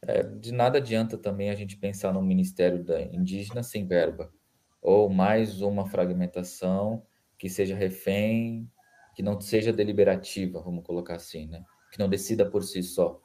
É, 0.01 0.23
de 0.23 0.51
nada 0.51 0.79
adianta 0.79 1.17
também 1.17 1.49
a 1.49 1.55
gente 1.55 1.77
pensar 1.77 2.11
no 2.11 2.21
Ministério 2.21 2.83
da 2.83 2.99
Indígena 3.01 3.61
sem 3.61 3.85
verba, 3.85 4.33
ou 4.81 5.09
mais 5.09 5.61
uma 5.61 5.85
fragmentação 5.85 7.05
que 7.37 7.49
seja 7.49 7.75
refém, 7.75 8.69
que 9.15 9.21
não 9.21 9.39
seja 9.39 9.71
deliberativa, 9.71 10.61
vamos 10.61 10.85
colocar 10.85 11.15
assim, 11.15 11.47
né? 11.47 11.63
que 11.91 11.99
não 11.99 12.09
decida 12.09 12.45
por 12.45 12.63
si 12.63 12.81
só. 12.81 13.21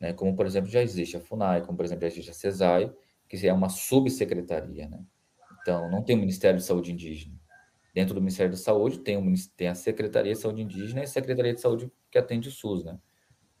Né? 0.00 0.12
Como, 0.12 0.36
por 0.36 0.46
exemplo, 0.46 0.70
já 0.70 0.82
existe 0.82 1.16
a 1.16 1.20
FUNAI, 1.20 1.62
como, 1.62 1.76
por 1.76 1.84
exemplo, 1.84 2.02
já 2.02 2.08
existe 2.08 2.30
a 2.30 2.34
CESAI, 2.34 2.92
que 3.28 3.46
é 3.46 3.52
uma 3.52 3.68
subsecretaria. 3.68 4.88
Né? 4.88 5.00
Então, 5.62 5.90
não 5.90 6.02
tem 6.02 6.16
o 6.16 6.20
Ministério 6.20 6.58
de 6.58 6.64
Saúde 6.64 6.92
Indígena. 6.92 7.34
Dentro 7.94 8.14
do 8.14 8.20
Ministério 8.20 8.52
da 8.52 8.58
Saúde 8.58 8.98
tem, 8.98 9.16
o, 9.16 9.34
tem 9.56 9.68
a 9.68 9.74
Secretaria 9.74 10.32
de 10.32 10.38
Saúde 10.38 10.62
Indígena 10.62 11.00
e 11.00 11.04
a 11.04 11.08
Secretaria 11.08 11.54
de 11.54 11.60
Saúde 11.60 11.90
que 12.10 12.18
atende 12.18 12.48
o 12.48 12.52
SUS. 12.52 12.84
Né? 12.84 12.98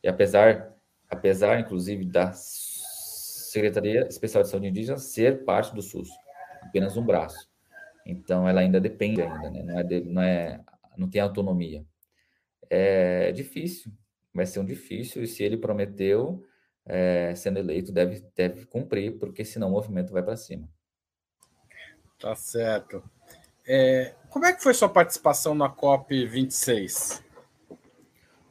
E 0.02 0.08
apesar, 0.08 0.76
apesar, 1.08 1.58
inclusive, 1.58 2.04
da 2.04 2.32
Secretaria 2.34 4.06
Especial 4.06 4.42
de 4.42 4.50
Saúde 4.50 4.66
Indígena 4.66 4.98
ser 4.98 5.44
parte 5.44 5.74
do 5.74 5.80
SUS, 5.80 6.10
apenas 6.66 6.96
um 6.96 7.04
braço. 7.04 7.48
Então, 8.04 8.48
ela 8.48 8.60
ainda 8.60 8.80
depende 8.80 9.22
ainda, 9.22 9.50
né? 9.50 9.62
não, 9.62 9.78
é 9.78 9.82
de, 9.82 10.00
não, 10.00 10.22
é, 10.22 10.60
não 10.96 11.08
tem 11.08 11.20
autonomia. 11.20 11.84
É 12.70 13.32
difícil, 13.32 13.92
vai 14.32 14.46
ser 14.46 14.60
um 14.60 14.64
difícil, 14.64 15.22
e 15.22 15.26
se 15.26 15.42
ele 15.42 15.56
prometeu, 15.56 16.44
é, 16.84 17.34
sendo 17.34 17.58
eleito, 17.58 17.90
deve, 17.92 18.24
deve 18.34 18.64
cumprir, 18.66 19.18
porque 19.18 19.44
senão 19.44 19.68
o 19.68 19.72
movimento 19.72 20.12
vai 20.12 20.22
para 20.22 20.36
cima. 20.36 20.68
Tá 22.18 22.34
certo. 22.34 23.02
É, 23.66 24.14
como 24.30 24.46
é 24.46 24.52
que 24.52 24.62
foi 24.62 24.72
sua 24.72 24.88
participação 24.88 25.54
na 25.54 25.68
COP26? 25.68 27.22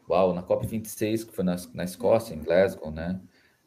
Uau, 0.10 0.34
na 0.34 0.44
COP26, 0.44 1.26
que 1.26 1.34
foi 1.34 1.44
na, 1.44 1.56
na 1.74 1.84
Escócia, 1.84 2.36
em 2.36 2.44
Glasgow, 2.44 2.92
né? 2.92 3.20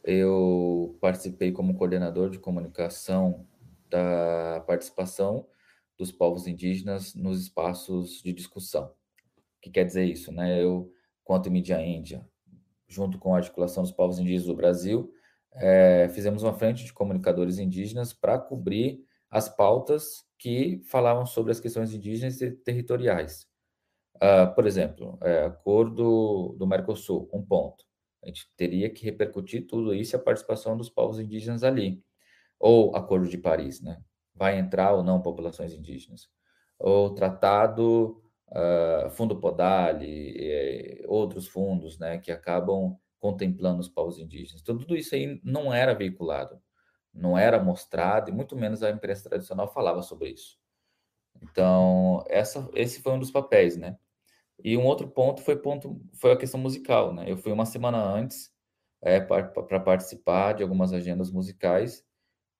Eu 0.04 0.96
participei 1.00 1.50
como 1.50 1.74
coordenador 1.74 2.30
de 2.30 2.38
comunicação 2.38 3.46
da 3.88 4.62
participação 4.66 5.46
dos 5.96 6.12
povos 6.12 6.46
indígenas 6.46 7.14
nos 7.14 7.42
espaços 7.42 8.22
de 8.22 8.32
discussão. 8.32 8.86
O 8.86 9.60
que 9.60 9.70
quer 9.70 9.84
dizer 9.84 10.04
isso, 10.04 10.30
né? 10.32 10.62
Eu 10.62 10.92
quanto 11.24 11.50
Mídia 11.50 11.80
Índia, 11.84 12.26
junto 12.86 13.18
com 13.18 13.34
a 13.34 13.38
articulação 13.38 13.82
dos 13.82 13.92
povos 13.92 14.18
indígenas 14.18 14.46
do 14.46 14.56
Brasil, 14.56 15.12
é, 15.52 16.08
fizemos 16.10 16.42
uma 16.42 16.54
frente 16.54 16.84
de 16.84 16.92
comunicadores 16.92 17.58
indígenas 17.58 18.12
para 18.12 18.38
cobrir 18.38 19.04
as 19.30 19.48
pautas 19.48 20.24
que 20.38 20.80
falavam 20.84 21.26
sobre 21.26 21.52
as 21.52 21.60
questões 21.60 21.92
indígenas 21.92 22.40
e 22.40 22.50
territoriais. 22.50 23.46
Uh, 24.16 24.52
por 24.54 24.66
exemplo, 24.66 25.18
é, 25.22 25.44
acordo 25.44 26.54
do 26.58 26.66
Mercosul, 26.66 27.28
um 27.32 27.42
ponto. 27.42 27.84
A 28.22 28.26
gente 28.26 28.50
teria 28.56 28.90
que 28.90 29.04
repercutir 29.04 29.66
tudo 29.66 29.94
isso 29.94 30.14
e 30.14 30.16
a 30.16 30.20
participação 30.20 30.76
dos 30.76 30.88
povos 30.88 31.20
indígenas 31.20 31.62
ali. 31.62 32.02
Ou 32.58 32.94
Acordo 32.96 33.28
de 33.28 33.38
Paris, 33.38 33.80
né? 33.80 34.02
Vai 34.34 34.58
entrar 34.58 34.92
ou 34.92 35.02
não 35.02 35.22
populações 35.22 35.72
indígenas. 35.72 36.28
Ou 36.78 37.14
Tratado 37.14 38.22
uh, 38.48 39.10
Fundo 39.10 39.36
Podali, 39.40 40.06
e, 40.06 41.04
outros 41.06 41.46
fundos, 41.46 41.98
né, 41.98 42.18
que 42.18 42.30
acabam 42.30 42.96
contemplando 43.18 43.80
os 43.80 43.88
povos 43.88 44.18
indígenas. 44.18 44.60
Então, 44.62 44.78
tudo 44.78 44.96
isso 44.96 45.14
aí 45.14 45.40
não 45.44 45.72
era 45.74 45.94
veiculado 45.94 46.60
não 47.18 47.36
era 47.36 47.62
mostrado, 47.62 48.30
e 48.30 48.34
muito 48.34 48.56
menos 48.56 48.82
a 48.82 48.90
imprensa 48.90 49.28
tradicional 49.28 49.68
falava 49.72 50.02
sobre 50.02 50.30
isso. 50.30 50.58
Então, 51.42 52.24
essa, 52.28 52.68
esse 52.74 53.02
foi 53.02 53.12
um 53.12 53.18
dos 53.18 53.30
papéis, 53.30 53.76
né? 53.76 53.98
E 54.62 54.76
um 54.76 54.84
outro 54.84 55.08
ponto 55.08 55.42
foi, 55.42 55.56
ponto, 55.56 56.00
foi 56.14 56.32
a 56.32 56.36
questão 56.36 56.60
musical, 56.60 57.12
né? 57.14 57.30
Eu 57.30 57.36
fui 57.36 57.52
uma 57.52 57.66
semana 57.66 57.98
antes 57.98 58.50
é, 59.02 59.20
para 59.20 59.80
participar 59.80 60.54
de 60.54 60.62
algumas 60.62 60.92
agendas 60.92 61.30
musicais, 61.30 62.04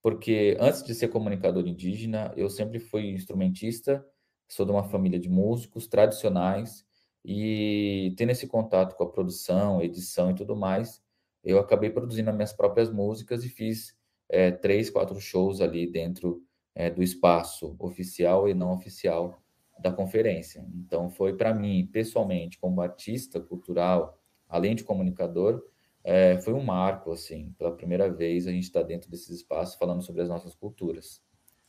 porque 0.01 0.57
antes 0.59 0.83
de 0.83 0.93
ser 0.95 1.09
comunicador 1.09 1.67
indígena, 1.67 2.33
eu 2.35 2.49
sempre 2.49 2.79
fui 2.79 3.09
instrumentista, 3.11 4.05
sou 4.47 4.65
de 4.65 4.71
uma 4.71 4.83
família 4.83 5.19
de 5.19 5.29
músicos 5.29 5.87
tradicionais, 5.87 6.85
e 7.23 8.13
tendo 8.17 8.31
esse 8.31 8.47
contato 8.47 8.95
com 8.95 9.03
a 9.03 9.09
produção, 9.09 9.81
edição 9.81 10.31
e 10.31 10.35
tudo 10.35 10.55
mais, 10.55 11.01
eu 11.43 11.59
acabei 11.59 11.89
produzindo 11.89 12.29
as 12.29 12.35
minhas 12.35 12.53
próprias 12.53 12.89
músicas 12.89 13.43
e 13.43 13.49
fiz 13.49 13.95
é, 14.29 14.51
três, 14.51 14.89
quatro 14.89 15.19
shows 15.19 15.61
ali 15.61 15.85
dentro 15.91 16.43
é, 16.73 16.89
do 16.89 17.03
espaço 17.03 17.75
oficial 17.79 18.47
e 18.47 18.53
não 18.53 18.73
oficial 18.73 19.41
da 19.79 19.91
conferência. 19.91 20.65
Então, 20.75 21.09
foi 21.09 21.35
para 21.35 21.53
mim, 21.53 21.87
pessoalmente, 21.91 22.59
como 22.59 22.81
artista 22.81 23.39
cultural, 23.39 24.17
além 24.47 24.75
de 24.75 24.83
comunicador, 24.83 25.63
é, 26.03 26.39
foi 26.41 26.53
um 26.53 26.63
marco, 26.63 27.11
assim, 27.11 27.53
pela 27.57 27.75
primeira 27.75 28.09
vez 28.09 28.47
a 28.47 28.51
gente 28.51 28.63
está 28.63 28.81
dentro 28.81 29.09
desses 29.09 29.29
espaços 29.29 29.75
falando 29.75 30.01
sobre 30.01 30.21
as 30.21 30.29
nossas 30.29 30.55
culturas, 30.55 31.21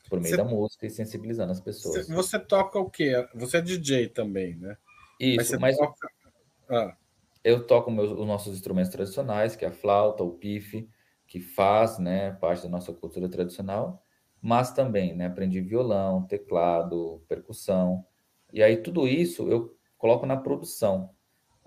por 0.08 0.20
meio 0.20 0.34
você, 0.34 0.36
da 0.36 0.44
música 0.44 0.86
e 0.86 0.90
sensibilizando 0.90 1.52
as 1.52 1.60
pessoas. 1.60 2.08
Você 2.08 2.38
toca 2.38 2.78
o 2.78 2.88
quê? 2.88 3.12
Você 3.34 3.58
é 3.58 3.60
DJ 3.60 4.08
também, 4.08 4.56
né? 4.56 4.76
Isso, 5.18 5.58
mas, 5.60 5.76
mas 5.76 5.78
toca... 5.78 6.08
ah. 6.70 6.96
eu 7.44 7.66
toco 7.66 7.90
meus, 7.90 8.10
os 8.10 8.26
nossos 8.26 8.54
instrumentos 8.54 8.90
tradicionais, 8.90 9.56
que 9.56 9.64
é 9.64 9.68
a 9.68 9.72
flauta, 9.72 10.22
o 10.22 10.32
pife, 10.32 10.88
que 11.26 11.40
faz 11.40 11.98
né, 11.98 12.32
parte 12.32 12.62
da 12.62 12.68
nossa 12.68 12.92
cultura 12.92 13.28
tradicional, 13.28 14.02
mas 14.40 14.72
também 14.72 15.14
né, 15.14 15.26
aprendi 15.26 15.60
violão, 15.60 16.26
teclado, 16.26 17.22
percussão, 17.28 18.04
e 18.52 18.62
aí 18.62 18.76
tudo 18.76 19.06
isso 19.06 19.48
eu 19.48 19.76
coloco 19.96 20.26
na 20.26 20.36
produção. 20.36 21.10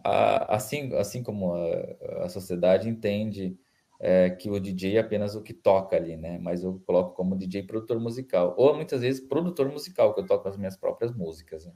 Assim, 0.04 0.94
assim 0.96 1.24
como 1.24 1.54
a, 1.54 2.26
a 2.26 2.30
sociedade 2.30 2.90
entende 2.90 3.58
é, 4.00 4.30
que 4.30 4.50
o 4.50 4.60
DJ 4.60 4.98
é 4.98 5.00
apenas 5.00 5.34
o 5.34 5.42
que 5.42 5.54
toca 5.54 5.96
ali, 5.96 6.18
né? 6.18 6.38
Mas 6.38 6.62
eu 6.62 6.82
coloco 6.86 7.16
como 7.16 7.38
DJ 7.38 7.64
produtor 7.64 8.00
musical, 8.02 8.54
ou 8.58 8.76
muitas 8.76 9.02
vezes 9.02 9.22
produtor 9.22 9.72
musical, 9.72 10.14
que 10.14 10.20
eu 10.20 10.26
toco 10.26 10.48
as 10.50 10.58
minhas 10.58 10.76
próprias 10.76 11.16
músicas. 11.16 11.66
Né? 11.66 11.74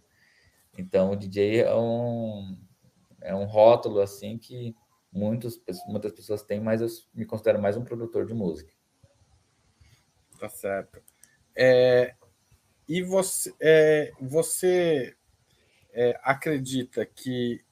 Então, 0.78 1.11
o 1.11 1.15
DJ 1.15 1.61
é 1.61 1.73
um, 1.73 2.57
é 3.21 3.34
um 3.34 3.45
rótulo 3.45 4.01
assim 4.01 4.38
que 4.38 4.75
muitos, 5.09 5.61
muitas 5.88 6.11
pessoas 6.11 6.41
têm, 6.41 6.59
mas 6.59 6.82
eu 6.82 6.88
me 7.13 7.25
considero 7.25 7.61
mais 7.61 7.78
um 7.78 7.86
produtor 7.86 8.25
de 8.25 8.34
música. 8.34 8.73
Tá 10.38 10.49
certo. 10.49 11.01
É, 11.55 12.13
e 12.89 13.01
você, 13.01 13.53
é, 13.59 14.11
você 14.19 15.15
é, 15.93 16.19
acredita 16.23 17.05
que 17.05 17.65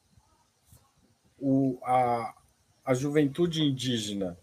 o, 1.40 1.78
a, 1.84 2.34
a 2.86 2.94
juventude 2.94 3.64
indígena 3.64 4.38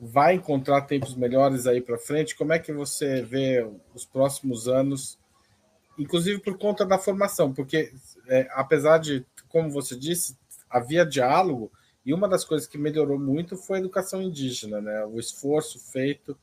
vai 0.00 0.34
encontrar 0.34 0.82
tempos 0.82 1.14
melhores 1.14 1.66
aí 1.66 1.80
para 1.80 1.98
frente? 1.98 2.36
Como 2.36 2.52
é 2.52 2.58
que 2.58 2.72
você 2.72 3.22
vê 3.22 3.68
os 3.94 4.04
próximos 4.04 4.68
anos, 4.68 5.18
inclusive 5.98 6.40
por 6.40 6.58
conta 6.58 6.84
da 6.84 6.98
formação? 6.98 7.52
Porque, 7.52 7.92
é, 8.26 8.48
apesar 8.52 8.98
de, 8.98 9.24
como 9.48 9.70
você 9.70 9.96
disse, 9.96 10.36
havia 10.68 11.06
diálogo, 11.06 11.70
e 12.04 12.12
uma 12.12 12.28
das 12.28 12.44
coisas 12.44 12.68
que 12.68 12.76
melhorou 12.76 13.18
muito 13.18 13.56
foi 13.56 13.78
a 13.78 13.80
educação 13.80 14.20
indígena, 14.20 14.80
né? 14.80 15.04
o 15.06 15.18
esforço 15.18 15.78
feito 15.78 16.36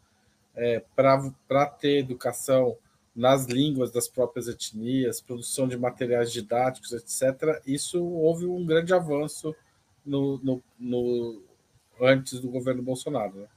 é, 0.56 0.84
para 0.96 1.66
ter 1.68 2.00
educação 2.00 2.78
nas 3.16 3.46
línguas 3.46 3.92
das 3.92 4.08
próprias 4.08 4.48
etnias, 4.48 5.22
produção 5.22 5.68
de 5.68 5.78
materiais 5.78 6.32
didáticos, 6.32 6.94
etc. 6.94 7.62
Isso 7.66 8.04
houve 8.04 8.46
um 8.46 8.66
grande 8.66 8.94
avanço 8.94 9.56
no, 10.06 10.38
no, 10.40 10.64
no 10.80 11.44
antes 12.00 12.40
do 12.40 12.50
governo 12.50 12.82
Bolsonaro. 12.82 13.36
Né? 13.36 13.48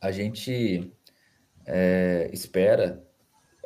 A 0.00 0.10
gente 0.10 0.92
é, 1.64 2.28
espera, 2.32 3.04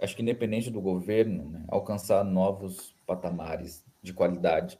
acho 0.00 0.14
que 0.14 0.22
independente 0.22 0.70
do 0.70 0.80
governo, 0.80 1.50
né, 1.50 1.64
alcançar 1.68 2.24
novos 2.24 2.94
patamares 3.06 3.84
de 4.02 4.12
qualidade 4.12 4.78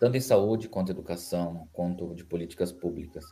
tanto 0.00 0.16
em 0.16 0.20
saúde 0.20 0.66
quanto 0.66 0.90
educação, 0.90 1.68
quanto 1.74 2.14
de 2.14 2.24
políticas 2.24 2.72
públicas. 2.72 3.22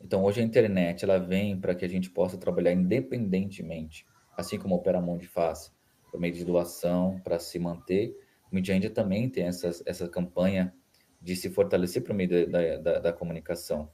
Então, 0.00 0.24
hoje 0.24 0.40
a 0.40 0.44
internet 0.44 1.04
ela 1.04 1.18
vem 1.18 1.58
para 1.58 1.74
que 1.74 1.84
a 1.84 1.88
gente 1.88 2.10
possa 2.10 2.38
trabalhar 2.38 2.72
independentemente, 2.72 4.06
assim 4.36 4.58
como 4.58 4.74
o 4.74 4.78
Operamundi 4.78 5.26
faz, 5.26 5.74
por 6.10 6.20
meio 6.20 6.32
de 6.32 6.44
doação 6.44 7.20
para 7.24 7.38
se 7.38 7.58
manter. 7.58 8.16
O 8.50 8.54
Midia 8.54 8.90
também 8.90 9.28
tem 9.28 9.44
essas, 9.44 9.82
essa 9.86 10.08
campanha 10.08 10.74
de 11.20 11.34
se 11.36 11.50
fortalecer 11.50 12.02
por 12.02 12.14
meio 12.14 12.48
da, 12.50 12.76
da, 12.76 12.98
da 13.00 13.12
comunicação. 13.12 13.90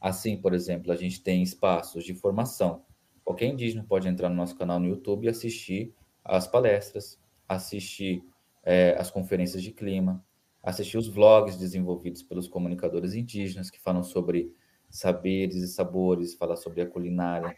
Assim, 0.00 0.36
por 0.36 0.52
exemplo, 0.52 0.92
a 0.92 0.96
gente 0.96 1.22
tem 1.22 1.42
espaços 1.42 2.04
de 2.04 2.14
formação. 2.14 2.84
Qualquer 3.24 3.46
indígena 3.46 3.84
pode 3.88 4.06
entrar 4.06 4.28
no 4.28 4.36
nosso 4.36 4.56
canal 4.56 4.78
no 4.78 4.86
YouTube 4.86 5.24
e 5.24 5.28
assistir 5.28 5.92
às 6.22 6.46
palestras, 6.46 7.18
assistir 7.48 8.22
é, 8.62 8.94
às 8.98 9.10
conferências 9.10 9.62
de 9.62 9.72
clima, 9.72 10.24
assistir 10.62 10.98
os 10.98 11.08
vlogs 11.08 11.56
desenvolvidos 11.56 12.22
pelos 12.22 12.46
comunicadores 12.46 13.14
indígenas 13.14 13.70
que 13.70 13.80
falam 13.80 14.02
sobre 14.02 14.52
saberes 14.88 15.56
e 15.56 15.68
sabores, 15.68 16.34
fala 16.34 16.56
sobre 16.56 16.80
a 16.80 16.86
culinária, 16.86 17.56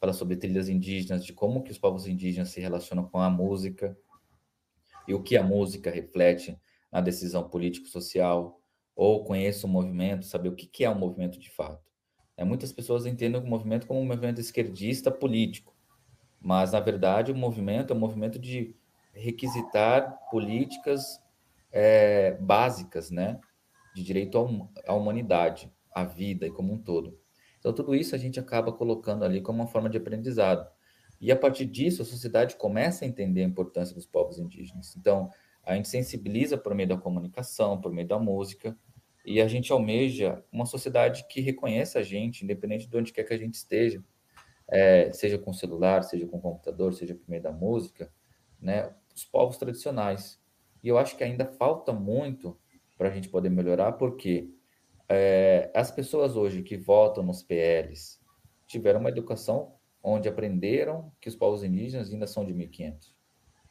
fala 0.00 0.12
sobre 0.12 0.36
trilhas 0.36 0.68
indígenas, 0.68 1.24
de 1.24 1.32
como 1.32 1.62
que 1.62 1.70
os 1.70 1.78
povos 1.78 2.06
indígenas 2.06 2.48
se 2.48 2.60
relacionam 2.60 3.04
com 3.04 3.18
a 3.18 3.28
música 3.28 3.96
e 5.06 5.14
o 5.14 5.22
que 5.22 5.36
a 5.36 5.42
música 5.42 5.90
reflete 5.90 6.58
na 6.90 7.00
decisão 7.00 7.48
político-social, 7.48 8.60
ou 8.96 9.24
conheça 9.24 9.66
o 9.66 9.70
movimento, 9.70 10.26
saber 10.26 10.48
o 10.48 10.54
que, 10.54 10.66
que 10.66 10.84
é 10.84 10.90
um 10.90 10.98
movimento 10.98 11.38
de 11.38 11.50
fato. 11.50 11.90
É, 12.36 12.44
muitas 12.44 12.72
pessoas 12.72 13.06
entendem 13.06 13.40
o 13.40 13.46
movimento 13.46 13.86
como 13.86 14.00
um 14.00 14.06
movimento 14.06 14.40
esquerdista 14.40 15.10
político, 15.10 15.74
mas, 16.40 16.72
na 16.72 16.80
verdade, 16.80 17.30
o 17.30 17.36
movimento 17.36 17.92
é 17.92 17.96
um 17.96 17.98
movimento 17.98 18.38
de 18.38 18.74
requisitar 19.12 20.18
políticas 20.30 21.20
é, 21.70 22.32
básicas, 22.40 23.10
né, 23.10 23.38
de 23.94 24.02
direito 24.02 24.38
à 24.86 24.94
humanidade, 24.94 25.70
à 25.92 26.04
vida 26.04 26.46
e 26.46 26.50
como 26.50 26.72
um 26.72 26.78
todo. 26.78 27.18
Então, 27.58 27.72
tudo 27.72 27.94
isso 27.94 28.14
a 28.14 28.18
gente 28.18 28.40
acaba 28.40 28.72
colocando 28.72 29.24
ali 29.24 29.40
como 29.40 29.60
uma 29.60 29.66
forma 29.66 29.90
de 29.90 29.98
aprendizado. 29.98 30.66
E 31.20 31.30
a 31.30 31.36
partir 31.36 31.66
disso, 31.66 32.00
a 32.00 32.04
sociedade 32.04 32.56
começa 32.56 33.04
a 33.04 33.08
entender 33.08 33.42
a 33.42 33.46
importância 33.46 33.94
dos 33.94 34.06
povos 34.06 34.38
indígenas. 34.38 34.96
Então, 34.96 35.30
a 35.62 35.74
gente 35.74 35.88
sensibiliza 35.88 36.56
por 36.56 36.74
meio 36.74 36.88
da 36.88 36.96
comunicação, 36.96 37.78
por 37.78 37.92
meio 37.92 38.08
da 38.08 38.18
música, 38.18 38.76
e 39.24 39.40
a 39.40 39.46
gente 39.46 39.70
almeja 39.70 40.42
uma 40.50 40.64
sociedade 40.64 41.26
que 41.28 41.42
reconheça 41.42 41.98
a 41.98 42.02
gente, 42.02 42.42
independente 42.42 42.88
de 42.88 42.96
onde 42.96 43.12
quer 43.12 43.24
que 43.24 43.34
a 43.34 43.38
gente 43.38 43.54
esteja, 43.54 44.02
é, 44.66 45.12
seja 45.12 45.38
com 45.38 45.52
celular, 45.52 46.02
seja 46.02 46.26
com 46.26 46.40
computador, 46.40 46.94
seja 46.94 47.14
por 47.14 47.28
meio 47.28 47.42
da 47.42 47.52
música, 47.52 48.10
né? 48.58 48.90
Os 49.14 49.24
povos 49.24 49.58
tradicionais. 49.58 50.40
E 50.82 50.88
eu 50.88 50.96
acho 50.96 51.16
que 51.16 51.24
ainda 51.24 51.44
falta 51.44 51.92
muito 51.92 52.58
para 52.96 53.08
a 53.08 53.12
gente 53.12 53.28
poder 53.28 53.50
melhorar, 53.50 53.92
porque 53.92 54.48
é, 55.12 55.72
as 55.74 55.90
pessoas 55.90 56.36
hoje 56.36 56.62
que 56.62 56.76
votam 56.76 57.24
nos 57.24 57.42
PLs 57.42 58.20
tiveram 58.64 59.00
uma 59.00 59.08
educação 59.08 59.74
onde 60.00 60.28
aprenderam 60.28 61.12
que 61.20 61.28
os 61.28 61.34
povos 61.34 61.64
indígenas 61.64 62.12
ainda 62.12 62.28
são 62.28 62.44
de 62.44 62.54
1500. 62.54 63.12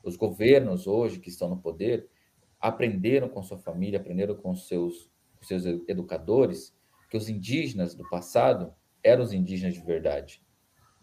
Os 0.04 0.18
governos 0.18 0.86
hoje 0.86 1.18
que 1.18 1.30
estão 1.30 1.50
no 1.50 1.58
poder 1.58 2.10
aprenderam 2.60 3.30
com 3.30 3.42
sua 3.42 3.58
família, 3.58 4.00
aprenderam 4.00 4.36
com 4.36 4.54
seus, 4.54 5.10
com 5.38 5.46
seus 5.46 5.66
educadores 5.88 6.76
que 7.10 7.16
os 7.16 7.30
indígenas 7.30 7.96
do 7.96 8.08
passado 8.10 8.74
eram 9.02 9.24
os 9.24 9.32
indígenas 9.32 9.74
de 9.74 9.80
verdade, 9.80 10.44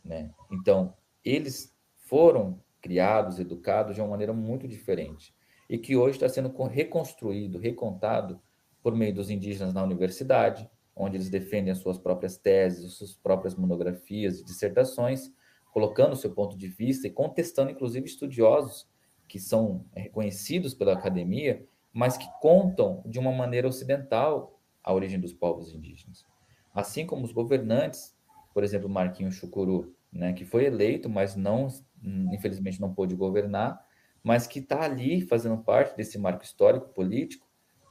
né? 0.04 0.30
Então, 0.52 0.94
eles 1.24 1.74
foram 1.96 2.62
criados, 2.82 3.38
educados 3.38 3.94
de 3.94 4.02
uma 4.02 4.10
maneira 4.10 4.34
muito 4.34 4.68
diferente 4.68 5.34
e 5.68 5.78
que 5.78 5.96
hoje 5.96 6.16
está 6.16 6.28
sendo 6.28 6.52
reconstruído, 6.66 7.58
recontado 7.58 8.38
por 8.86 8.94
meio 8.94 9.12
dos 9.12 9.30
indígenas 9.30 9.74
na 9.74 9.82
universidade, 9.82 10.70
onde 10.94 11.16
eles 11.16 11.28
defendem 11.28 11.72
as 11.72 11.78
suas 11.78 11.98
próprias 11.98 12.36
teses, 12.38 12.84
as 12.84 12.92
suas 12.92 13.14
próprias 13.16 13.56
monografias 13.56 14.38
e 14.38 14.44
dissertações, 14.44 15.32
colocando 15.72 16.12
o 16.12 16.16
seu 16.16 16.32
ponto 16.32 16.56
de 16.56 16.68
vista 16.68 17.08
e 17.08 17.10
contestando, 17.10 17.72
inclusive, 17.72 18.06
estudiosos 18.06 18.88
que 19.26 19.40
são 19.40 19.84
reconhecidos 19.92 20.72
pela 20.72 20.92
academia, 20.92 21.66
mas 21.92 22.16
que 22.16 22.28
contam 22.40 23.02
de 23.04 23.18
uma 23.18 23.32
maneira 23.32 23.66
ocidental 23.66 24.56
a 24.84 24.94
origem 24.94 25.18
dos 25.18 25.32
povos 25.32 25.74
indígenas. 25.74 26.24
Assim 26.72 27.04
como 27.04 27.24
os 27.24 27.32
governantes, 27.32 28.16
por 28.54 28.62
exemplo, 28.62 28.88
Marquinhos 28.88 29.34
Chucuru, 29.34 29.96
né, 30.12 30.32
que 30.32 30.44
foi 30.44 30.64
eleito, 30.64 31.10
mas 31.10 31.34
não, 31.34 31.66
infelizmente, 32.32 32.80
não 32.80 32.94
pôde 32.94 33.16
governar, 33.16 33.84
mas 34.22 34.46
que 34.46 34.60
está 34.60 34.82
ali 34.82 35.22
fazendo 35.22 35.58
parte 35.58 35.96
desse 35.96 36.16
marco 36.18 36.44
histórico 36.44 36.90
político, 36.90 37.45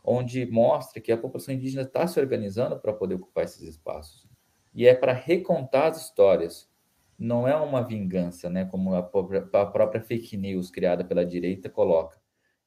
onde 0.05 0.45
mostra 0.45 1.01
que 1.01 1.11
a 1.11 1.17
população 1.17 1.53
indígena 1.53 1.81
está 1.81 2.05
se 2.07 2.19
organizando 2.19 2.79
para 2.79 2.93
poder 2.93 3.15
ocupar 3.15 3.43
esses 3.43 3.61
espaços. 3.61 4.27
e 4.73 4.85
é 4.85 4.93
para 4.93 5.13
recontar 5.13 5.87
as 5.87 6.01
histórias. 6.01 6.69
Não 7.17 7.47
é 7.47 7.55
uma 7.55 7.81
vingança, 7.81 8.49
né? 8.49 8.65
Como 8.65 8.93
a 8.93 9.01
própria, 9.01 9.47
a 9.53 9.65
própria 9.65 10.01
fake 10.01 10.35
news 10.35 10.69
criada 10.69 11.03
pela 11.03 11.25
direita 11.25 11.69
coloca. 11.69 12.19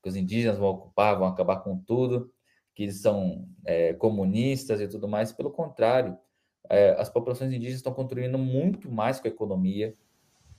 Que 0.03 0.09
os 0.09 0.16
indígenas 0.16 0.57
vão 0.57 0.70
ocupar, 0.70 1.18
vão 1.18 1.28
acabar 1.28 1.57
com 1.57 1.76
tudo, 1.76 2.32
que 2.74 2.84
eles 2.84 3.01
são 3.03 3.47
é, 3.64 3.93
comunistas 3.93 4.80
e 4.80 4.89
tudo 4.89 5.07
mais. 5.07 5.32
Pelo 5.32 5.51
contrário, 5.51 6.16
é, 6.70 6.91
as 6.99 7.11
populações 7.11 7.53
indígenas 7.53 7.80
estão 7.80 7.93
contribuindo 7.93 8.39
muito 8.39 8.91
mais 8.91 9.20
com 9.20 9.28
a 9.28 9.30
economia, 9.30 9.95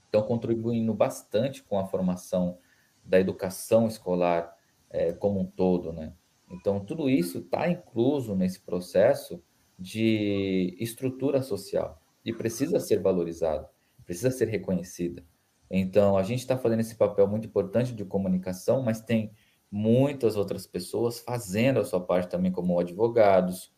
estão 0.05 0.21
contribuindo 0.21 0.93
bastante 0.93 1.63
com 1.63 1.79
a 1.79 1.85
formação 1.85 2.59
da 3.03 3.19
educação 3.19 3.87
escolar 3.87 4.55
é, 4.89 5.13
como 5.13 5.39
um 5.39 5.45
todo, 5.45 5.91
né? 5.91 6.13
Então, 6.49 6.79
tudo 6.79 7.09
isso 7.09 7.39
está 7.39 7.69
incluso 7.69 8.35
nesse 8.35 8.59
processo 8.61 9.41
de 9.77 10.75
estrutura 10.79 11.41
social 11.41 12.01
e 12.25 12.33
precisa 12.33 12.79
ser 12.79 13.01
valorizado, 13.01 13.67
precisa 14.05 14.31
ser 14.31 14.47
reconhecida. 14.47 15.23
Então, 15.69 16.17
a 16.17 16.23
gente 16.23 16.39
está 16.39 16.57
fazendo 16.57 16.79
esse 16.79 16.95
papel 16.95 17.27
muito 17.27 17.47
importante 17.47 17.93
de 17.93 18.03
comunicação, 18.03 18.81
mas 18.81 18.99
tem 18.99 19.31
muitas 19.71 20.35
outras 20.35 20.65
pessoas 20.65 21.19
fazendo 21.19 21.79
a 21.79 21.85
sua 21.85 22.01
parte 22.01 22.29
também, 22.29 22.51
como 22.51 22.79
advogados, 22.79 23.71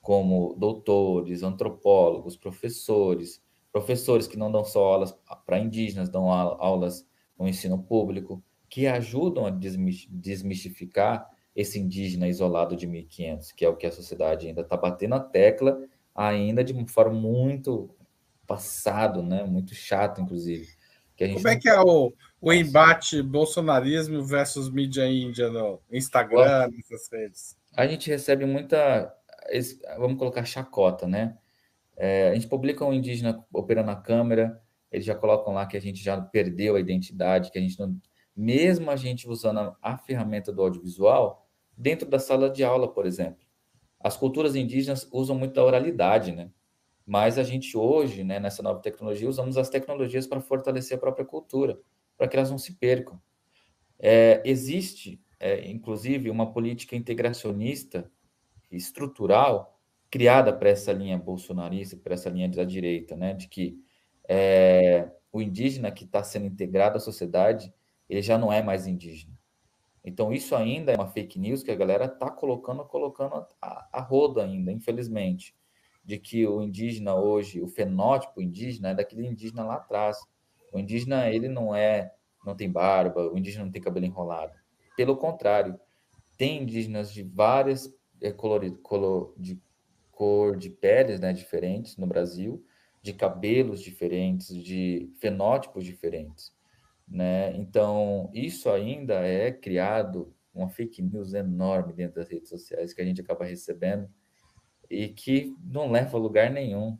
como 0.00 0.54
doutores, 0.54 1.42
antropólogos, 1.42 2.36
professores, 2.36 3.42
professores 3.72 4.26
que 4.26 4.36
não 4.36 4.50
dão 4.50 4.64
só 4.64 4.84
aulas 4.84 5.16
para 5.44 5.58
indígenas, 5.58 6.08
dão 6.08 6.30
aulas 6.30 7.06
no 7.38 7.46
ensino 7.48 7.82
público, 7.82 8.42
que 8.68 8.86
ajudam 8.86 9.46
a 9.46 9.50
desmistificar 9.50 11.28
esse 11.56 11.80
indígena 11.80 12.28
isolado 12.28 12.76
de 12.76 12.86
1500, 12.86 13.50
que 13.52 13.64
é 13.64 13.68
o 13.68 13.74
que 13.74 13.86
a 13.86 13.90
sociedade 13.90 14.46
ainda 14.46 14.60
está 14.60 14.76
batendo 14.76 15.14
a 15.14 15.20
tecla, 15.20 15.80
ainda 16.14 16.62
de 16.62 16.74
uma 16.74 16.86
forma 16.86 17.18
muito 17.18 17.88
passado, 18.46 19.22
né? 19.22 19.42
Muito 19.42 19.74
chato, 19.74 20.20
inclusive. 20.20 20.68
Como 21.32 21.48
é 21.48 21.56
que 21.56 21.66
é 21.66 21.80
o, 21.80 22.12
o 22.42 22.52
embate 22.52 23.22
bolsonarismo 23.22 24.22
versus 24.22 24.70
mídia 24.70 25.06
índia 25.08 25.48
no 25.48 25.80
Instagram, 25.90 26.68
nessas 26.68 27.08
redes? 27.10 27.56
A 27.74 27.86
gente 27.86 28.10
recebe 28.10 28.44
muita, 28.44 29.10
vamos 29.98 30.18
colocar 30.18 30.44
chacota, 30.44 31.08
né? 31.08 31.38
É, 31.96 32.28
a 32.28 32.34
gente 32.34 32.48
publica 32.48 32.84
um 32.84 32.92
indígena 32.92 33.42
operando 33.50 33.90
a 33.90 33.96
câmera, 33.96 34.60
eles 34.92 35.06
já 35.06 35.14
colocam 35.14 35.54
lá 35.54 35.64
que 35.64 35.76
a 35.76 35.80
gente 35.80 36.04
já 36.04 36.20
perdeu 36.20 36.76
a 36.76 36.80
identidade, 36.80 37.50
que 37.50 37.58
a 37.58 37.62
gente 37.62 37.80
não, 37.80 37.98
mesmo 38.36 38.90
a 38.90 38.96
gente 38.96 39.26
usando 39.26 39.60
a, 39.60 39.76
a 39.80 39.96
ferramenta 39.96 40.52
do 40.52 40.60
audiovisual, 40.60 41.45
dentro 41.76 42.08
da 42.08 42.18
sala 42.18 42.48
de 42.50 42.64
aula, 42.64 42.88
por 42.92 43.06
exemplo. 43.06 43.44
As 44.00 44.16
culturas 44.16 44.54
indígenas 44.54 45.08
usam 45.12 45.36
muito 45.36 45.58
a 45.60 45.64
oralidade, 45.64 46.32
né? 46.32 46.50
Mas 47.04 47.38
a 47.38 47.42
gente 47.44 47.76
hoje, 47.76 48.24
né, 48.24 48.40
nessa 48.40 48.62
nova 48.62 48.80
tecnologia, 48.80 49.28
usamos 49.28 49.56
as 49.56 49.68
tecnologias 49.68 50.26
para 50.26 50.40
fortalecer 50.40 50.96
a 50.96 51.00
própria 51.00 51.24
cultura, 51.24 51.78
para 52.16 52.26
que 52.26 52.36
elas 52.36 52.50
não 52.50 52.58
se 52.58 52.74
percam. 52.74 53.20
É, 53.98 54.42
existe, 54.44 55.20
é, 55.38 55.70
inclusive, 55.70 56.30
uma 56.30 56.52
política 56.52 56.96
integracionista 56.96 58.10
estrutural 58.70 59.78
criada 60.10 60.52
para 60.52 60.70
essa 60.70 60.92
linha 60.92 61.16
bolsonarista, 61.16 61.96
para 61.96 62.14
essa 62.14 62.28
linha 62.28 62.48
da 62.48 62.64
direita, 62.64 63.16
né, 63.16 63.34
de 63.34 63.48
que 63.48 63.78
é, 64.28 65.10
o 65.32 65.40
indígena 65.40 65.92
que 65.92 66.04
está 66.04 66.22
sendo 66.24 66.46
integrado 66.46 66.96
à 66.96 67.00
sociedade, 67.00 67.72
ele 68.08 68.22
já 68.22 68.38
não 68.38 68.52
é 68.52 68.62
mais 68.62 68.86
indígena. 68.86 69.35
Então, 70.06 70.32
isso 70.32 70.54
ainda 70.54 70.92
é 70.92 70.94
uma 70.94 71.08
fake 71.08 71.36
news 71.36 71.64
que 71.64 71.70
a 71.72 71.74
galera 71.74 72.04
está 72.04 72.30
colocando, 72.30 72.84
colocando 72.84 73.44
a, 73.60 73.88
a 73.92 74.00
roda 74.00 74.44
ainda, 74.44 74.70
infelizmente, 74.70 75.52
de 76.04 76.16
que 76.16 76.46
o 76.46 76.62
indígena 76.62 77.16
hoje, 77.16 77.60
o 77.60 77.66
fenótipo 77.66 78.40
indígena 78.40 78.90
é 78.90 78.94
daquele 78.94 79.26
indígena 79.26 79.64
lá 79.64 79.74
atrás. 79.74 80.16
O 80.72 80.78
indígena, 80.78 81.28
ele 81.28 81.48
não 81.48 81.74
é, 81.74 82.14
não 82.46 82.54
tem 82.54 82.70
barba, 82.70 83.28
o 83.32 83.36
indígena 83.36 83.64
não 83.64 83.72
tem 83.72 83.82
cabelo 83.82 84.06
enrolado. 84.06 84.52
Pelo 84.96 85.16
contrário, 85.16 85.78
tem 86.38 86.62
indígenas 86.62 87.12
de 87.12 87.24
várias 87.24 87.92
é, 88.22 88.30
color, 88.30 88.78
color, 88.82 89.34
de 89.36 89.60
cor 90.12 90.56
de 90.56 90.70
peles 90.70 91.18
né, 91.18 91.32
diferentes 91.32 91.96
no 91.96 92.06
Brasil, 92.06 92.64
de 93.02 93.12
cabelos 93.12 93.80
diferentes, 93.80 94.56
de 94.56 95.12
fenótipos 95.20 95.84
diferentes. 95.84 96.55
Né? 97.06 97.56
Então, 97.56 98.30
isso 98.34 98.68
ainda 98.68 99.14
é 99.26 99.52
criado 99.52 100.34
uma 100.52 100.68
fake 100.68 101.02
news 101.02 101.34
enorme 101.34 101.92
dentro 101.92 102.16
das 102.16 102.28
redes 102.28 102.48
sociais 102.48 102.92
que 102.92 103.00
a 103.00 103.04
gente 103.04 103.20
acaba 103.20 103.44
recebendo 103.44 104.08
e 104.88 105.08
que 105.08 105.54
não 105.62 105.90
leva 105.90 106.16
a 106.16 106.20
lugar 106.20 106.50
nenhum. 106.50 106.98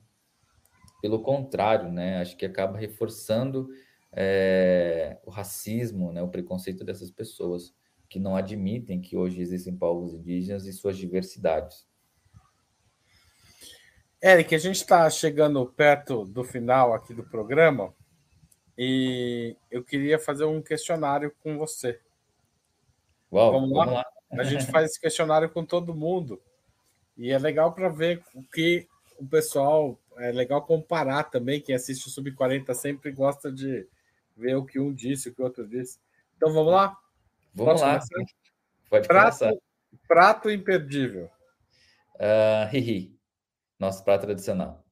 Pelo 1.01 1.23
contrário, 1.23 1.91
né? 1.91 2.21
Acho 2.21 2.37
que 2.37 2.47
acaba 2.47 2.79
reforçando 2.79 3.69
é, 4.13 5.19
o 5.25 5.31
racismo, 5.31 6.13
né? 6.13 6.23
o 6.23 6.29
preconceito 6.29 6.85
dessas 6.85 7.11
pessoas 7.11 7.75
que 8.09 8.19
não 8.19 8.37
admitem 8.37 9.01
que 9.01 9.17
hoje 9.17 9.41
existem 9.41 9.77
povos 9.77 10.15
indígenas 10.15 10.67
e 10.67 10.73
suas 10.73 10.97
diversidades. 10.97 11.87
Eric, 14.23 14.55
a 14.55 14.59
gente 14.59 14.77
está 14.77 15.09
chegando 15.11 15.65
perto 15.67 16.25
do 16.25 16.43
final 16.43 16.95
aqui 16.95 17.13
do 17.13 17.25
programa 17.25 17.95
e 18.77 19.57
eu 19.70 19.83
queria 19.83 20.18
fazer 20.18 20.45
um 20.45 20.61
questionário 20.61 21.35
com 21.43 21.57
você. 21.57 22.01
Uau, 23.33 23.53
vamos, 23.53 23.70
lá? 23.70 23.85
vamos 23.85 23.95
lá. 23.95 24.07
A 24.33 24.45
gente 24.45 24.66
faz 24.70 24.91
esse 24.91 25.01
questionário 25.01 25.49
com 25.49 25.64
todo 25.64 25.95
mundo. 25.95 26.41
E 27.16 27.31
é 27.31 27.39
legal 27.39 27.72
para 27.72 27.89
ver 27.89 28.22
o 28.35 28.43
que 28.43 28.87
o 29.18 29.27
pessoal. 29.27 29.99
É 30.18 30.33
legal 30.33 30.62
comparar 30.62 31.24
também. 31.24 31.61
Quem 31.61 31.74
assiste 31.74 32.07
o 32.07 32.11
Sub-40 32.11 32.72
sempre 32.74 33.11
gosta 33.11 33.53
de 33.53 33.87
ver 34.35 34.55
o 34.55 34.64
que 34.64 34.79
um 34.79 34.93
disse, 34.93 35.29
o 35.29 35.35
que 35.35 35.43
o 35.43 35.45
outro 35.45 35.66
disse. 35.66 35.99
Então 36.37 36.53
vamos 36.53 36.72
lá? 36.72 36.97
Vamos 37.55 37.81
lá. 37.81 38.01
Pode 38.89 39.09
prato, 39.09 39.39
começar. 39.39 39.61
Prato 40.07 40.51
imperdível. 40.51 41.31
Uh, 42.14 42.68
hihi. 42.74 43.14
Nosso 43.79 44.03
prato 44.05 44.22
tradicional. 44.22 44.83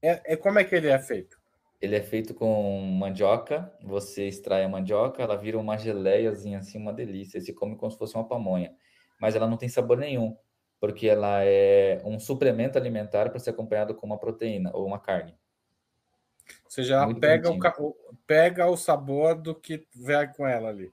É, 0.00 0.34
é, 0.34 0.36
como 0.36 0.58
é 0.58 0.64
que 0.64 0.74
ele 0.74 0.88
é 0.88 0.98
feito? 0.98 1.41
Ele 1.82 1.96
é 1.96 2.00
feito 2.00 2.32
com 2.32 2.80
mandioca, 2.80 3.76
você 3.82 4.28
extrai 4.28 4.62
a 4.62 4.68
mandioca, 4.68 5.20
ela 5.20 5.36
vira 5.36 5.58
uma 5.58 5.76
geleiazinha 5.76 6.58
assim, 6.58 6.78
uma 6.78 6.92
delícia. 6.92 7.40
Você 7.40 7.52
come 7.52 7.74
como 7.76 7.90
se 7.90 7.98
fosse 7.98 8.14
uma 8.14 8.26
pamonha, 8.26 8.72
mas 9.20 9.34
ela 9.34 9.48
não 9.48 9.56
tem 9.56 9.68
sabor 9.68 9.98
nenhum, 9.98 10.36
porque 10.78 11.08
ela 11.08 11.42
é 11.42 12.00
um 12.04 12.20
suplemento 12.20 12.78
alimentar 12.78 13.30
para 13.30 13.40
ser 13.40 13.50
acompanhado 13.50 13.96
com 13.96 14.06
uma 14.06 14.16
proteína 14.16 14.70
ou 14.72 14.86
uma 14.86 15.00
carne. 15.00 15.36
Ou 16.64 16.70
seja, 16.70 16.94
ela 16.94 17.12
pega 17.18 17.50
o, 17.50 17.96
pega 18.28 18.66
o 18.68 18.76
sabor 18.76 19.34
do 19.34 19.52
que 19.52 19.84
vem 19.92 20.32
com 20.36 20.46
ela 20.46 20.68
ali. 20.68 20.92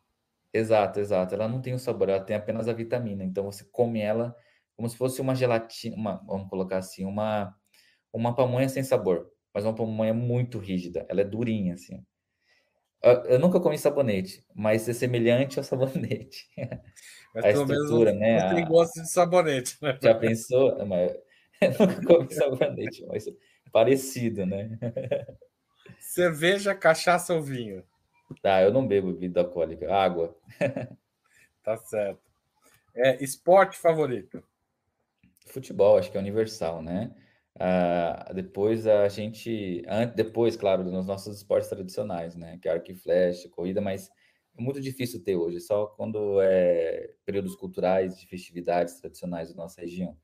Exato, 0.51 0.99
exato. 0.99 1.35
Ela 1.35 1.47
não 1.47 1.61
tem 1.61 1.75
o 1.75 1.79
sabor, 1.79 2.09
ela 2.09 2.23
tem 2.23 2.35
apenas 2.35 2.67
a 2.67 2.73
vitamina. 2.73 3.23
Então 3.23 3.43
você 3.43 3.63
come 3.63 4.01
ela 4.01 4.35
como 4.75 4.89
se 4.89 4.97
fosse 4.97 5.21
uma 5.21 5.35
gelatina, 5.35 5.95
uma, 5.95 6.23
vamos 6.25 6.49
colocar 6.49 6.77
assim, 6.77 7.05
uma, 7.05 7.55
uma 8.11 8.33
pamonha 8.33 8.67
sem 8.67 8.81
sabor 8.81 9.29
mas 9.53 9.63
uma 9.65 9.75
pamonha 9.75 10.13
muito 10.13 10.57
rígida. 10.57 11.05
Ela 11.09 11.21
é 11.21 11.23
durinha, 11.23 11.73
assim. 11.73 12.03
Eu, 13.01 13.11
eu 13.25 13.39
nunca 13.39 13.59
comi 13.59 13.77
sabonete, 13.77 14.43
mas 14.53 14.87
é 14.89 14.93
semelhante 14.93 15.57
ao 15.57 15.63
sabonete. 15.63 16.47
Mas 17.31 17.45
a 17.45 17.49
estrutura, 17.51 18.11
menos 18.11 18.19
né? 18.19 18.55
Tem 18.55 18.65
gosto 18.65 19.03
de 19.03 19.07
sabonete, 19.07 19.77
né? 19.83 19.99
Já 20.01 20.15
pensou? 20.15 20.75
Eu 21.61 21.71
nunca 21.77 22.03
comi 22.03 22.27
sabonete, 22.33 23.05
mas 23.05 23.27
é 23.27 23.31
parecido, 23.71 24.45
né? 24.45 24.79
Cerveja, 25.99 26.73
cachaça 26.73 27.35
ou 27.35 27.43
vinho? 27.43 27.83
Tá, 28.41 28.61
eu 28.63 28.71
não 28.71 28.87
bebo 28.87 29.11
bebida 29.11 29.41
alcoólica. 29.41 29.93
Água. 29.93 30.35
tá 31.61 31.77
certo. 31.77 32.21
É, 32.95 33.21
esporte 33.23 33.77
favorito? 33.77 34.41
Futebol, 35.47 35.97
acho 35.97 36.09
que 36.09 36.17
é 36.17 36.19
universal, 36.21 36.81
né? 36.81 37.13
Uh, 37.55 38.33
depois 38.33 38.87
a 38.87 39.09
gente, 39.09 39.83
depois, 40.15 40.55
claro, 40.55 40.83
dos 40.83 41.05
nossos 41.05 41.37
esportes 41.37 41.69
tradicionais, 41.69 42.35
né? 42.35 42.57
Que 42.61 42.69
é 42.69 42.71
arco 42.71 42.91
e 42.91 42.95
flecha, 42.95 43.49
corrida, 43.49 43.81
mas 43.81 44.09
é 44.57 44.61
muito 44.61 44.79
difícil 44.81 45.23
ter 45.23 45.35
hoje, 45.35 45.59
só 45.59 45.87
quando 45.87 46.41
é 46.41 47.13
períodos 47.25 47.55
culturais, 47.55 48.17
de 48.19 48.27
festividades 48.27 48.99
tradicionais 48.99 49.49
da 49.49 49.55
nossa 49.55 49.81
região. 49.81 50.17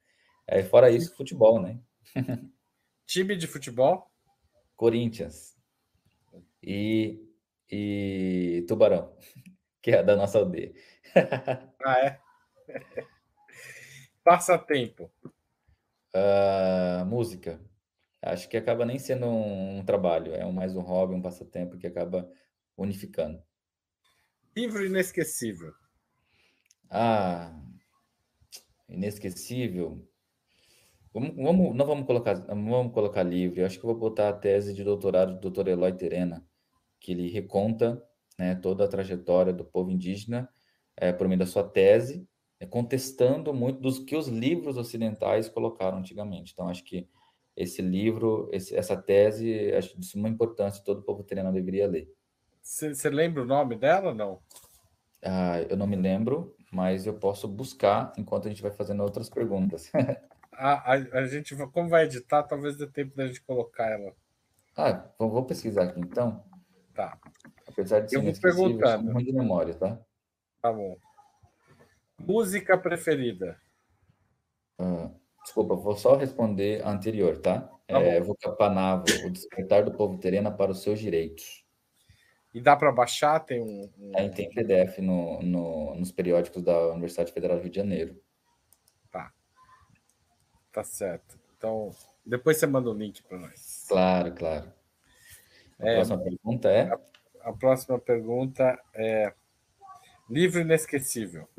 É, 0.47 0.63
fora 0.63 0.89
isso, 0.89 1.15
futebol, 1.15 1.61
né? 1.61 1.80
Time 3.07 3.36
de 3.36 3.47
futebol? 3.47 4.11
Corinthians. 4.76 5.55
E, 6.61 7.19
e 7.69 8.65
Tubarão, 8.67 9.15
que 9.82 9.91
é 9.91 10.03
da 10.03 10.15
nossa 10.15 10.39
aldeia. 10.39 10.73
ah, 11.84 11.99
é? 11.99 12.19
Passatempo. 14.23 15.11
Uh, 16.16 17.03
música. 17.05 17.59
Acho 18.22 18.47
que 18.47 18.55
acaba 18.55 18.86
nem 18.86 18.97
sendo 18.97 19.26
um, 19.26 19.80
um, 19.80 19.86
trabalho, 19.86 20.34
é 20.34 20.49
mais 20.49 20.74
um 20.74 20.82
hobby, 20.82 21.13
um 21.13 21.22
passatempo 21.22 21.78
que 21.78 21.86
acaba 21.86 22.32
unificando. 22.78 23.43
Livro 24.55 24.86
inesquecível. 24.86 25.74
Ah, 26.89 27.53
inesquecível. 28.88 30.07
Vamos, 31.13 31.36
vamos, 31.36 31.76
não 31.76 31.86
vamos 31.86 32.05
colocar, 32.05 32.34
vamos 32.34 32.93
colocar 32.93 33.24
livre. 33.24 33.59
Eu 33.59 33.66
acho 33.66 33.78
que 33.78 33.86
eu 33.86 33.89
vou 33.89 33.99
botar 33.99 34.30
a 34.30 34.34
tese 34.34 34.74
de 34.74 34.86
doutorado 34.86 35.38
do 35.38 35.51
Dr. 35.51 35.68
Eloy 35.68 35.91
Terena, 35.91 36.47
que 36.97 37.11
ele 37.11 37.30
reconta 37.30 38.01
né, 38.39 38.55
toda 38.55 38.86
a 38.86 38.88
trajetória 38.88 39.51
do 39.51 39.66
povo 39.66 39.91
indígena 39.91 40.49
é, 40.95 41.11
por 41.11 41.28
meio 41.28 41.39
da 41.39 41.45
sua 41.45 41.63
tese, 41.63 42.26
é, 42.60 42.66
contestando 42.66 43.53
muito 43.53 43.82
dos 43.82 43.99
que 43.99 44.16
os 44.16 44.28
livros 44.28 44.78
ocidentais 44.78 45.49
colocaram 45.49 45.97
antigamente. 45.97 46.53
Então, 46.53 46.70
acho 46.70 46.84
que 46.84 47.08
esse 47.56 47.82
livro, 47.82 48.49
esse, 48.51 48.76
essa 48.76 48.97
tese, 48.97 49.74
acho 49.74 49.97
de 49.99 50.06
suma 50.06 50.28
importância, 50.28 50.84
todo 50.84 50.99
o 50.99 51.03
povo 51.03 51.24
tereno 51.24 51.51
deveria 51.51 51.88
ler. 51.88 52.12
Você 52.62 53.10
lembra 53.10 53.43
o 53.43 53.45
nome 53.45 53.76
dela 53.76 54.10
ou 54.10 54.16
não? 54.16 54.39
Ah, 55.24 55.62
eu 55.62 55.78
não 55.78 55.88
me 55.88 55.95
lembro, 55.95 56.56
mas 56.72 57.06
eu 57.06 57.14
posso 57.14 57.47
buscar 57.47 58.12
enquanto 58.18 58.47
a 58.47 58.49
gente 58.49 58.62
vai 58.62 58.72
fazendo 58.72 59.03
outras 59.03 59.30
perguntas. 59.30 59.91
a, 60.51 60.93
a, 60.93 60.93
a, 60.93 61.28
gente, 61.28 61.56
como 61.68 61.89
vai 61.89 62.06
editar, 62.06 62.43
talvez 62.43 62.78
dê 62.78 62.88
tempo 62.88 63.16
da 63.16 63.28
gente 63.28 63.41
colocar 63.41 63.89
ela. 63.89 64.14
Ah, 64.76 65.10
vou 65.18 65.45
pesquisar 65.45 65.84
aqui 65.84 65.99
então. 65.99 66.43
Tá. 66.93 67.18
Apesar 67.68 68.01
de 68.01 68.10
ser 68.10 68.18
eu 68.18 68.24
vou 68.24 68.34
perguntando. 68.34 69.12
ruim 69.12 69.24
de 69.24 69.34
memória, 69.34 69.74
tá? 69.74 69.99
Tá 70.62 70.72
bom. 70.72 70.97
Música 72.20 72.78
preferida? 72.78 73.59
Ah, 74.78 75.11
desculpa, 75.43 75.76
vou 75.76 75.95
só 75.95 76.16
responder 76.16 76.84
a 76.84 76.89
anterior, 76.89 77.38
tá? 77.38 77.61
tá 77.88 77.99
é, 77.99 78.20
Vocapanavo, 78.20 79.05
o 79.26 79.30
despertar 79.30 79.84
do 79.84 79.93
povo 79.93 80.18
terena 80.18 80.51
para 80.51 80.72
os 80.72 80.82
seus 80.82 80.99
direitos. 80.99 81.66
E 82.53 82.61
dá 82.61 82.76
para 82.76 82.91
baixar? 82.91 83.41
Tem 83.41 83.61
um. 83.61 83.91
um... 83.99 84.11
É, 84.16 84.30
tem 84.30 84.49
PDF 84.49 84.99
no, 84.99 85.41
no, 85.41 85.95
nos 85.95 86.11
periódicos 86.11 86.63
da 86.63 86.93
Universidade 86.93 87.34
Federal 87.34 87.57
do 87.57 87.63
Rio 87.63 87.70
de 87.70 87.76
Janeiro. 87.76 88.22
Tá. 89.11 89.34
Tá 90.72 90.82
certo. 90.82 91.38
Então, 91.57 91.91
depois 92.26 92.55
você 92.55 92.66
manda 92.66 92.89
o 92.89 92.93
um 92.93 92.97
link 92.97 93.22
para 93.24 93.39
nós. 93.39 93.86
Claro, 93.89 94.34
claro. 94.34 94.72
A 95.78 95.89
é, 95.89 95.95
próxima 95.95 96.24
pergunta 96.24 96.70
é. 96.70 96.82
A, 96.89 96.99
a 97.41 97.53
próxima 97.53 97.99
pergunta 97.99 98.80
é. 98.93 99.34
Livro 100.30 100.61
inesquecível. 100.61 101.49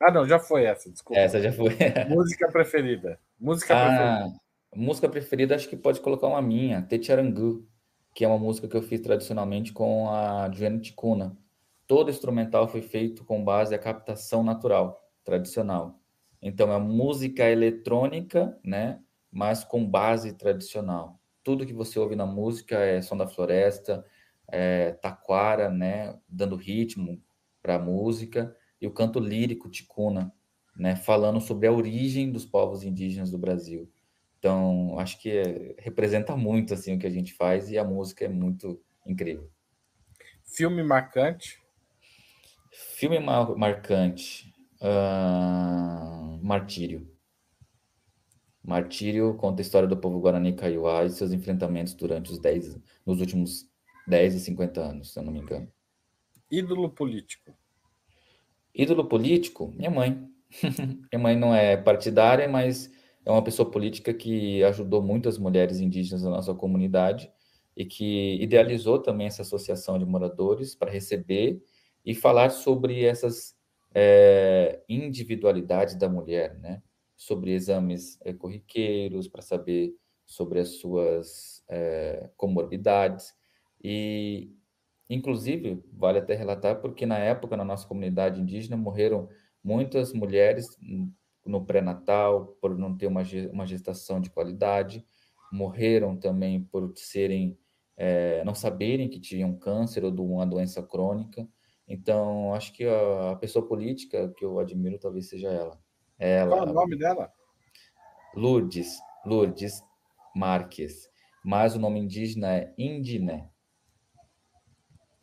Ah, 0.00 0.10
não, 0.10 0.26
já 0.26 0.38
foi 0.38 0.64
essa, 0.64 0.90
desculpa. 0.90 1.20
Essa 1.20 1.40
já 1.40 1.52
foi. 1.52 1.70
música 2.08 2.48
preferida. 2.50 3.18
Música 3.38 3.74
ah, 3.74 3.86
preferida. 3.86 4.40
Música 4.74 5.08
preferida, 5.08 5.54
acho 5.54 5.68
que 5.68 5.76
pode 5.76 6.00
colocar 6.00 6.26
uma 6.26 6.42
minha, 6.42 6.82
Techarangu, 6.82 7.66
que 8.14 8.24
é 8.24 8.28
uma 8.28 8.38
música 8.38 8.68
que 8.68 8.76
eu 8.76 8.82
fiz 8.82 9.00
tradicionalmente 9.00 9.72
com 9.72 10.10
a 10.10 10.50
Joana 10.52 10.80
Ticuna. 10.80 11.36
Todo 11.86 12.10
instrumental 12.10 12.66
foi 12.66 12.82
feito 12.82 13.24
com 13.24 13.44
base 13.44 13.74
a 13.74 13.78
captação 13.78 14.42
natural, 14.42 15.00
tradicional. 15.22 16.00
Então 16.42 16.72
é 16.72 16.78
música 16.78 17.48
eletrônica, 17.48 18.58
né, 18.64 19.00
mas 19.30 19.64
com 19.64 19.84
base 19.84 20.32
tradicional. 20.32 21.20
Tudo 21.42 21.66
que 21.66 21.72
você 21.72 21.98
ouve 21.98 22.16
na 22.16 22.26
música 22.26 22.78
é 22.78 23.00
som 23.00 23.16
da 23.16 23.26
floresta, 23.26 24.04
é 24.48 24.92
taquara, 24.92 25.70
né, 25.70 26.18
dando 26.28 26.56
ritmo 26.56 27.22
para 27.62 27.76
a 27.76 27.78
música 27.78 28.54
e 28.84 28.86
o 28.86 28.90
canto 28.90 29.18
lírico 29.18 29.70
ticuna, 29.70 30.30
né, 30.76 30.94
falando 30.94 31.40
sobre 31.40 31.66
a 31.66 31.72
origem 31.72 32.30
dos 32.30 32.44
povos 32.44 32.82
indígenas 32.82 33.30
do 33.30 33.38
Brasil. 33.38 33.90
Então, 34.38 34.98
acho 34.98 35.18
que 35.18 35.30
é, 35.30 35.74
representa 35.78 36.36
muito 36.36 36.74
assim 36.74 36.94
o 36.94 36.98
que 36.98 37.06
a 37.06 37.10
gente 37.10 37.32
faz 37.32 37.70
e 37.70 37.78
a 37.78 37.84
música 37.84 38.26
é 38.26 38.28
muito 38.28 38.78
incrível. 39.06 39.50
Filme 40.44 40.82
marcante? 40.82 41.62
Filme 42.70 43.18
mar 43.18 43.56
marcante. 43.56 44.52
Uh, 44.82 46.38
Martírio. 46.42 47.10
Martírio 48.62 49.34
conta 49.34 49.62
a 49.62 49.64
história 49.64 49.88
do 49.88 49.96
povo 49.96 50.20
Guarani 50.20 50.52
Kaiowá 50.52 51.06
e 51.06 51.10
seus 51.10 51.32
enfrentamentos 51.32 51.94
durante 51.94 52.30
os 52.30 52.38
10, 52.38 52.78
nos 53.06 53.18
últimos 53.18 53.66
10 54.06 54.34
e 54.34 54.40
50 54.40 54.80
anos, 54.82 55.12
se 55.12 55.18
eu 55.18 55.22
não 55.22 55.32
me 55.32 55.38
engano. 55.38 55.72
Ídolo 56.50 56.90
político. 56.90 57.56
Ídolo 58.74 59.04
político, 59.08 59.72
minha 59.76 59.90
mãe. 59.90 60.28
minha 61.12 61.22
mãe 61.22 61.36
não 61.36 61.54
é 61.54 61.76
partidária, 61.76 62.48
mas 62.48 62.90
é 63.24 63.30
uma 63.30 63.42
pessoa 63.42 63.70
política 63.70 64.12
que 64.12 64.62
ajudou 64.64 65.02
muitas 65.02 65.38
mulheres 65.38 65.80
indígenas 65.80 66.22
da 66.22 66.30
nossa 66.30 66.54
comunidade 66.54 67.30
e 67.76 67.84
que 67.84 68.36
idealizou 68.42 68.98
também 69.00 69.26
essa 69.26 69.42
associação 69.42 69.98
de 69.98 70.04
moradores 70.04 70.74
para 70.74 70.90
receber 70.90 71.62
e 72.04 72.14
falar 72.14 72.50
sobre 72.50 73.04
essas 73.04 73.56
é, 73.94 74.82
individualidades 74.88 75.94
da 75.94 76.08
mulher, 76.08 76.58
né? 76.58 76.82
Sobre 77.16 77.52
exames 77.52 78.18
é, 78.22 78.32
corriqueiros, 78.32 79.28
para 79.28 79.40
saber 79.40 79.94
sobre 80.26 80.58
as 80.60 80.80
suas 80.80 81.62
é, 81.68 82.28
comorbidades. 82.36 83.32
E 83.82 84.52
Inclusive, 85.08 85.82
vale 85.92 86.18
até 86.18 86.34
relatar, 86.34 86.80
porque 86.80 87.04
na 87.04 87.18
época, 87.18 87.56
na 87.56 87.64
nossa 87.64 87.86
comunidade 87.86 88.40
indígena, 88.40 88.76
morreram 88.76 89.28
muitas 89.62 90.12
mulheres 90.12 90.66
no 91.44 91.64
pré-natal, 91.64 92.56
por 92.60 92.76
não 92.76 92.96
ter 92.96 93.06
uma, 93.06 93.24
gestação 93.66 94.20
de 94.20 94.30
qualidade, 94.30 95.04
morreram 95.52 96.16
também 96.16 96.64
por 96.64 96.92
serem, 96.96 97.58
é, 97.96 98.42
não 98.44 98.54
saberem 98.54 99.08
que 99.08 99.20
tinham 99.20 99.56
câncer 99.56 100.04
ou 100.04 100.10
de 100.10 100.20
uma 100.20 100.46
doença 100.46 100.82
crônica. 100.82 101.46
Então, 101.86 102.54
acho 102.54 102.72
que 102.72 102.84
a, 102.84 103.32
a 103.32 103.36
pessoa 103.36 103.66
política 103.66 104.32
que 104.36 104.44
eu 104.44 104.58
admiro 104.58 104.98
talvez 104.98 105.28
seja 105.28 105.48
ela. 105.48 105.78
ela 106.18 106.56
Qual 106.56 106.66
é 106.66 106.70
o 106.70 106.74
nome 106.74 106.96
dela? 106.96 107.30
Lourdes, 108.34 108.98
Lourdes 109.24 109.82
Marques. 110.34 111.08
Mas 111.44 111.76
o 111.76 111.78
nome 111.78 112.00
indígena 112.00 112.56
é 112.56 112.74
Indiné. 112.78 113.50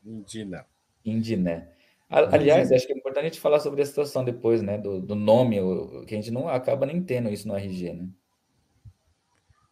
Indina. 0.04 0.66
Indiné. 1.06 1.70
Aliás, 2.10 2.72
acho 2.72 2.86
que 2.86 2.94
é 2.94 2.98
importante 2.98 3.24
a 3.24 3.28
gente 3.30 3.40
falar 3.40 3.60
sobre 3.62 3.82
a 3.82 3.86
situação 3.86 4.24
depois, 4.24 4.62
né? 4.62 4.78
Do, 4.78 5.00
do 5.00 5.16
nome, 5.16 5.58
que 6.06 6.14
a 6.14 6.18
gente 6.18 6.32
não 6.32 6.50
acaba 6.50 6.86
nem 6.86 7.02
tendo 7.02 7.30
isso 7.30 7.48
no 7.48 7.56
RG, 7.56 7.94
né? 7.94 8.10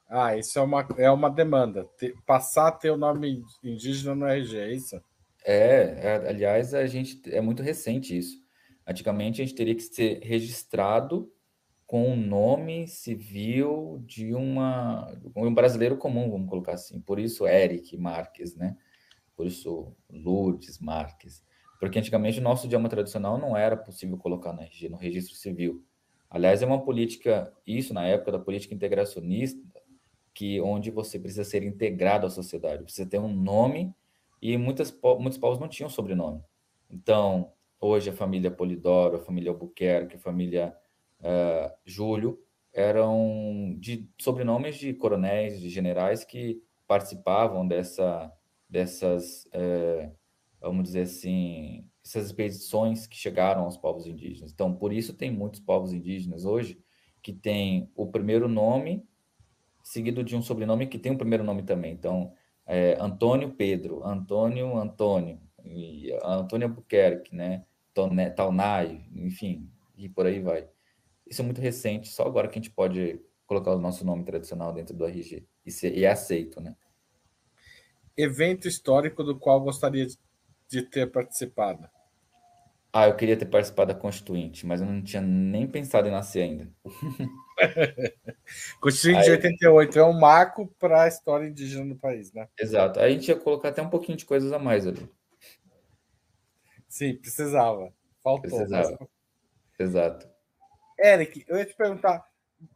Ah, 0.09 0.37
isso 0.37 0.57
é 0.57 0.61
uma, 0.61 0.87
é 0.97 1.11
uma 1.11 1.29
demanda. 1.29 1.85
Ter, 1.97 2.15
passar 2.25 2.69
a 2.69 2.71
ter 2.71 2.91
o 2.91 2.97
nome 2.97 3.43
indígena 3.63 4.15
no 4.15 4.25
RG, 4.25 4.57
é 4.57 4.73
isso? 4.73 5.01
É, 5.45 5.99
é, 6.01 6.29
aliás, 6.29 6.73
a 6.73 6.87
gente 6.87 7.21
é 7.25 7.41
muito 7.41 7.61
recente 7.61 8.17
isso. 8.17 8.37
Antigamente 8.87 9.41
a 9.41 9.45
gente 9.45 9.55
teria 9.55 9.75
que 9.75 9.83
ser 9.83 10.19
registrado 10.23 11.31
com 11.85 12.13
o 12.13 12.15
nome 12.15 12.87
civil 12.87 14.01
de 14.05 14.33
uma 14.33 15.11
um 15.35 15.53
brasileiro 15.53 15.97
comum, 15.97 16.29
vamos 16.31 16.49
colocar 16.49 16.73
assim. 16.73 16.99
Por 17.01 17.19
isso, 17.19 17.47
Eric 17.47 17.97
Marques, 17.97 18.55
né? 18.55 18.77
Por 19.39 19.47
isso 19.47 19.95
Lourdes 20.09 20.79
Marques, 20.79 21.41
porque 21.79 21.97
antigamente 21.97 22.41
o 22.41 22.43
nosso 22.43 22.65
idioma 22.65 22.89
tradicional 22.89 23.37
não 23.37 23.55
era 23.55 23.77
possível 23.77 24.17
colocar 24.17 24.51
no, 24.51 24.61
RG, 24.61 24.89
no 24.89 24.97
registro 24.97 25.33
civil. 25.33 25.81
Aliás, 26.29 26.61
é 26.61 26.65
uma 26.65 26.83
política, 26.83 27.49
isso 27.65 27.93
na 27.93 28.05
época 28.05 28.33
da 28.33 28.39
política 28.39 28.75
integracionista, 28.75 29.61
que 30.33 30.59
onde 30.59 30.91
você 30.91 31.17
precisa 31.17 31.45
ser 31.45 31.63
integrado 31.63 32.27
à 32.27 32.29
sociedade, 32.29 32.83
precisa 32.83 33.09
ter 33.09 33.17
um 33.17 33.33
nome 33.33 33.95
e 34.41 34.57
muitas, 34.57 34.93
muitos 35.17 35.37
povos 35.37 35.57
não 35.57 35.69
tinham 35.69 35.89
sobrenome. 35.89 36.43
Então, 36.91 37.53
hoje 37.79 38.09
a 38.09 38.13
família 38.13 38.51
Polidoro, 38.51 39.15
a 39.15 39.21
família 39.21 39.51
Albuquerque, 39.51 40.17
a 40.17 40.19
família 40.19 40.75
uh, 41.21 41.73
Júlio 41.85 42.37
eram 42.73 43.73
de 43.79 44.05
sobrenomes 44.19 44.75
de 44.75 44.93
coronéis, 44.93 45.61
de 45.61 45.69
generais 45.69 46.25
que 46.25 46.61
participavam 46.85 47.65
dessa 47.65 48.29
dessas, 48.69 49.47
é, 49.51 50.11
vamos 50.61 50.83
dizer 50.83 51.01
assim, 51.01 51.85
essas 52.03 52.27
expedições 52.27 53.07
que 53.07 53.17
chegaram 53.17 53.63
aos 53.63 53.77
povos 53.77 54.05
indígenas. 54.05 54.51
Então, 54.51 54.73
por 54.73 54.93
isso 54.93 55.13
tem 55.13 55.31
muitos 55.31 55.59
povos 55.59 55.93
indígenas 55.93 56.45
hoje 56.45 56.79
que 57.21 57.33
tem 57.33 57.91
o 57.95 58.07
primeiro 58.07 58.47
nome 58.47 59.05
seguido 59.83 60.23
de 60.23 60.35
um 60.35 60.41
sobrenome 60.41 60.87
que 60.87 60.99
tem 60.99 61.11
um 61.11 61.17
primeiro 61.17 61.43
nome 61.43 61.63
também. 61.63 61.93
Então, 61.93 62.33
é, 62.65 62.95
Antônio 62.99 63.51
Pedro, 63.51 64.05
Antônio 64.05 64.77
Antônio, 64.77 65.39
e 65.65 66.11
Antônio 66.23 66.67
Albuquerque, 66.67 67.35
né? 67.35 67.65
Taunay, 68.35 69.05
enfim, 69.13 69.69
e 69.97 70.07
por 70.07 70.25
aí 70.25 70.39
vai. 70.39 70.67
Isso 71.27 71.41
é 71.41 71.45
muito 71.45 71.59
recente, 71.59 72.07
só 72.07 72.23
agora 72.23 72.47
que 72.47 72.57
a 72.57 72.61
gente 72.61 72.71
pode 72.71 73.19
colocar 73.45 73.71
o 73.71 73.79
nosso 73.79 74.05
nome 74.05 74.23
tradicional 74.23 74.71
dentro 74.71 74.95
do 74.95 75.05
RG 75.05 75.45
e, 75.65 75.71
ser, 75.71 75.97
e 75.97 76.05
é 76.05 76.11
aceito, 76.11 76.61
né? 76.61 76.75
Evento 78.21 78.67
histórico 78.67 79.23
do 79.23 79.37
qual 79.37 79.61
gostaria 79.61 80.07
de 80.67 80.81
ter 80.83 81.11
participado? 81.11 81.89
Ah, 82.91 83.07
eu 83.07 83.15
queria 83.15 83.37
ter 83.37 83.45
participado 83.45 83.93
da 83.93 83.99
Constituinte, 83.99 84.65
mas 84.65 84.81
eu 84.81 84.87
não 84.87 85.01
tinha 85.01 85.21
nem 85.21 85.67
pensado 85.67 86.07
em 86.07 86.11
nascer 86.11 86.41
ainda. 86.41 86.67
Constituinte 88.81 89.25
de 89.25 89.31
88 89.31 89.99
é 89.99 90.03
um 90.03 90.19
marco 90.19 90.67
para 90.79 91.03
a 91.03 91.07
história 91.07 91.47
indígena 91.47 91.93
do 91.93 91.99
país, 91.99 92.33
né? 92.33 92.47
Exato. 92.59 92.99
Aí 92.99 93.11
a 93.11 93.13
gente 93.13 93.27
ia 93.27 93.35
colocar 93.35 93.69
até 93.69 93.81
um 93.81 93.89
pouquinho 93.89 94.17
de 94.17 94.25
coisas 94.25 94.51
a 94.51 94.57
mais 94.57 94.87
ali. 94.87 95.07
Sim, 96.87 97.15
precisava. 97.15 97.93
Faltou. 98.23 98.49
Precisava. 98.49 98.97
Mas... 98.99 99.09
Exato. 99.79 100.27
Eric, 100.97 101.45
eu 101.47 101.57
ia 101.57 101.65
te 101.65 101.75
perguntar, 101.75 102.25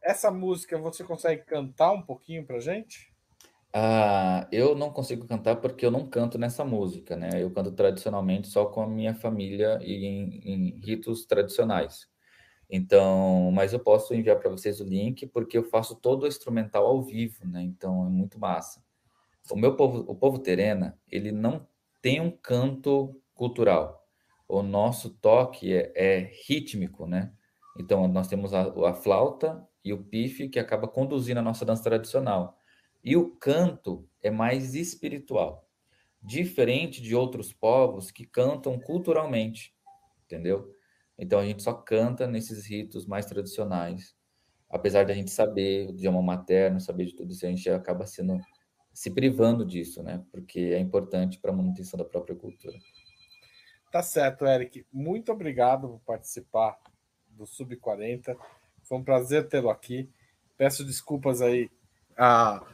essa 0.00 0.30
música 0.30 0.78
você 0.78 1.02
consegue 1.02 1.42
cantar 1.42 1.90
um 1.90 2.02
pouquinho 2.02 2.46
para 2.46 2.60
gente? 2.60 3.13
Ah, 3.76 4.46
eu 4.52 4.74
não 4.76 4.90
consigo 4.92 5.26
cantar 5.26 5.56
porque 5.56 5.84
eu 5.84 5.90
não 5.90 6.08
canto 6.08 6.38
nessa 6.38 6.64
música, 6.64 7.16
né? 7.16 7.30
Eu 7.42 7.50
canto 7.52 7.72
tradicionalmente 7.72 8.46
só 8.48 8.66
com 8.66 8.80
a 8.82 8.86
minha 8.86 9.14
família 9.14 9.78
e 9.82 10.06
em, 10.06 10.38
em 10.44 10.80
ritos 10.80 11.26
tradicionais. 11.26 12.06
Então, 12.70 13.50
mas 13.52 13.72
eu 13.72 13.80
posso 13.80 14.14
enviar 14.14 14.38
para 14.40 14.50
vocês 14.50 14.80
o 14.80 14.84
link 14.84 15.26
porque 15.28 15.58
eu 15.58 15.64
faço 15.64 15.96
todo 15.96 16.24
o 16.24 16.28
instrumental 16.28 16.86
ao 16.86 17.02
vivo, 17.02 17.46
né? 17.48 17.62
Então 17.62 18.06
é 18.06 18.10
muito 18.10 18.38
massa. 18.40 18.82
O 19.50 19.56
meu 19.56 19.76
povo, 19.76 19.98
o 20.08 20.14
povo 20.14 20.38
terena, 20.38 20.98
ele 21.10 21.32
não 21.32 21.66
tem 22.02 22.20
um 22.20 22.30
canto 22.30 23.20
cultural. 23.34 24.04
O 24.48 24.62
nosso 24.62 25.10
toque 25.10 25.72
é, 25.74 25.92
é 25.94 26.30
rítmico, 26.48 27.06
né? 27.06 27.32
Então 27.78 28.08
nós 28.08 28.28
temos 28.28 28.54
a, 28.54 28.62
a 28.90 28.94
flauta 28.94 29.66
e 29.84 29.92
o 29.92 30.02
pife 30.04 30.48
que 30.48 30.58
acaba 30.58 30.88
conduzindo 30.88 31.38
a 31.38 31.42
nossa 31.42 31.64
dança 31.64 31.82
tradicional. 31.84 32.58
E 33.04 33.16
o 33.16 33.30
canto 33.36 34.08
é 34.22 34.30
mais 34.30 34.74
espiritual, 34.74 35.68
diferente 36.22 37.02
de 37.02 37.14
outros 37.14 37.52
povos 37.52 38.10
que 38.10 38.24
cantam 38.24 38.80
culturalmente, 38.80 39.76
entendeu? 40.24 40.74
Então 41.18 41.38
a 41.38 41.44
gente 41.44 41.62
só 41.62 41.74
canta 41.74 42.26
nesses 42.26 42.66
ritos 42.66 43.06
mais 43.06 43.26
tradicionais. 43.26 44.16
Apesar 44.70 45.04
de 45.04 45.12
a 45.12 45.14
gente 45.14 45.30
saber 45.30 45.88
o 45.88 45.90
idioma 45.90 46.22
materno, 46.22 46.80
saber 46.80 47.04
de 47.04 47.14
tudo 47.14 47.30
isso, 47.30 47.44
a 47.44 47.50
gente 47.50 47.68
acaba 47.68 48.06
sendo 48.06 48.40
se 48.92 49.10
privando 49.10 49.66
disso, 49.66 50.02
né? 50.02 50.24
Porque 50.32 50.58
é 50.58 50.78
importante 50.78 51.38
para 51.38 51.50
a 51.50 51.54
manutenção 51.54 51.98
da 51.98 52.04
própria 52.04 52.34
cultura. 52.34 52.78
Tá 53.92 54.02
certo, 54.02 54.46
Eric. 54.46 54.86
Muito 54.92 55.30
obrigado 55.30 55.88
por 55.88 56.00
participar 56.00 56.78
do 57.28 57.46
Sub 57.46 57.76
40. 57.76 58.36
Foi 58.82 58.98
um 58.98 59.04
prazer 59.04 59.46
tê-lo 59.46 59.68
aqui. 59.68 60.08
Peço 60.56 60.84
desculpas 60.84 61.42
aí 61.42 61.70
a, 62.16 62.64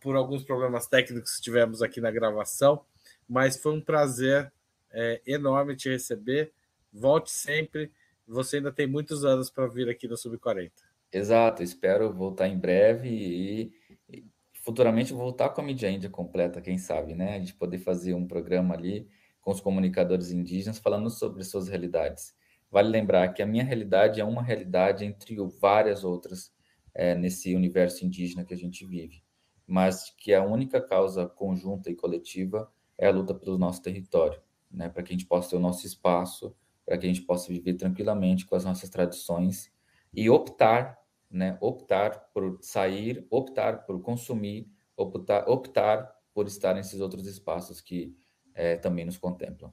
por 0.00 0.16
alguns 0.16 0.42
problemas 0.42 0.86
técnicos 0.86 1.36
que 1.36 1.42
tivemos 1.42 1.82
aqui 1.82 2.00
na 2.00 2.10
gravação, 2.10 2.84
mas 3.28 3.56
foi 3.56 3.74
um 3.74 3.80
prazer 3.80 4.52
é, 4.90 5.20
enorme 5.26 5.76
te 5.76 5.88
receber. 5.88 6.52
Volte 6.92 7.30
sempre. 7.30 7.90
Você 8.26 8.56
ainda 8.56 8.72
tem 8.72 8.86
muitos 8.86 9.24
anos 9.24 9.50
para 9.50 9.66
vir 9.66 9.88
aqui 9.88 10.06
no 10.06 10.16
Sub 10.16 10.36
40. 10.38 10.72
Exato, 11.12 11.62
espero 11.62 12.12
voltar 12.12 12.48
em 12.48 12.58
breve 12.58 13.08
e, 13.08 13.72
e 14.08 14.26
futuramente 14.52 15.12
voltar 15.12 15.48
com 15.50 15.62
a 15.62 15.64
mídia 15.64 15.90
índia 15.90 16.10
completa, 16.10 16.60
quem 16.60 16.76
sabe, 16.76 17.14
né? 17.14 17.36
A 17.36 17.38
gente 17.38 17.54
poder 17.54 17.78
fazer 17.78 18.12
um 18.12 18.26
programa 18.26 18.74
ali 18.74 19.08
com 19.40 19.50
os 19.50 19.60
comunicadores 19.60 20.30
indígenas 20.30 20.78
falando 20.78 21.08
sobre 21.08 21.42
suas 21.44 21.68
realidades. 21.68 22.34
Vale 22.70 22.90
lembrar 22.90 23.28
que 23.32 23.42
a 23.42 23.46
minha 23.46 23.64
realidade 23.64 24.20
é 24.20 24.24
uma 24.24 24.42
realidade 24.42 25.06
entre 25.06 25.36
várias 25.58 26.04
outras 26.04 26.52
é, 26.98 27.14
nesse 27.14 27.54
universo 27.54 28.04
indígena 28.04 28.44
que 28.44 28.52
a 28.52 28.56
gente 28.56 28.84
vive, 28.84 29.22
mas 29.64 30.10
que 30.18 30.34
a 30.34 30.44
única 30.44 30.80
causa 30.80 31.28
conjunta 31.28 31.88
e 31.88 31.94
coletiva 31.94 32.68
é 32.98 33.06
a 33.06 33.12
luta 33.12 33.32
pelo 33.32 33.56
nosso 33.56 33.80
território, 33.80 34.42
né, 34.68 34.88
para 34.88 35.04
que 35.04 35.12
a 35.12 35.16
gente 35.16 35.24
possa 35.24 35.50
ter 35.50 35.56
o 35.56 35.60
nosso 35.60 35.86
espaço, 35.86 36.56
para 36.84 36.98
que 36.98 37.06
a 37.06 37.08
gente 37.08 37.22
possa 37.22 37.52
viver 37.52 37.74
tranquilamente 37.74 38.44
com 38.44 38.56
as 38.56 38.64
nossas 38.64 38.90
tradições 38.90 39.72
e 40.12 40.28
optar, 40.28 40.98
né, 41.30 41.56
optar 41.60 42.18
por 42.34 42.58
sair, 42.60 43.24
optar 43.30 43.86
por 43.86 44.02
consumir, 44.02 44.68
optar, 44.96 45.48
optar 45.48 46.12
por 46.34 46.48
estar 46.48 46.74
nesses 46.74 47.00
outros 47.00 47.28
espaços 47.28 47.80
que 47.80 48.12
é, 48.52 48.76
também 48.76 49.04
nos 49.04 49.16
contemplam. 49.16 49.72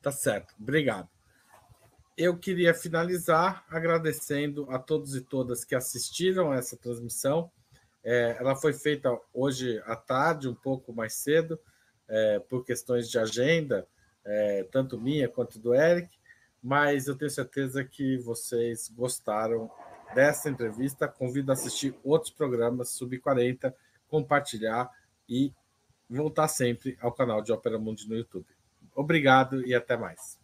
Tá 0.00 0.10
certo, 0.10 0.54
obrigado 0.58 1.13
eu 2.16 2.36
queria 2.36 2.72
finalizar 2.72 3.64
agradecendo 3.68 4.66
a 4.70 4.78
todos 4.78 5.16
e 5.16 5.20
todas 5.20 5.64
que 5.64 5.74
assistiram 5.74 6.52
a 6.52 6.56
essa 6.56 6.76
transmissão. 6.76 7.50
É, 8.02 8.36
ela 8.38 8.54
foi 8.54 8.72
feita 8.72 9.18
hoje 9.32 9.82
à 9.86 9.96
tarde, 9.96 10.48
um 10.48 10.54
pouco 10.54 10.92
mais 10.92 11.14
cedo, 11.14 11.58
é, 12.08 12.38
por 12.38 12.64
questões 12.64 13.10
de 13.10 13.18
agenda, 13.18 13.86
é, 14.24 14.64
tanto 14.70 15.00
minha 15.00 15.28
quanto 15.28 15.58
do 15.58 15.74
Eric, 15.74 16.08
mas 16.62 17.08
eu 17.08 17.16
tenho 17.16 17.30
certeza 17.30 17.84
que 17.84 18.16
vocês 18.18 18.88
gostaram 18.88 19.70
dessa 20.14 20.48
entrevista. 20.48 21.08
Convido 21.08 21.50
a 21.50 21.54
assistir 21.54 21.94
outros 22.04 22.32
programas 22.32 22.90
Sub 22.90 23.18
40, 23.18 23.74
compartilhar 24.08 24.90
e 25.28 25.52
voltar 26.08 26.48
sempre 26.48 26.96
ao 27.00 27.12
canal 27.12 27.42
de 27.42 27.52
Opera 27.52 27.78
Mundi 27.78 28.08
no 28.08 28.14
YouTube. 28.14 28.46
Obrigado 28.94 29.66
e 29.66 29.74
até 29.74 29.96
mais. 29.96 30.43